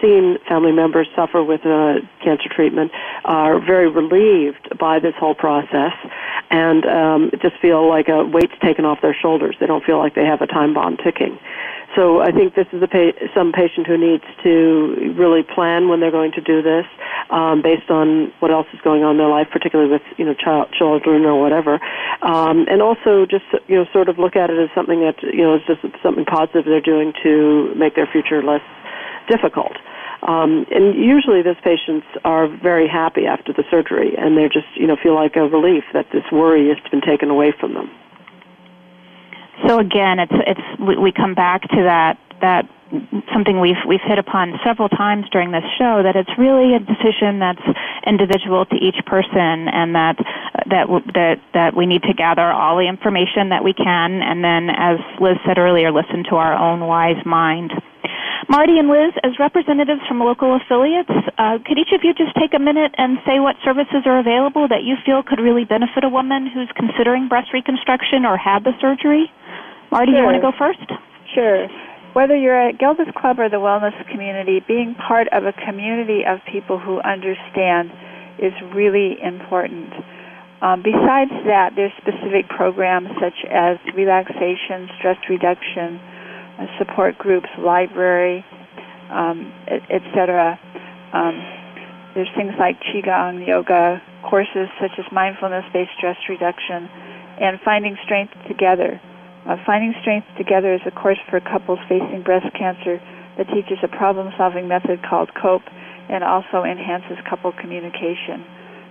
seen 0.00 0.38
family 0.48 0.72
members 0.72 1.08
suffer 1.16 1.42
with 1.42 1.64
uh, 1.64 2.00
cancer 2.22 2.48
treatment 2.54 2.92
are 3.24 3.58
very 3.64 3.88
relieved 3.90 4.78
by 4.78 4.98
this 4.98 5.14
whole 5.18 5.34
process 5.34 5.92
and 6.50 6.86
um, 6.86 7.30
just 7.42 7.56
feel 7.60 7.88
like 7.88 8.08
a 8.08 8.24
weight's 8.24 8.54
taken 8.62 8.84
off 8.84 9.00
their 9.02 9.14
shoulders. 9.14 9.56
They 9.60 9.66
don't 9.66 9.84
feel 9.84 9.98
like 9.98 10.14
they 10.14 10.24
have 10.24 10.40
a 10.40 10.46
time 10.46 10.74
bomb 10.74 10.96
ticking. 10.96 11.38
So 11.96 12.20
I 12.20 12.32
think 12.32 12.54
this 12.54 12.66
is 12.72 12.82
a 12.82 12.86
pa- 12.86 13.16
some 13.34 13.52
patient 13.52 13.86
who 13.86 13.96
needs 13.96 14.24
to 14.44 15.14
really 15.16 15.42
plan 15.42 15.88
when 15.88 16.00
they're 16.00 16.12
going 16.12 16.32
to 16.32 16.40
do 16.40 16.62
this, 16.62 16.84
um, 17.30 17.62
based 17.62 17.90
on 17.90 18.32
what 18.40 18.50
else 18.50 18.66
is 18.72 18.80
going 18.82 19.04
on 19.04 19.12
in 19.12 19.18
their 19.18 19.28
life, 19.28 19.48
particularly 19.50 19.90
with 19.90 20.02
you 20.16 20.24
know 20.24 20.34
child, 20.34 20.68
children 20.72 21.24
or 21.24 21.40
whatever, 21.40 21.80
um, 22.22 22.66
and 22.68 22.82
also 22.82 23.26
just 23.26 23.44
you 23.68 23.76
know 23.76 23.86
sort 23.92 24.08
of 24.08 24.18
look 24.18 24.36
at 24.36 24.50
it 24.50 24.58
as 24.58 24.68
something 24.74 25.00
that 25.00 25.22
you 25.22 25.42
know 25.42 25.56
is 25.56 25.62
just 25.66 25.80
something 26.02 26.24
positive 26.24 26.64
they're 26.64 26.80
doing 26.80 27.12
to 27.22 27.72
make 27.74 27.94
their 27.96 28.06
future 28.06 28.42
less 28.42 28.62
difficult. 29.28 29.76
Um, 30.22 30.66
and 30.70 30.94
usually, 30.94 31.42
those 31.42 31.60
patients 31.62 32.06
are 32.24 32.48
very 32.48 32.88
happy 32.88 33.26
after 33.26 33.52
the 33.52 33.64
surgery, 33.70 34.14
and 34.16 34.36
they 34.36 34.48
just 34.48 34.68
you 34.74 34.86
know 34.86 34.96
feel 35.00 35.14
like 35.14 35.36
a 35.36 35.46
relief 35.48 35.84
that 35.94 36.06
this 36.12 36.24
worry 36.32 36.68
has 36.68 36.78
been 36.90 37.00
taken 37.00 37.30
away 37.30 37.52
from 37.58 37.74
them. 37.74 37.90
So 39.66 39.78
again, 39.78 40.18
it's 40.18 40.32
it's 40.46 40.80
we, 40.80 40.96
we 40.96 41.12
come 41.12 41.34
back 41.34 41.62
to 41.62 41.82
that 41.84 42.18
that 42.40 42.68
something 43.32 43.60
we've 43.60 43.80
we've 43.86 44.04
hit 44.06 44.18
upon 44.18 44.58
several 44.64 44.88
times 44.88 45.26
during 45.30 45.50
this 45.50 45.64
show 45.78 46.02
that 46.02 46.16
it's 46.16 46.30
really 46.38 46.74
a 46.74 46.80
decision 46.80 47.38
that's 47.38 47.62
individual 48.06 48.64
to 48.66 48.76
each 48.76 48.98
person, 49.06 49.68
and 49.68 49.94
that 49.94 50.16
that 50.70 50.86
that 51.14 51.40
that 51.54 51.76
we 51.76 51.86
need 51.86 52.02
to 52.02 52.14
gather 52.14 52.46
all 52.52 52.76
the 52.76 52.88
information 52.88 53.50
that 53.50 53.64
we 53.64 53.72
can, 53.72 54.22
and 54.22 54.44
then, 54.44 54.70
as 54.70 54.98
Liz 55.20 55.36
said 55.46 55.58
earlier, 55.58 55.90
listen 55.92 56.24
to 56.30 56.36
our 56.36 56.54
own 56.54 56.80
wise 56.80 57.20
mind. 57.26 57.72
Marty 58.48 58.78
and 58.78 58.88
Liz, 58.88 59.12
as 59.24 59.38
representatives 59.38 60.00
from 60.08 60.20
local 60.20 60.56
affiliates, 60.56 61.10
uh, 61.36 61.58
could 61.66 61.76
each 61.76 61.92
of 61.92 62.00
you 62.02 62.14
just 62.14 62.34
take 62.36 62.54
a 62.54 62.58
minute 62.58 62.94
and 62.96 63.18
say 63.26 63.40
what 63.40 63.56
services 63.62 64.06
are 64.06 64.18
available 64.18 64.66
that 64.68 64.84
you 64.84 64.96
feel 65.04 65.22
could 65.22 65.38
really 65.38 65.64
benefit 65.64 66.04
a 66.04 66.08
woman 66.08 66.46
who's 66.46 66.70
considering 66.74 67.28
breast 67.28 67.52
reconstruction 67.52 68.24
or 68.24 68.38
had 68.38 68.64
the 68.64 68.72
surgery? 68.80 69.30
Marty, 69.90 70.12
sure. 70.12 70.20
you 70.20 70.24
want 70.24 70.36
to 70.36 70.44
go 70.44 70.52
first? 70.58 70.84
Sure. 71.34 71.68
Whether 72.12 72.36
you're 72.36 72.56
at 72.56 72.78
Gilda's 72.78 73.12
Club 73.16 73.38
or 73.38 73.48
the 73.48 73.60
wellness 73.60 73.94
community, 74.10 74.60
being 74.66 74.94
part 74.96 75.28
of 75.32 75.44
a 75.44 75.52
community 75.52 76.24
of 76.26 76.40
people 76.50 76.78
who 76.78 77.00
understand 77.00 77.92
is 78.38 78.52
really 78.74 79.16
important. 79.22 79.92
Um, 80.60 80.82
besides 80.82 81.30
that, 81.46 81.72
there's 81.76 81.92
specific 82.02 82.48
programs 82.48 83.08
such 83.20 83.38
as 83.46 83.78
relaxation, 83.94 84.90
stress 84.98 85.18
reduction, 85.30 86.00
uh, 86.58 86.66
support 86.78 87.16
groups, 87.18 87.46
library, 87.58 88.44
um, 89.10 89.52
etc. 89.88 90.58
Um, 91.12 91.38
there's 92.14 92.30
things 92.34 92.52
like 92.58 92.80
qigong, 92.82 93.46
yoga, 93.46 94.02
courses 94.28 94.66
such 94.80 94.98
as 94.98 95.04
mindfulness-based 95.12 95.90
stress 95.96 96.16
reduction, 96.28 96.90
and 97.40 97.60
finding 97.64 97.96
strength 98.04 98.34
together. 98.48 99.00
Uh, 99.48 99.56
finding 99.64 99.94
strength 100.02 100.26
together 100.36 100.74
is 100.74 100.84
a 100.84 100.90
course 100.90 101.18
for 101.30 101.40
couples 101.40 101.78
facing 101.88 102.22
breast 102.22 102.46
cancer 102.52 103.00
that 103.38 103.48
teaches 103.48 103.78
a 103.82 103.88
problem-solving 103.88 104.68
method 104.68 105.00
called 105.08 105.30
COPE, 105.40 105.62
and 106.10 106.22
also 106.22 106.64
enhances 106.64 107.16
couple 107.28 107.52
communication. 107.52 108.44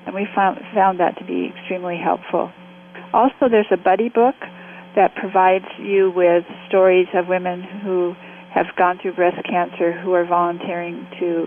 And 0.05 0.15
we 0.15 0.25
found 0.33 0.57
found 0.73 0.99
that 0.99 1.17
to 1.19 1.25
be 1.25 1.51
extremely 1.53 1.97
helpful. 2.01 2.51
Also, 3.13 3.49
there's 3.49 3.69
a 3.71 3.77
buddy 3.77 4.09
book 4.09 4.35
that 4.95 5.13
provides 5.15 5.65
you 5.77 6.11
with 6.15 6.43
stories 6.67 7.07
of 7.13 7.27
women 7.27 7.61
who 7.83 8.15
have 8.53 8.65
gone 8.77 8.97
through 9.01 9.13
breast 9.13 9.37
cancer 9.45 9.93
who 9.93 10.13
are 10.13 10.25
volunteering 10.25 11.05
to 11.19 11.45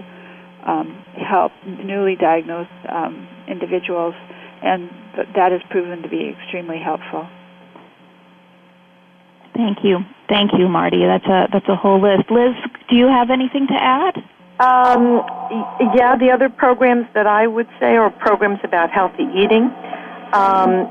um, 0.66 1.04
help 1.16 1.50
newly 1.66 2.14
diagnosed 2.14 2.70
um, 2.88 3.26
individuals, 3.48 4.14
and 4.62 4.90
that 5.34 5.50
has 5.50 5.62
proven 5.70 6.02
to 6.02 6.08
be 6.08 6.30
extremely 6.30 6.78
helpful. 6.78 7.26
Thank 9.54 9.84
you, 9.84 9.98
thank 10.28 10.52
you, 10.56 10.68
Marty. 10.68 11.04
That's 11.04 11.26
a 11.26 11.48
that's 11.52 11.68
a 11.68 11.76
whole 11.76 12.00
list. 12.00 12.30
Liz, 12.30 12.54
do 12.88 12.96
you 12.96 13.08
have 13.08 13.30
anything 13.30 13.66
to 13.66 13.74
add? 13.74 14.16
Um, 14.60 15.22
yeah, 15.94 16.16
the 16.16 16.30
other 16.32 16.48
programs 16.48 17.06
that 17.14 17.26
I 17.26 17.46
would 17.46 17.68
say 17.80 17.96
are 17.96 18.10
programs 18.10 18.60
about 18.62 18.90
healthy 18.90 19.24
eating. 19.34 19.72
Um, 20.32 20.86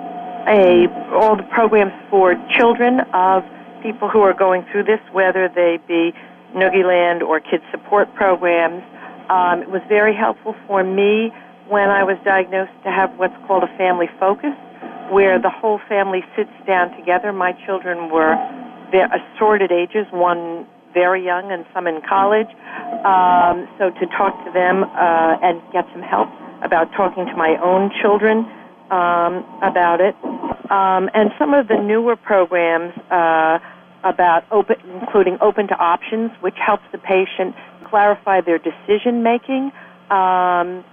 a 0.47 0.87
all 1.13 1.35
the 1.35 1.47
programs 1.53 1.93
for 2.09 2.35
children 2.57 3.01
of 3.13 3.43
people 3.83 4.09
who 4.09 4.21
are 4.21 4.33
going 4.33 4.65
through 4.71 4.83
this, 4.83 4.99
whether 5.11 5.47
they 5.47 5.79
be 5.87 6.13
Noogie 6.55 6.83
Land 6.83 7.23
or 7.23 7.39
kids 7.39 7.63
support 7.71 8.13
programs. 8.15 8.83
Um, 9.29 9.61
it 9.61 9.69
was 9.69 9.81
very 9.87 10.15
helpful 10.15 10.55
for 10.65 10.83
me 10.83 11.31
when 11.67 11.89
I 11.89 12.03
was 12.03 12.17
diagnosed 12.25 12.73
to 12.83 12.91
have 12.91 13.13
what's 13.17 13.35
called 13.45 13.63
a 13.63 13.77
family 13.77 14.09
focus, 14.19 14.55
where 15.11 15.39
the 15.39 15.49
whole 15.49 15.79
family 15.89 16.21
sits 16.35 16.51
down 16.67 16.95
together. 16.97 17.33
My 17.33 17.53
children 17.65 18.09
were 18.09 18.35
assorted 18.93 19.71
ages, 19.71 20.05
one 20.11 20.65
very 20.93 21.23
young 21.23 21.51
and 21.51 21.65
some 21.73 21.87
in 21.87 22.01
college. 22.01 22.49
Um, 23.05 23.67
so 23.77 23.91
to 23.91 24.05
talk 24.17 24.33
to 24.45 24.51
them 24.51 24.83
uh, 24.83 25.37
and 25.45 25.61
get 25.71 25.85
some 25.93 26.01
help 26.01 26.29
about 26.63 26.91
talking 26.97 27.25
to 27.25 27.35
my 27.35 27.55
own 27.63 27.91
children 28.01 28.45
um, 28.91 29.45
about 29.61 30.01
it, 30.01 30.15
um, 30.71 31.09
and 31.13 31.31
some 31.37 31.53
of 31.53 31.67
the 31.67 31.77
newer 31.77 32.15
programs 32.15 32.93
uh, 33.11 33.59
about 34.03 34.43
open, 34.51 34.75
including 35.01 35.37
open 35.41 35.67
to 35.67 35.75
options, 35.75 36.31
which 36.41 36.55
helps 36.57 36.83
the 36.91 36.97
patient 36.97 37.55
clarify 37.89 38.41
their 38.41 38.57
decision 38.57 39.23
making, 39.23 39.71
um, 40.09 40.83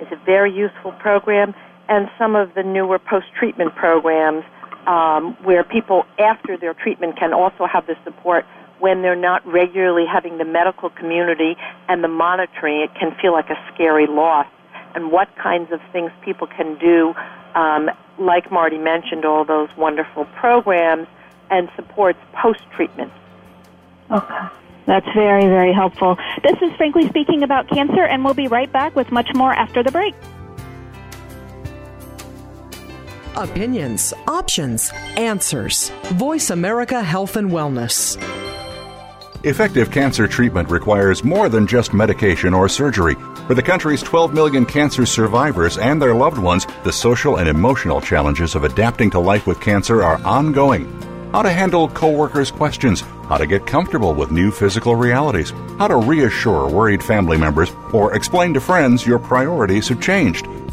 is 0.00 0.08
a 0.12 0.20
very 0.24 0.52
useful 0.52 0.92
program. 0.92 1.54
And 1.90 2.08
some 2.16 2.36
of 2.36 2.54
the 2.54 2.62
newer 2.62 2.98
post 2.98 3.26
treatment 3.38 3.74
programs, 3.74 4.44
um, 4.86 5.36
where 5.44 5.64
people 5.64 6.04
after 6.18 6.56
their 6.56 6.72
treatment 6.72 7.18
can 7.18 7.34
also 7.34 7.66
have 7.66 7.86
the 7.86 7.96
support 8.04 8.46
when 8.78 9.02
they're 9.02 9.14
not 9.14 9.46
regularly 9.46 10.06
having 10.10 10.38
the 10.38 10.44
medical 10.44 10.88
community 10.88 11.56
and 11.88 12.02
the 12.02 12.08
monitoring. 12.08 12.80
It 12.80 12.94
can 12.98 13.14
feel 13.20 13.32
like 13.32 13.50
a 13.50 13.58
scary 13.74 14.06
loss 14.06 14.46
and 14.94 15.12
what 15.12 15.28
kinds 15.36 15.70
of 15.72 15.80
things 15.92 16.10
people 16.24 16.46
can 16.46 16.78
do, 16.78 17.14
um, 17.54 17.90
like 18.18 18.50
Marty 18.50 18.78
mentioned, 18.78 19.24
all 19.24 19.44
those 19.44 19.68
wonderful 19.76 20.24
programs 20.36 21.06
and 21.50 21.68
supports 21.76 22.18
post 22.32 22.62
treatment. 22.74 23.12
Okay. 24.10 24.38
That's 24.86 25.06
very, 25.14 25.44
very 25.44 25.72
helpful. 25.72 26.16
This 26.42 26.56
is 26.62 26.74
Frankly 26.76 27.06
Speaking 27.08 27.42
About 27.42 27.68
Cancer, 27.68 28.04
and 28.04 28.24
we'll 28.24 28.34
be 28.34 28.48
right 28.48 28.72
back 28.72 28.96
with 28.96 29.12
much 29.12 29.32
more 29.34 29.52
after 29.52 29.82
the 29.82 29.92
break. 29.92 30.14
Opinions, 33.36 34.12
options, 34.26 34.92
answers. 35.16 35.90
Voice 36.14 36.50
America 36.50 37.00
Health 37.00 37.36
and 37.36 37.50
Wellness. 37.50 38.16
Effective 39.44 39.90
cancer 39.90 40.26
treatment 40.26 40.68
requires 40.68 41.22
more 41.22 41.48
than 41.48 41.66
just 41.66 41.94
medication 41.94 42.52
or 42.52 42.68
surgery. 42.68 43.14
For 43.46 43.54
the 43.54 43.62
country's 43.62 44.02
12 44.02 44.34
million 44.34 44.66
cancer 44.66 45.06
survivors 45.06 45.78
and 45.78 46.02
their 46.02 46.14
loved 46.14 46.38
ones, 46.38 46.66
the 46.82 46.92
social 46.92 47.36
and 47.36 47.48
emotional 47.48 48.00
challenges 48.00 48.54
of 48.56 48.64
adapting 48.64 49.10
to 49.10 49.20
life 49.20 49.46
with 49.46 49.60
cancer 49.60 50.02
are 50.02 50.20
ongoing. 50.24 50.84
How 51.32 51.42
to 51.42 51.50
handle 51.50 51.88
coworkers' 51.88 52.50
questions, 52.50 53.02
how 53.28 53.38
to 53.38 53.46
get 53.46 53.64
comfortable 53.64 54.12
with 54.12 54.32
new 54.32 54.50
physical 54.50 54.96
realities, 54.96 55.50
how 55.78 55.86
to 55.86 55.96
reassure 55.96 56.68
worried 56.68 57.02
family 57.02 57.38
members, 57.38 57.70
or 57.92 58.14
explain 58.14 58.52
to 58.54 58.60
friends 58.60 59.06
your 59.06 59.20
priorities 59.20 59.88
have 59.88 60.02
changed. 60.02 60.46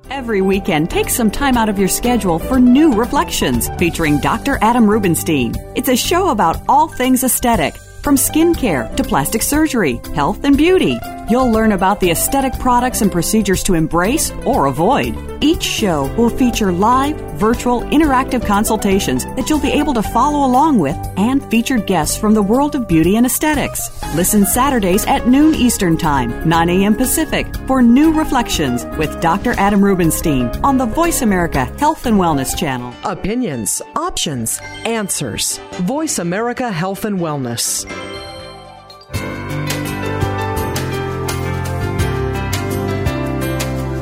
Every 0.08 0.40
weekend, 0.40 0.90
take 0.90 1.08
some 1.08 1.30
time 1.30 1.56
out 1.56 1.68
of 1.68 1.78
your 1.78 1.86
schedule 1.86 2.40
for 2.40 2.58
New 2.58 2.94
Reflections 2.94 3.68
featuring 3.78 4.18
Dr. 4.18 4.58
Adam 4.60 4.90
Rubenstein. 4.90 5.54
It's 5.76 5.88
a 5.88 5.96
show 5.96 6.30
about 6.30 6.60
all 6.68 6.88
things 6.88 7.22
aesthetic, 7.22 7.76
from 8.02 8.16
skincare 8.16 8.92
to 8.96 9.04
plastic 9.04 9.42
surgery, 9.42 10.00
health 10.14 10.42
and 10.44 10.56
beauty. 10.56 10.98
You'll 11.28 11.52
learn 11.52 11.72
about 11.72 12.00
the 12.00 12.10
aesthetic 12.10 12.54
products 12.54 13.02
and 13.02 13.12
procedures 13.12 13.62
to 13.64 13.74
embrace 13.74 14.30
or 14.44 14.66
avoid. 14.66 15.14
Each 15.42 15.62
show 15.62 16.14
will 16.16 16.28
feature 16.28 16.70
live, 16.70 17.16
virtual, 17.38 17.80
interactive 17.84 18.46
consultations 18.46 19.24
that 19.24 19.48
you'll 19.48 19.58
be 19.58 19.72
able 19.72 19.94
to 19.94 20.02
follow 20.02 20.46
along 20.46 20.78
with 20.78 20.96
and 21.16 21.42
featured 21.50 21.86
guests 21.86 22.18
from 22.18 22.34
the 22.34 22.42
world 22.42 22.74
of 22.74 22.86
beauty 22.86 23.16
and 23.16 23.24
aesthetics. 23.24 23.88
Listen 24.14 24.44
Saturdays 24.44 25.06
at 25.06 25.28
noon 25.28 25.54
Eastern 25.54 25.96
Time, 25.96 26.46
9 26.46 26.68
a.m. 26.68 26.94
Pacific 26.94 27.46
for 27.66 27.80
New 27.80 28.12
Reflections 28.12 28.84
with 28.98 29.20
Dr. 29.22 29.52
Adam 29.52 29.82
Rubenstein 29.82 30.48
on 30.62 30.76
the 30.76 30.86
Voice 30.86 31.22
America 31.22 31.64
Health 31.78 32.04
and 32.04 32.18
Wellness 32.18 32.56
Channel. 32.56 32.92
Opinions, 33.04 33.80
options, 33.96 34.60
answers. 34.84 35.58
Voice 35.82 36.18
America 36.18 36.70
Health 36.70 37.06
and 37.06 37.18
Wellness. 37.18 37.86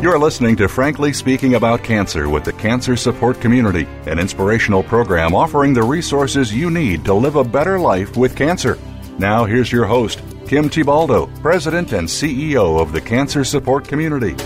You're 0.01 0.16
listening 0.20 0.55
to 0.59 0.68
Frankly 0.68 1.12
Speaking 1.12 1.55
About 1.55 1.82
Cancer 1.82 2.28
with 2.28 2.44
the 2.44 2.53
Cancer 2.53 2.94
Support 2.94 3.40
Community, 3.40 3.84
an 4.07 4.20
inspirational 4.20 4.84
program 4.84 5.34
offering 5.34 5.74
the 5.74 5.82
resources 5.82 6.55
you 6.55 6.70
need 6.70 7.05
to 7.05 7.14
live 7.14 7.34
a 7.34 7.42
better 7.42 7.80
life 7.80 8.16
with 8.16 8.36
cancer. 8.36 8.78
Now, 9.18 9.44
here's 9.44 9.72
your 9.72 9.86
host, 9.86 10.22
Kim 10.46 10.70
Thiboldeaux, 10.70 11.42
President 11.42 11.90
and 11.90 12.07
CEO 12.07 12.80
of 12.80 12.92
the 12.92 13.01
Cancer 13.01 13.42
Support 13.42 13.88
Community. 13.88 14.36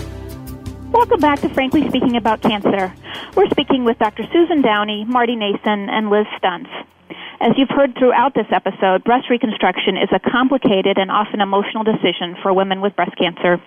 Welcome 0.91 1.19
back 1.19 1.39
to 1.41 1.49
Frankly 1.49 1.87
Speaking 1.87 2.17
About 2.17 2.41
Cancer. 2.41 2.91
We're 3.35 3.49
speaking 3.51 3.85
with 3.85 3.99
Dr. 3.99 4.23
Susan 4.33 4.63
Downey, 4.63 5.05
Marty 5.05 5.35
Nason, 5.35 5.87
and 5.87 6.09
Liz 6.09 6.25
Stuntz. 6.41 6.65
As 7.39 7.51
you've 7.57 7.69
heard 7.69 7.93
throughout 7.99 8.33
this 8.33 8.47
episode, 8.51 9.03
breast 9.03 9.29
reconstruction 9.29 9.97
is 9.97 10.09
a 10.11 10.19
complicated 10.31 10.97
and 10.97 11.11
often 11.11 11.41
emotional 11.41 11.83
decision 11.83 12.37
for 12.41 12.53
women 12.53 12.81
with 12.81 12.95
breast 12.95 13.15
cancer. 13.17 13.61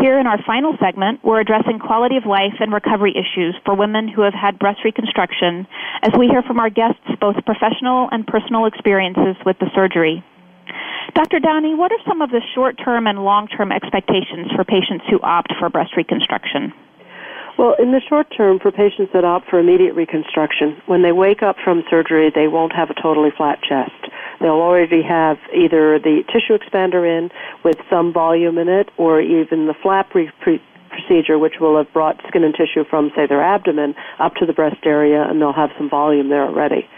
Here 0.00 0.20
in 0.20 0.26
our 0.28 0.38
final 0.46 0.76
segment, 0.78 1.24
we're 1.24 1.40
addressing 1.40 1.80
quality 1.80 2.16
of 2.16 2.24
life 2.24 2.54
and 2.60 2.72
recovery 2.72 3.14
issues 3.16 3.56
for 3.64 3.74
women 3.74 4.06
who 4.06 4.22
have 4.22 4.34
had 4.34 4.58
breast 4.58 4.84
reconstruction 4.84 5.66
as 6.02 6.12
we 6.16 6.28
hear 6.28 6.42
from 6.42 6.60
our 6.60 6.70
guests 6.70 7.02
both 7.20 7.34
professional 7.44 8.08
and 8.12 8.26
personal 8.26 8.66
experiences 8.66 9.34
with 9.44 9.58
the 9.58 9.66
surgery. 9.74 10.22
Dr. 11.14 11.40
Downey, 11.40 11.74
what 11.74 11.90
are 11.90 11.98
some 12.06 12.22
of 12.22 12.30
the 12.30 12.42
short 12.54 12.78
term 12.78 13.06
and 13.08 13.24
long 13.24 13.48
term 13.48 13.72
expectations 13.72 14.52
for 14.54 14.62
patients 14.62 15.04
who 15.10 15.18
opt 15.22 15.52
for 15.58 15.68
breast 15.68 15.96
reconstruction? 15.96 16.72
Well, 17.58 17.74
in 17.80 17.90
the 17.90 18.00
short 18.08 18.28
term, 18.36 18.60
for 18.60 18.70
patients 18.70 19.10
that 19.14 19.24
opt 19.24 19.50
for 19.50 19.58
immediate 19.58 19.94
reconstruction, 19.94 20.80
when 20.86 21.02
they 21.02 21.10
wake 21.10 21.42
up 21.42 21.56
from 21.64 21.82
surgery, 21.90 22.30
they 22.32 22.46
won't 22.46 22.72
have 22.72 22.88
a 22.88 22.94
totally 22.94 23.30
flat 23.36 23.58
chest. 23.62 24.14
They'll 24.40 24.62
already 24.62 25.02
have 25.02 25.38
either 25.54 25.98
the 25.98 26.22
tissue 26.32 26.56
expander 26.56 27.02
in 27.02 27.30
with 27.64 27.76
some 27.90 28.12
volume 28.12 28.58
in 28.58 28.68
it, 28.68 28.90
or 28.96 29.20
even 29.20 29.66
the 29.66 29.74
flap 29.82 30.14
re- 30.14 30.30
pre- 30.40 30.62
procedure, 30.90 31.38
which 31.38 31.54
will 31.60 31.76
have 31.76 31.92
brought 31.92 32.16
skin 32.28 32.44
and 32.44 32.54
tissue 32.54 32.84
from, 32.88 33.10
say, 33.16 33.26
their 33.26 33.42
abdomen 33.42 33.94
up 34.18 34.34
to 34.36 34.46
the 34.46 34.52
breast 34.52 34.84
area, 34.84 35.22
and 35.22 35.40
they'll 35.40 35.52
have 35.52 35.70
some 35.76 35.90
volume 35.90 36.28
there 36.28 36.44
already. 36.46 36.88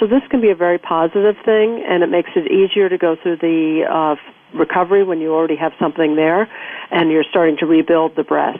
So 0.00 0.06
this 0.06 0.22
can 0.30 0.40
be 0.40 0.50
a 0.50 0.54
very 0.54 0.78
positive 0.78 1.36
thing, 1.44 1.84
and 1.88 2.02
it 2.02 2.10
makes 2.10 2.30
it 2.36 2.50
easier 2.50 2.88
to 2.88 2.98
go 2.98 3.16
through 3.20 3.38
the 3.38 3.82
uh, 3.90 4.16
recovery 4.56 5.04
when 5.04 5.20
you 5.20 5.32
already 5.34 5.56
have 5.56 5.72
something 5.78 6.16
there, 6.16 6.48
and 6.90 7.10
you're 7.10 7.24
starting 7.28 7.56
to 7.58 7.66
rebuild 7.66 8.16
the 8.16 8.24
breast. 8.24 8.58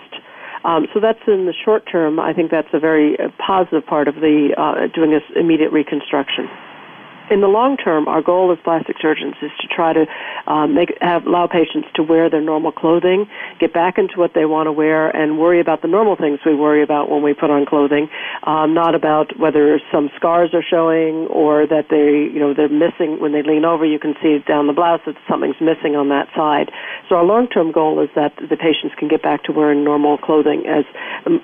Um, 0.65 0.87
so 0.93 1.01
that's 1.01 1.21
in 1.29 1.47
the 1.47 1.55
short 1.65 1.85
term. 1.91 2.19
I 2.19 2.33
think 2.33 2.51
that's 2.51 2.69
a 2.73 2.81
very 2.81 3.19
uh, 3.19 3.29
positive 3.39 3.87
part 3.87 4.09
of 4.09 4.17
the 4.17 4.55
uh, 4.59 4.89
doing 4.93 5.11
this 5.11 5.23
immediate 5.37 5.71
reconstruction 5.71 6.49
in 7.31 7.41
the 7.41 7.49
long 7.49 7.77
term, 7.77 8.09
our 8.09 8.23
goal 8.23 8.53
as 8.53 8.59
plastic 8.65 8.97
surgeons 9.01 9.35
is 9.43 9.51
to 9.61 9.67
try 9.69 9.93
to 9.93 10.07
um, 10.47 10.75
make 10.75 10.97
have, 11.01 11.27
allow 11.27 11.47
patients 11.47 11.89
to 11.95 12.03
wear 12.03 12.31
their 12.31 12.41
normal 12.41 12.73
clothing, 12.73 13.29
get 13.61 13.73
back 13.73 13.99
into 13.99 14.19
what 14.19 14.35
they 14.35 14.45
want 14.45 14.67
to 14.67 14.73
wear, 14.73 15.09
and 15.11 15.39
worry 15.39 15.61
about 15.61 15.83
the 15.83 15.89
normal 15.89 16.17
things 16.17 16.41
we 16.45 16.55
worry 16.55 16.83
about 16.83 17.11
when 17.11 17.23
we 17.23 17.35
put 17.35 17.51
on 17.51 17.67
clothing, 17.67 18.09
um, 18.45 18.75
not 18.75 18.95
about 18.95 19.39
whether 19.39 19.81
some 19.93 20.11
scars 20.17 20.51
are 20.55 20.63
showing 20.63 21.27
or 21.29 21.67
that 21.67 21.87
they 21.91 22.33
you 22.33 22.41
know 22.41 22.55
they're 22.55 22.69
missing 22.69 23.21
when 23.21 23.33
they 23.33 23.43
lean 23.43 23.65
over. 23.65 23.85
You 23.85 23.99
can 23.99 24.15
see 24.23 24.39
down 24.47 24.67
the 24.67 24.73
blouse 24.73 25.01
that 25.07 25.17
something's 25.29 25.61
missing 25.61 25.97
on 25.97 26.09
that 26.09 26.29
side. 26.35 26.71
So 27.09 27.17
our 27.17 27.25
long 27.25 27.49
term 27.49 27.73
goal 27.73 28.01
is 28.03 28.11
that 28.15 28.35
the 28.37 28.57
patients 28.57 28.95
can 28.99 29.09
get 29.09 29.23
back 29.23 29.45
to 29.45 29.53
wearing 29.53 29.85
normal 29.85 30.19
clothing 30.19 30.65
as 30.67 30.85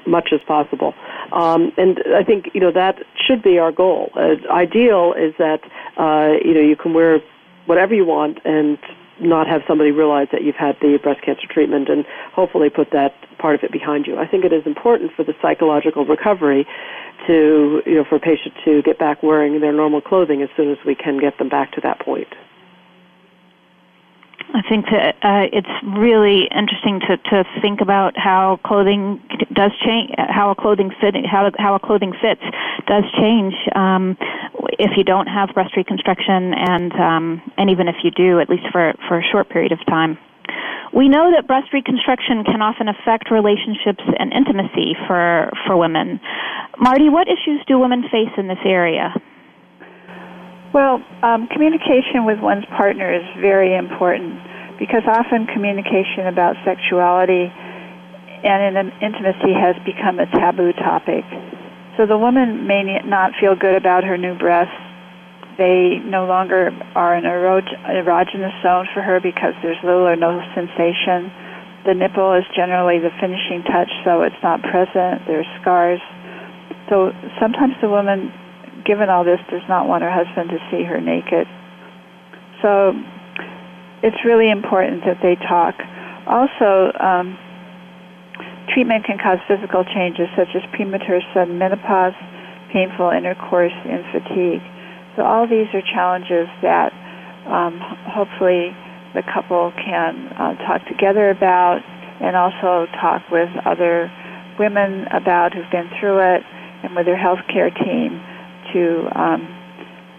much 0.07 0.31
as 0.33 0.41
possible, 0.47 0.95
um, 1.33 1.73
and 1.77 2.03
I 2.15 2.25
think 2.25 2.51
you 2.55 2.61
know 2.61 2.73
that 2.73 2.99
should 3.27 3.43
be 3.43 3.59
our 3.59 3.73
goal. 3.73 4.11
Uh, 4.15 4.37
ideal 4.51 5.15
is 5.17 5.35
that 5.39 5.61
uh, 5.97 6.33
you 6.45 6.55
know, 6.55 6.61
you 6.61 6.77
can 6.77 6.95
wear 6.95 7.21
whatever 7.67 7.95
you 7.95 8.05
want 8.05 8.39
and 8.45 8.79
not 9.21 9.47
have 9.47 9.63
somebody 9.67 9.91
realize 9.91 10.29
that 10.33 10.43
you've 10.43 10.57
had 10.57 10.77
the 10.81 10.99
breast 11.03 11.23
cancer 11.23 11.47
treatment 11.49 11.89
and 11.89 12.05
hopefully 12.33 12.69
put 12.69 12.91
that 12.91 13.15
part 13.39 13.55
of 13.55 13.63
it 13.63 13.71
behind 13.71 14.07
you. 14.07 14.19
I 14.19 14.27
think 14.27 14.45
it 14.45 14.53
is 14.53 14.67
important 14.67 15.13
for 15.15 15.25
the 15.25 15.35
psychological 15.41 16.05
recovery 16.05 16.67
to, 17.27 17.83
you 17.87 17.95
know, 17.95 18.05
for 18.05 18.17
a 18.17 18.21
patient 18.21 18.55
to 18.65 18.83
get 18.83 18.99
back 18.99 19.23
wearing 19.23 19.61
their 19.61 19.73
normal 19.73 20.01
clothing 20.01 20.43
as 20.43 20.49
soon 20.57 20.71
as 20.71 20.79
we 20.85 20.95
can 20.95 21.19
get 21.19 21.39
them 21.39 21.49
back 21.49 21.73
to 21.73 21.81
that 21.83 22.01
point. 22.01 22.29
I 24.55 24.63
think 24.69 24.87
that 24.87 25.19
uh, 25.19 25.51
it's 25.51 25.75
really 25.83 26.47
interesting 26.47 27.01
to, 27.11 27.17
to 27.17 27.45
think 27.61 27.81
about 27.81 28.17
how 28.17 28.61
clothing 28.65 29.21
does 29.53 29.73
change, 29.85 30.15
how 30.17 30.53
a 30.53 30.55
clothing 30.55 30.93
fit, 31.01 31.17
how 31.27 31.51
how 31.59 31.75
a 31.75 31.81
clothing 31.81 32.15
fits 32.23 32.41
does 32.87 33.03
change 33.19 33.53
um, 33.75 34.17
if 34.79 34.93
you 34.97 35.03
don't 35.03 35.27
have 35.27 35.51
breast 35.55 35.77
reconstruction, 35.77 36.55
and 36.55 36.93
um, 36.95 37.43
and 37.59 37.69
even 37.69 37.89
if 37.89 37.97
you 38.05 38.13
do, 38.13 38.39
at 38.39 38.49
least 38.49 38.63
for 38.71 38.95
for 39.09 39.19
a 39.19 39.25
short 39.33 39.51
period 39.51 39.73
of 39.73 39.85
time. 39.87 40.17
We 40.95 41.09
know 41.09 41.33
that 41.35 41.49
breast 41.49 41.73
reconstruction 41.73 42.45
can 42.45 42.63
often 42.63 42.87
affect 42.87 43.33
relationships 43.33 44.07
and 44.07 44.33
intimacy 44.33 44.95
for 45.09 45.51
for 45.67 45.77
women. 45.77 46.21
Marty, 46.79 47.09
what 47.09 47.27
issues 47.27 47.59
do 47.67 47.81
women 47.81 48.05
face 48.05 48.31
in 48.39 48.47
this 48.47 48.63
area? 48.65 49.13
Well, 50.75 50.99
um, 51.23 51.47
communication 51.55 52.27
with 52.27 52.43
one's 52.43 52.67
partner 52.75 53.07
is 53.15 53.23
very 53.39 53.79
important 53.79 54.43
because 54.75 55.07
often 55.07 55.47
communication 55.47 56.27
about 56.27 56.59
sexuality 56.67 57.47
and 57.47 58.59
in 58.75 58.91
intimacy 58.99 59.55
has 59.55 59.79
become 59.87 60.19
a 60.19 60.27
taboo 60.35 60.75
topic. 60.75 61.23
So 61.97 62.11
the 62.11 62.19
woman 62.19 62.67
may 62.67 62.83
not 63.07 63.39
feel 63.39 63.55
good 63.55 63.79
about 63.79 64.03
her 64.03 64.19
new 64.19 64.35
breasts. 64.35 64.75
They 65.63 66.03
no 66.03 66.27
longer 66.27 66.75
are 66.99 67.15
an 67.15 67.23
erogenous 67.23 68.59
zone 68.67 68.91
for 68.93 69.01
her 69.01 69.23
because 69.23 69.55
there's 69.63 69.79
little 69.87 70.03
or 70.03 70.17
no 70.17 70.43
sensation. 70.59 71.31
The 71.87 71.95
nipple 71.95 72.35
is 72.35 72.43
generally 72.51 72.99
the 72.99 73.15
finishing 73.23 73.63
touch, 73.63 73.95
so 74.03 74.27
it's 74.27 74.43
not 74.43 74.59
present. 74.67 75.23
There's 75.31 75.47
scars. 75.63 76.03
So 76.91 77.15
sometimes 77.39 77.79
the 77.81 77.89
woman 77.89 78.35
given 78.85 79.09
all 79.09 79.25
this, 79.25 79.41
does 79.51 79.65
not 79.69 79.89
want 79.89 80.03
her 80.03 80.13
husband 80.13 80.51
to 80.51 80.59
see 80.71 80.85
her 80.85 81.01
naked. 81.01 81.49
So 82.63 82.93
it's 84.03 84.17
really 84.25 84.51
important 84.51 85.05
that 85.05 85.21
they 85.23 85.37
talk. 85.37 85.75
Also, 86.27 86.93
um, 87.01 87.37
treatment 88.73 89.05
can 89.05 89.19
cause 89.19 89.39
physical 89.49 89.85
changes 89.85 90.29
such 90.37 90.49
as 90.55 90.63
premature 90.73 91.21
sudden 91.33 91.59
menopause, 91.59 92.17
painful 92.73 93.11
intercourse, 93.11 93.77
and 93.85 94.05
fatigue. 94.13 94.65
So 95.17 95.23
all 95.23 95.47
these 95.47 95.69
are 95.73 95.81
challenges 95.81 96.49
that 96.61 96.93
um, 97.47 97.81
hopefully 98.09 98.77
the 99.15 99.23
couple 99.23 99.73
can 99.77 100.29
uh, 100.37 100.57
talk 100.67 100.85
together 100.89 101.31
about 101.31 101.81
and 102.21 102.37
also 102.37 102.87
talk 103.01 103.23
with 103.31 103.49
other 103.65 104.11
women 104.59 105.07
about 105.13 105.55
who've 105.55 105.71
been 105.71 105.91
through 106.01 106.19
it 106.19 106.43
and 106.83 106.95
with 106.97 107.07
their 107.07 107.17
healthcare 107.17 107.73
team 107.85 108.21
to 108.75 109.09
um, 109.15 109.41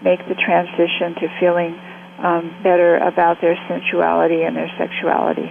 make 0.02 0.18
the 0.26 0.34
transition 0.34 1.14
to 1.20 1.28
feeling 1.38 1.78
um, 2.18 2.50
better 2.64 2.96
about 2.96 3.38
their 3.40 3.56
sensuality 3.68 4.42
and 4.42 4.56
their 4.56 4.72
sexuality. 4.78 5.46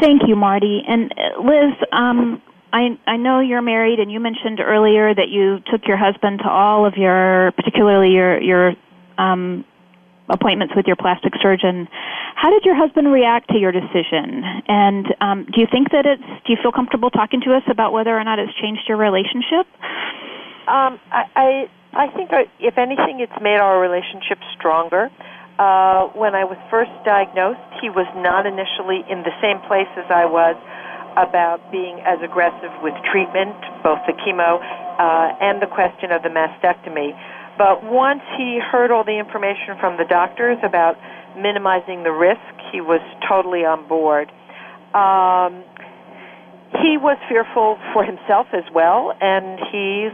Thank 0.00 0.22
you, 0.28 0.36
Marty. 0.36 0.82
And 0.86 1.12
uh, 1.12 1.42
Liz, 1.42 1.74
um, 1.92 2.42
I, 2.72 2.98
I 3.06 3.16
know 3.16 3.40
you're 3.40 3.62
married, 3.62 3.98
and 3.98 4.10
you 4.10 4.20
mentioned 4.20 4.60
earlier 4.60 5.14
that 5.14 5.28
you 5.28 5.58
took 5.70 5.86
your 5.86 5.96
husband 5.96 6.40
to 6.44 6.48
all 6.48 6.86
of 6.86 6.94
your, 6.96 7.52
particularly 7.52 8.12
your 8.12 8.40
your 8.40 8.72
um, 9.18 9.64
appointments 10.30 10.74
with 10.74 10.86
your 10.86 10.96
plastic 10.96 11.32
surgeon. 11.42 11.88
How 12.34 12.50
did 12.50 12.64
your 12.64 12.74
husband 12.74 13.12
react 13.12 13.50
to 13.50 13.58
your 13.58 13.72
decision? 13.72 14.42
And 14.66 15.06
um, 15.20 15.46
do 15.52 15.60
you 15.60 15.66
think 15.70 15.90
that 15.92 16.06
it's? 16.06 16.22
Do 16.46 16.52
you 16.52 16.58
feel 16.62 16.72
comfortable 16.72 17.10
talking 17.10 17.40
to 17.42 17.54
us 17.54 17.62
about 17.68 17.92
whether 17.92 18.16
or 18.16 18.24
not 18.24 18.38
it's 18.38 18.54
changed 18.62 18.82
your 18.88 18.96
relationship? 18.96 19.66
Um, 20.70 21.00
I, 21.10 21.22
I 21.34 21.48
I 21.92 22.06
think 22.14 22.32
uh, 22.32 22.46
if 22.60 22.78
anything, 22.78 23.18
it's 23.18 23.34
made 23.42 23.58
our 23.58 23.80
relationship 23.80 24.38
stronger. 24.56 25.10
Uh, 25.58 26.08
when 26.16 26.32
I 26.32 26.46
was 26.46 26.56
first 26.70 26.94
diagnosed, 27.04 27.60
he 27.82 27.90
was 27.90 28.08
not 28.16 28.46
initially 28.46 29.04
in 29.10 29.20
the 29.26 29.34
same 29.44 29.60
place 29.68 29.90
as 29.98 30.08
I 30.08 30.24
was 30.24 30.56
about 31.18 31.60
being 31.74 32.00
as 32.06 32.22
aggressive 32.22 32.70
with 32.80 32.94
treatment, 33.10 33.58
both 33.82 33.98
the 34.06 34.14
chemo 34.22 34.62
uh, 34.62 35.36
and 35.42 35.60
the 35.60 35.66
question 35.66 36.14
of 36.14 36.22
the 36.22 36.30
mastectomy. 36.30 37.12
But 37.60 37.84
once 37.84 38.24
he 38.40 38.56
heard 38.56 38.88
all 38.90 39.04
the 39.04 39.20
information 39.20 39.76
from 39.76 40.00
the 40.00 40.08
doctors 40.08 40.56
about 40.64 40.96
minimizing 41.36 42.08
the 42.08 42.10
risk, 42.10 42.40
he 42.72 42.80
was 42.80 43.04
totally 43.28 43.68
on 43.68 43.84
board. 43.84 44.32
Um, 44.96 45.60
he 46.80 46.96
was 46.96 47.20
fearful 47.28 47.76
for 47.92 48.00
himself 48.00 48.48
as 48.56 48.64
well, 48.72 49.12
and 49.20 49.60
he, 49.68 50.08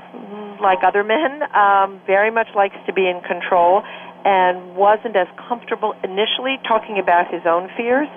like 0.59 0.83
other 0.83 1.07
men, 1.07 1.47
um, 1.55 2.03
very 2.03 2.35
much 2.35 2.51
likes 2.59 2.75
to 2.91 2.93
be 2.93 3.07
in 3.07 3.23
control 3.23 3.87
and 4.27 4.75
wasn't 4.75 5.15
as 5.15 5.31
comfortable 5.47 5.95
initially 6.03 6.59
talking 6.67 6.99
about 6.99 7.31
his 7.31 7.47
own 7.47 7.71
fears. 7.79 8.11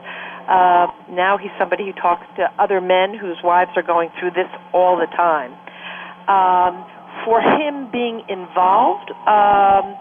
Uh, 0.49 0.89
now 1.13 1.37
he's 1.37 1.53
somebody 1.61 1.85
who 1.85 1.93
talks 1.93 2.25
to 2.41 2.49
other 2.57 2.81
men 2.81 3.13
whose 3.13 3.37
wives 3.45 3.69
are 3.77 3.85
going 3.85 4.09
through 4.17 4.33
this 4.33 4.49
all 4.73 4.97
the 4.97 5.05
time. 5.13 5.53
Um, 6.25 6.81
for 7.25 7.41
him 7.41 7.89
being 7.91 8.23
involved 8.29 9.11
um, 9.27 9.95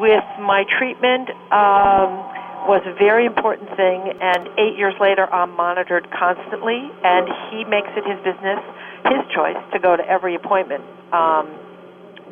with 0.00 0.24
my 0.40 0.64
treatment 0.78 1.30
um, 1.50 2.22
was 2.64 2.82
a 2.86 2.94
very 2.96 3.26
important 3.26 3.68
thing. 3.76 4.12
And 4.20 4.48
eight 4.58 4.76
years 4.78 4.94
later, 5.00 5.28
I'm 5.32 5.54
monitored 5.56 6.08
constantly, 6.10 6.90
and 7.04 7.28
he 7.50 7.64
makes 7.64 7.88
it 7.96 8.04
his 8.04 8.18
business, 8.24 8.60
his 9.04 9.22
choice, 9.34 9.60
to 9.72 9.78
go 9.78 9.96
to 9.96 10.04
every 10.08 10.34
appointment 10.34 10.84
um, 11.12 11.50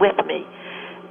with 0.00 0.16
me. 0.26 0.46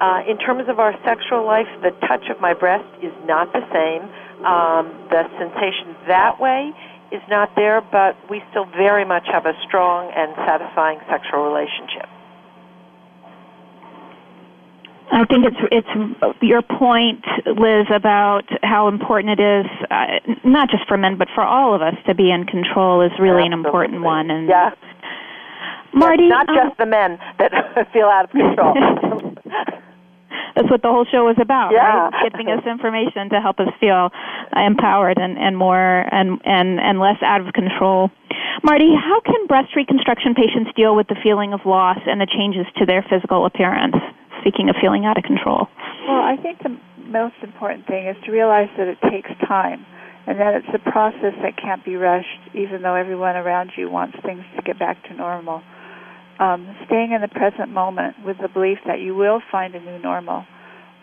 Uh, 0.02 0.26
in 0.28 0.38
terms 0.40 0.66
of 0.68 0.80
our 0.80 0.98
sexual 1.06 1.46
life, 1.46 1.70
the 1.84 1.92
touch 2.08 2.26
of 2.34 2.42
my 2.42 2.54
breast 2.54 2.90
is 3.04 3.14
not 3.26 3.54
the 3.54 3.62
same. 3.70 4.10
Um, 4.42 4.90
the 5.14 5.30
sensation 5.38 5.94
that 6.08 6.42
way 6.42 6.74
is 7.12 7.22
not 7.30 7.54
there, 7.56 7.82
but 7.82 8.18
we 8.30 8.42
still 8.50 8.66
very 8.66 9.06
much 9.06 9.28
have 9.32 9.46
a 9.46 9.54
strong 9.68 10.10
and 10.16 10.34
satisfying 10.48 10.98
sexual 11.08 11.46
relationship. 11.46 12.10
I 15.12 15.26
think 15.26 15.46
it's 15.46 15.58
it's 15.72 16.42
your 16.42 16.62
point, 16.62 17.24
Liz, 17.46 17.88
about 17.94 18.46
how 18.64 18.88
important 18.88 19.40
it 19.40 19.44
is, 19.44 19.66
uh, 19.90 20.06
not 20.46 20.70
just 20.70 20.88
for 20.88 20.98
men 20.98 21.18
but 21.18 21.28
for 21.36 21.44
all 21.44 21.76
of 21.76 21.82
us 21.82 21.96
to 22.08 22.16
be 22.16 22.32
in 22.32 22.46
control 22.46 23.02
is 23.02 23.12
really 23.20 23.44
Absolutely. 23.44 23.46
an 23.48 23.54
important 23.54 24.02
one. 24.04 24.32
And 24.32 24.48
yeah, 24.48 24.72
Marty, 25.94 26.30
not 26.30 26.48
um, 26.50 26.56
just 26.56 26.78
the 26.78 26.86
men 26.86 27.20
that 27.40 27.52
feel 27.94 28.08
out 28.08 28.26
of 28.26 28.32
control. 28.32 28.74
That's 30.56 30.70
what 30.70 30.82
the 30.82 30.90
whole 30.90 31.06
show 31.06 31.30
is 31.30 31.38
about, 31.40 31.72
yeah. 31.72 32.10
right? 32.10 32.32
Giving 32.32 32.48
us 32.50 32.64
information 32.66 33.30
to 33.30 33.40
help 33.40 33.60
us 33.60 33.70
feel 33.80 34.12
empowered 34.56 35.18
and, 35.18 35.38
and 35.38 35.58
more 35.58 36.08
and, 36.12 36.42
and, 36.44 36.80
and 36.80 37.00
less 37.00 37.18
out 37.22 37.40
of 37.46 37.54
control. 37.54 38.12
Marty, 38.64 38.92
how 38.96 39.22
can 39.22 39.48
breast 39.48 39.76
reconstruction 39.76 40.36
patients 40.36 40.72
deal 40.76 40.96
with 40.96 41.08
the 41.08 41.16
feeling 41.24 41.54
of 41.54 41.62
loss 41.66 42.00
and 42.06 42.20
the 42.20 42.28
changes 42.28 42.66
to 42.78 42.86
their 42.86 43.06
physical 43.10 43.46
appearance? 43.46 43.96
Speaking 44.42 44.70
of 44.70 44.76
feeling 44.82 45.06
out 45.06 45.18
of 45.18 45.24
control? 45.24 45.70
Well, 46.08 46.22
I 46.22 46.36
think 46.42 46.60
the 46.60 46.76
most 46.98 47.36
important 47.44 47.88
thing 47.88 48.08
is 48.08 48.18
to 48.26 48.32
realize 48.32 48.70
that 48.78 48.88
it 48.88 48.98
takes 49.10 49.30
time 49.48 49.86
and 50.28 50.40
that 50.40 50.54
it's 50.54 50.74
a 50.74 50.92
process 50.92 51.34
that 51.42 51.58
can't 51.58 51.84
be 51.86 51.96
rushed, 51.96 52.54
even 52.54 52.82
though 52.82 52.96
everyone 52.96 53.36
around 53.36 53.72
you 53.78 53.90
wants 53.90 54.18
things 54.26 54.44
to 54.56 54.62
get 54.62 54.78
back 54.78 55.02
to 55.06 55.14
normal. 55.14 55.62
Um, 56.40 56.76
staying 56.86 57.12
in 57.12 57.22
the 57.22 57.28
present 57.28 57.70
moment 57.70 58.16
with 58.26 58.38
the 58.42 58.48
belief 58.48 58.80
that 58.86 59.00
you 59.00 59.16
will 59.16 59.42
find 59.52 59.76
a 59.76 59.80
new 59.80 60.00
normal. 60.00 60.46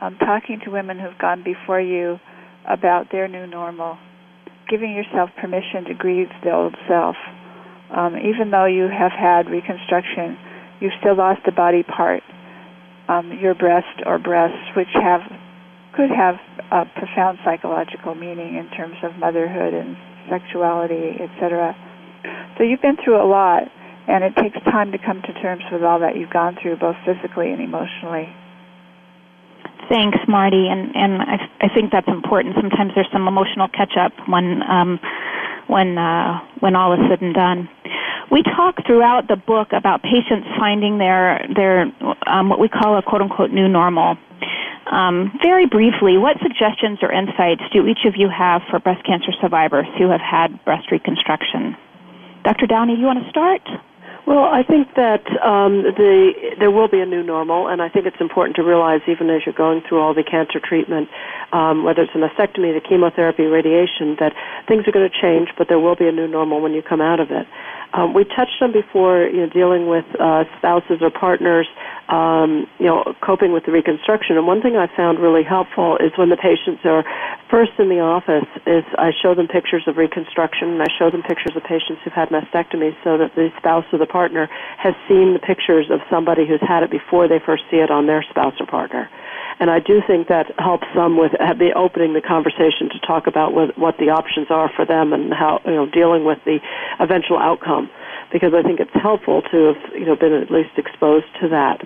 Um, 0.01 0.17
talking 0.19 0.61
to 0.65 0.71
women 0.71 0.99
who've 0.99 1.19
gone 1.19 1.43
before 1.43 1.81
you 1.81 2.19
about 2.69 3.11
their 3.11 3.29
new 3.29 3.47
normal. 3.47 3.99
Giving 4.69 4.93
yourself 4.93 5.31
permission 5.41 5.85
to 5.89 5.95
grieve 5.95 6.29
the 6.45 6.53
old 6.53 6.77
self. 6.89 7.17
Um, 7.95 8.17
even 8.17 8.51
though 8.51 8.67
you 8.67 8.87
have 8.87 9.13
had 9.13 9.49
reconstruction, 9.49 10.37
you've 10.81 10.93
still 11.01 11.17
lost 11.17 11.41
a 11.47 11.53
body 11.53 11.83
part 11.83 12.23
um, 13.09 13.33
your 13.41 13.55
breast 13.55 14.03
or 14.07 14.19
breasts, 14.19 14.77
which 14.77 14.93
have 14.95 15.23
could 15.95 16.11
have 16.11 16.37
a 16.71 16.85
profound 16.95 17.39
psychological 17.45 18.15
meaning 18.15 18.57
in 18.57 18.69
terms 18.77 18.97
of 19.03 19.17
motherhood 19.17 19.75
and 19.75 19.97
sexuality, 20.29 21.17
etc. 21.19 21.75
So 22.57 22.65
you've 22.65 22.83
been 22.83 22.97
through 23.03 23.21
a 23.21 23.27
lot, 23.27 23.65
and 24.07 24.23
it 24.23 24.37
takes 24.37 24.57
time 24.65 24.93
to 24.93 24.99
come 24.99 25.23
to 25.23 25.33
terms 25.41 25.63
with 25.73 25.83
all 25.83 25.99
that 26.01 26.17
you've 26.17 26.31
gone 26.31 26.57
through, 26.61 26.77
both 26.77 26.97
physically 27.05 27.51
and 27.51 27.61
emotionally. 27.61 28.29
Thanks, 29.89 30.19
Marty, 30.29 30.69
and 30.69 30.95
and 30.95 31.23
I, 31.23 31.37
I 31.63 31.69
think 31.75 31.93
that's 31.93 32.09
important. 32.09 32.57
Sometimes 32.61 32.93
there's 32.95 33.09
some 33.11 33.27
emotional 33.27 33.69
catch 33.69 33.97
up 33.97 34.13
when 34.29 34.63
um, 34.69 35.01
when 35.67 35.97
uh, 35.97 36.41
when 36.61 36.77
all 36.77 36.93
is 36.93 37.01
said 37.09 37.23
and 37.23 37.35
done. 37.35 37.69
We 38.31 38.43
talk 38.43 38.77
throughout 38.87 39.29
the 39.29 39.37
book 39.37 39.69
about 39.73 40.03
patients 40.03 40.47
finding 40.59 40.99
their 40.99 41.47
their 41.55 41.87
um, 42.29 42.49
what 42.49 42.61
we 42.61 42.69
call 42.69 42.99
a 42.99 43.03
quote 43.03 43.23
unquote 43.23 43.51
new 43.51 43.69
normal. 43.69 44.17
Um, 44.91 45.39
very 45.43 45.67
briefly, 45.67 46.17
what 46.17 46.37
suggestions 46.41 47.01
or 47.03 47.13
insights 47.13 47.63
do 47.73 47.87
each 47.87 48.07
of 48.07 48.15
you 48.17 48.29
have 48.31 48.63
for 48.71 48.79
breast 48.79 49.05
cancer 49.05 49.33
survivors 49.41 49.87
who 49.99 50.09
have 50.09 50.21
had 50.21 50.65
breast 50.65 50.91
reconstruction? 50.91 51.77
Dr. 52.45 52.67
Downey, 52.67 52.95
do 52.95 53.01
you 53.01 53.07
want 53.07 53.23
to 53.23 53.29
start? 53.29 53.61
Well, 54.27 54.45
I 54.45 54.63
think 54.63 54.93
that 54.97 55.25
um, 55.41 55.89
the 55.97 56.53
there 56.59 56.71
will 56.71 56.89
be 56.89 57.01
a 57.01 57.07
new 57.07 57.23
normal, 57.23 57.69
and 57.69 57.81
I 57.81 57.89
think 57.89 58.05
it's 58.05 58.21
important 58.21 58.57
to 58.57 58.63
realize, 58.63 59.01
even 59.09 59.31
as 59.31 59.41
you're 59.47 59.57
going 59.57 59.81
through 59.89 60.01
all 60.01 60.13
the 60.13 60.23
cancer 60.23 60.61
treatment, 60.61 61.09
um, 61.53 61.85
whether 61.85 62.03
it's 62.03 62.15
a 62.15 62.19
mastectomy, 62.19 62.75
the 62.75 62.81
chemotherapy, 62.87 63.45
radiation, 63.45 64.17
that 64.21 64.33
things 64.67 64.87
are 64.87 64.93
going 64.93 65.09
to 65.09 65.21
change, 65.21 65.49
but 65.57 65.69
there 65.69 65.81
will 65.81 65.97
be 65.97 66.07
a 66.07 66.13
new 66.13 66.29
normal 66.29 66.61
when 66.61 66.73
you 66.73 66.83
come 66.83 67.01
out 67.01 67.21
of 67.21 67.31
it. 67.31 67.47
Um, 67.95 68.13
we 68.13 68.25
touched 68.25 68.61
on 68.61 68.73
before, 68.73 69.25
you 69.25 69.47
know, 69.47 69.49
dealing 69.49 69.89
with 69.89 70.05
uh, 70.21 70.45
spouses 70.59 71.01
or 71.01 71.11
partners, 71.11 71.67
um, 72.09 72.67
you 72.79 72.85
know, 72.85 73.15
coping 73.25 73.53
with 73.53 73.65
the 73.65 73.73
reconstruction. 73.73 74.37
And 74.37 74.47
one 74.47 74.61
thing 74.61 74.77
I 74.77 74.95
found 74.95 75.19
really 75.19 75.43
helpful 75.43 75.97
is 75.97 76.13
when 76.17 76.29
the 76.29 76.37
patients 76.37 76.85
are 76.85 77.03
first 77.51 77.73
in 77.79 77.89
the 77.89 78.01
office, 78.01 78.49
is 78.67 78.85
I 78.99 79.11
show 79.23 79.35
them 79.35 79.49
pictures 79.49 79.85
of 79.87 79.97
reconstruction, 79.97 80.69
and 80.69 80.83
I 80.83 80.89
show 80.99 81.11
them 81.11 81.23
pictures 81.23 81.57
of 81.57 81.65
patients 81.65 82.05
who've 82.05 82.13
had 82.13 82.29
mastectomies, 82.29 82.97
so 83.03 83.17
that 83.17 83.35
the 83.35 83.49
spouse 83.57 83.85
or 83.91 83.99
the 83.99 84.07
partner 84.07 84.49
has 84.77 84.93
seen 85.09 85.33
the 85.33 85.41
pictures 85.41 85.89
of 85.91 86.01
somebody 86.11 86.47
who's 86.47 86.61
had 86.61 86.83
it 86.83 86.91
before 86.91 87.27
they 87.27 87.41
first 87.41 87.65
see 87.71 87.79
it 87.79 87.91
on 87.91 88.07
their 88.07 88.23
spouse 88.29 88.55
or 88.61 88.67
partner. 88.67 89.09
And 89.61 89.71
I 89.71 89.81
do 89.81 90.01
think 90.07 90.29
that 90.29 90.47
helps 90.59 90.87
some 90.95 91.19
with 91.19 91.33
uh, 91.35 91.55
the 91.55 91.73
opening 91.75 92.15
the 92.15 92.21
conversation 92.23 92.89
to 92.91 92.99
talk 93.07 93.27
about 93.27 93.53
what, 93.53 93.77
what 93.77 93.97
the 93.99 94.11
options 94.11 94.47
are 94.51 94.71
for 94.75 94.87
them 94.87 95.13
and 95.13 95.33
how 95.33 95.61
you 95.65 95.75
know 95.75 95.87
dealing 95.87 96.25
with 96.25 96.39
the 96.45 96.61
eventual 97.01 97.39
outcome 97.39 97.91
because 98.33 98.53
I 98.55 98.63
think 98.63 98.79
it's 98.79 98.95
helpful 98.95 99.43
to 99.51 99.75
have 99.75 99.95
you 99.95 100.07
know 100.07 100.17
been 100.17 100.33
at 100.33 100.51
least 100.51 100.77
exposed 100.77 101.27
to 101.41 101.49
that. 101.49 101.83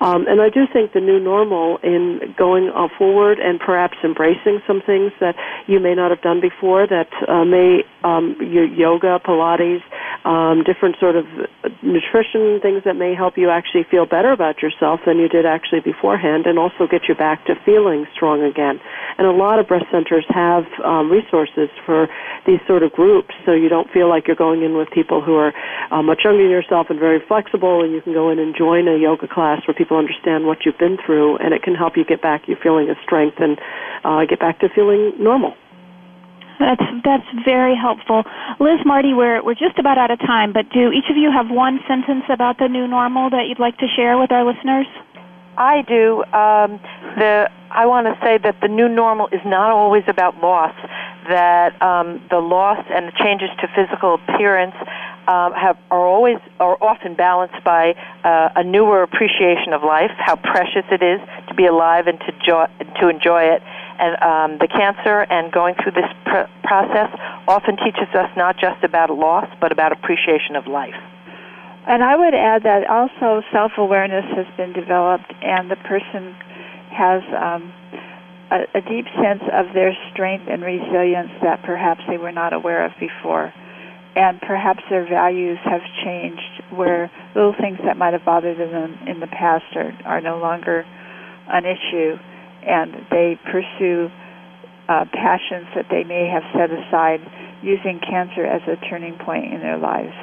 Um, 0.00 0.26
and 0.28 0.40
I 0.40 0.50
do 0.50 0.66
think 0.70 0.92
the 0.92 1.00
new 1.00 1.18
normal 1.18 1.78
in 1.82 2.34
going 2.36 2.70
uh, 2.74 2.88
forward 2.98 3.38
and 3.38 3.58
perhaps 3.58 3.96
embracing 4.04 4.60
some 4.66 4.82
things 4.84 5.12
that 5.20 5.34
you 5.66 5.80
may 5.80 5.94
not 5.94 6.10
have 6.10 6.20
done 6.20 6.40
before 6.40 6.86
that 6.86 7.08
uh, 7.28 7.44
may 7.44 7.80
um, 8.04 8.36
your 8.40 8.66
yoga, 8.66 9.18
Pilates, 9.24 9.80
um, 10.24 10.64
different 10.64 10.96
sort 10.98 11.16
of 11.16 11.24
nutrition 11.82 12.58
things 12.60 12.82
that 12.84 12.94
may 12.94 13.14
help 13.14 13.38
you 13.38 13.48
actually 13.48 13.84
feel 13.90 14.06
better 14.06 14.32
about 14.32 14.60
yourself 14.60 15.00
than 15.06 15.18
you 15.18 15.28
did 15.28 15.46
actually 15.46 15.80
beforehand, 15.80 16.46
and 16.46 16.58
also 16.58 16.90
get 16.90 17.08
you 17.08 17.14
back 17.14 17.46
to 17.46 17.54
feeling 17.64 18.06
strong 18.12 18.42
again. 18.42 18.80
And 19.18 19.26
a 19.26 19.30
lot 19.30 19.58
of 19.58 19.68
breast 19.68 19.86
centers 19.90 20.26
have 20.28 20.64
um, 20.84 21.10
resources 21.10 21.70
for 21.86 22.08
these 22.44 22.58
sort 22.66 22.82
of 22.82 22.90
groups, 22.92 23.34
so 23.46 23.52
you 23.52 23.68
don't 23.68 23.88
feel 23.90 24.08
like 24.08 24.26
you're 24.26 24.36
going 24.36 24.62
in 24.62 24.76
with 24.76 24.90
people 24.90 25.22
who 25.22 25.36
are 25.36 25.54
uh, 25.90 26.02
much 26.02 26.22
younger 26.24 26.42
than 26.42 26.50
yourself 26.50 26.88
and 26.90 26.98
very 26.98 27.22
flexible, 27.26 27.82
and 27.82 27.92
you 27.92 28.02
can 28.02 28.12
go 28.12 28.28
in 28.30 28.38
and 28.38 28.54
join 28.56 28.88
a 28.88 28.98
yoga 28.98 29.28
class 29.28 29.62
where 29.66 29.74
people 29.74 29.85
understand 29.94 30.46
what 30.46 30.66
you've 30.66 30.78
been 30.78 30.98
through, 31.04 31.36
and 31.38 31.54
it 31.54 31.62
can 31.62 31.74
help 31.74 31.96
you 31.96 32.04
get 32.04 32.20
back 32.20 32.48
your 32.48 32.58
feeling 32.58 32.90
of 32.90 32.96
strength 33.04 33.36
and 33.38 33.58
uh, 34.04 34.24
get 34.26 34.40
back 34.40 34.58
to 34.60 34.68
feeling 34.74 35.12
normal. 35.18 35.54
That's 36.58 36.82
that's 37.04 37.26
very 37.44 37.76
helpful, 37.76 38.24
Liz. 38.58 38.80
Marty, 38.84 39.12
we're 39.12 39.44
we're 39.44 39.54
just 39.54 39.78
about 39.78 39.98
out 39.98 40.10
of 40.10 40.18
time, 40.20 40.52
but 40.52 40.70
do 40.70 40.90
each 40.90 41.04
of 41.10 41.16
you 41.16 41.30
have 41.30 41.50
one 41.50 41.80
sentence 41.86 42.24
about 42.32 42.58
the 42.58 42.68
new 42.68 42.88
normal 42.88 43.28
that 43.30 43.44
you'd 43.46 43.60
like 43.60 43.76
to 43.78 43.86
share 43.94 44.16
with 44.16 44.32
our 44.32 44.44
listeners? 44.44 44.86
I 45.58 45.82
do. 45.82 46.24
Um, 46.32 46.80
the 47.16 47.50
I 47.70 47.84
want 47.84 48.06
to 48.06 48.16
say 48.24 48.38
that 48.38 48.60
the 48.60 48.68
new 48.68 48.88
normal 48.88 49.28
is 49.28 49.40
not 49.44 49.70
always 49.70 50.04
about 50.06 50.40
loss. 50.40 50.74
That 51.28 51.80
um, 51.82 52.24
the 52.30 52.38
loss 52.38 52.84
and 52.88 53.08
the 53.08 53.12
changes 53.18 53.50
to 53.60 53.68
physical 53.74 54.14
appearance 54.14 54.76
um, 55.26 55.52
have 55.52 55.76
are 55.90 56.06
always 56.06 56.38
are 56.60 56.78
often 56.80 57.14
balanced 57.14 57.62
by 57.64 57.94
uh, 58.22 58.50
a 58.56 58.64
newer 58.64 59.02
appreciation 59.02 59.72
of 59.72 59.82
life, 59.82 60.10
how 60.18 60.36
precious 60.36 60.86
it 60.90 61.02
is 61.02 61.20
to 61.48 61.54
be 61.54 61.66
alive 61.66 62.06
and 62.06 62.18
to 62.20 62.32
jo- 62.46 62.70
to 63.00 63.08
enjoy 63.08 63.42
it. 63.42 63.62
And 63.98 64.14
um, 64.22 64.58
the 64.58 64.68
cancer 64.68 65.26
and 65.30 65.50
going 65.50 65.74
through 65.82 65.92
this 65.92 66.10
pr- 66.24 66.50
process 66.62 67.10
often 67.48 67.76
teaches 67.76 68.12
us 68.14 68.30
not 68.36 68.56
just 68.58 68.84
about 68.84 69.10
loss, 69.10 69.48
but 69.60 69.72
about 69.72 69.92
appreciation 69.92 70.54
of 70.54 70.66
life. 70.66 70.94
And 71.88 72.02
I 72.02 72.14
would 72.14 72.34
add 72.34 72.62
that 72.64 72.86
also 72.88 73.42
self 73.52 73.72
awareness 73.78 74.24
has 74.36 74.46
been 74.56 74.72
developed, 74.72 75.32
and 75.42 75.70
the 75.70 75.76
person 75.76 76.34
has 76.90 77.22
um, 77.34 77.72
a, 78.50 78.78
a 78.78 78.80
deep 78.80 79.06
sense 79.20 79.42
of 79.52 79.74
their 79.74 79.96
strength 80.12 80.46
and 80.48 80.62
resilience 80.62 81.30
that 81.42 81.62
perhaps 81.62 82.02
they 82.08 82.16
were 82.18 82.32
not 82.32 82.52
aware 82.52 82.84
of 82.84 82.92
before 83.00 83.52
and 84.16 84.40
perhaps 84.40 84.80
their 84.88 85.06
values 85.06 85.58
have 85.64 85.82
changed 86.02 86.64
where 86.74 87.10
little 87.34 87.54
things 87.60 87.78
that 87.84 87.98
might 87.98 88.14
have 88.14 88.24
bothered 88.24 88.58
them 88.58 88.98
in 89.06 89.20
the 89.20 89.26
past 89.26 89.64
are, 89.76 89.92
are 90.06 90.20
no 90.22 90.38
longer 90.38 90.84
an 91.48 91.64
issue 91.64 92.16
and 92.66 92.94
they 93.10 93.38
pursue 93.44 94.08
uh, 94.88 95.04
passions 95.12 95.68
that 95.76 95.86
they 95.90 96.02
may 96.02 96.26
have 96.32 96.42
set 96.56 96.72
aside 96.72 97.20
using 97.62 98.00
cancer 98.00 98.44
as 98.46 98.62
a 98.66 98.76
turning 98.88 99.18
point 99.18 99.52
in 99.52 99.60
their 99.60 99.78
lives. 99.78 100.14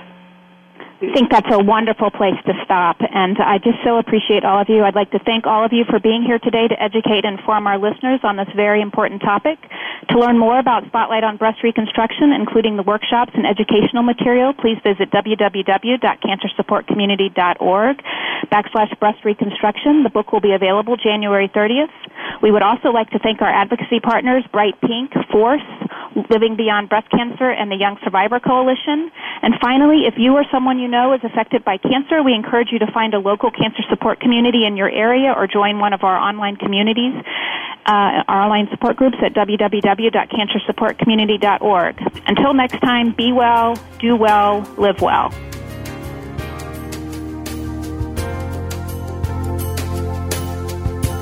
I 1.03 1.11
think 1.11 1.31
that's 1.31 1.51
a 1.51 1.59
wonderful 1.59 2.11
place 2.11 2.39
to 2.45 2.53
stop, 2.63 2.95
and 3.01 3.37
I 3.37 3.57
just 3.57 3.79
so 3.83 3.97
appreciate 3.97 4.45
all 4.45 4.61
of 4.61 4.69
you. 4.69 4.83
I'd 4.83 4.95
like 4.95 5.11
to 5.11 5.19
thank 5.19 5.45
all 5.45 5.65
of 5.65 5.73
you 5.73 5.83
for 5.89 5.99
being 5.99 6.23
here 6.23 6.39
today 6.39 6.69
to 6.69 6.81
educate 6.81 7.25
and 7.25 7.37
inform 7.37 7.67
our 7.67 7.77
listeners 7.77 8.21
on 8.23 8.37
this 8.37 8.47
very 8.55 8.79
important 8.81 9.21
topic. 9.21 9.59
To 10.11 10.19
learn 10.19 10.39
more 10.39 10.59
about 10.59 10.85
Spotlight 10.87 11.25
on 11.25 11.35
Breast 11.35 11.61
Reconstruction, 11.61 12.31
including 12.31 12.77
the 12.77 12.83
workshops 12.83 13.33
and 13.35 13.45
educational 13.45 14.03
material, 14.03 14.53
please 14.53 14.77
visit 14.83 15.11
www.cancersupportcommunity.org 15.11 18.01
backslash 18.47 18.97
breast 18.99 19.25
reconstruction. 19.25 20.03
The 20.03 20.09
book 20.09 20.31
will 20.31 20.41
be 20.41 20.53
available 20.53 20.95
January 20.95 21.49
30th. 21.49 21.91
We 22.41 22.51
would 22.51 22.63
also 22.63 22.89
like 22.89 23.09
to 23.11 23.19
thank 23.19 23.41
our 23.41 23.51
advocacy 23.51 23.99
partners, 23.99 24.43
Bright 24.51 24.79
Pink, 24.81 25.11
Force, 25.31 25.61
Living 26.29 26.55
Beyond 26.55 26.89
Breast 26.89 27.09
Cancer, 27.09 27.49
and 27.51 27.71
the 27.71 27.75
Young 27.75 27.97
Survival 28.03 28.39
Coalition. 28.39 29.11
And 29.43 29.53
finally, 29.61 30.07
if 30.07 30.15
you 30.17 30.33
or 30.33 30.45
someone 30.51 30.79
you 30.79 30.87
know 30.87 31.13
is 31.13 31.19
affected 31.23 31.63
by 31.65 31.77
cancer, 31.77 32.23
we 32.23 32.33
encourage 32.33 32.69
you 32.71 32.79
to 32.79 32.89
find 32.91 33.13
a 33.13 33.19
local 33.19 33.51
cancer 33.51 33.83
support 33.89 34.21
community 34.21 34.65
in 34.65 34.77
your 34.77 34.89
area 34.89 35.33
or 35.35 35.47
join 35.47 35.79
one 35.79 35.91
of 35.93 36.03
our 36.03 36.17
online 36.17 36.55
communities. 36.55 37.13
uh, 37.85 38.23
our 38.27 38.41
online 38.43 38.67
support 38.71 38.95
groups 38.95 39.17
at 39.21 39.33
www.cancersupportcommunity.org. 39.33 42.01
Until 42.27 42.53
next 42.53 42.79
time, 42.79 43.11
be 43.11 43.33
well, 43.33 43.75
do 43.99 44.15
well, 44.15 44.61
live 44.77 45.01
well. 45.01 45.33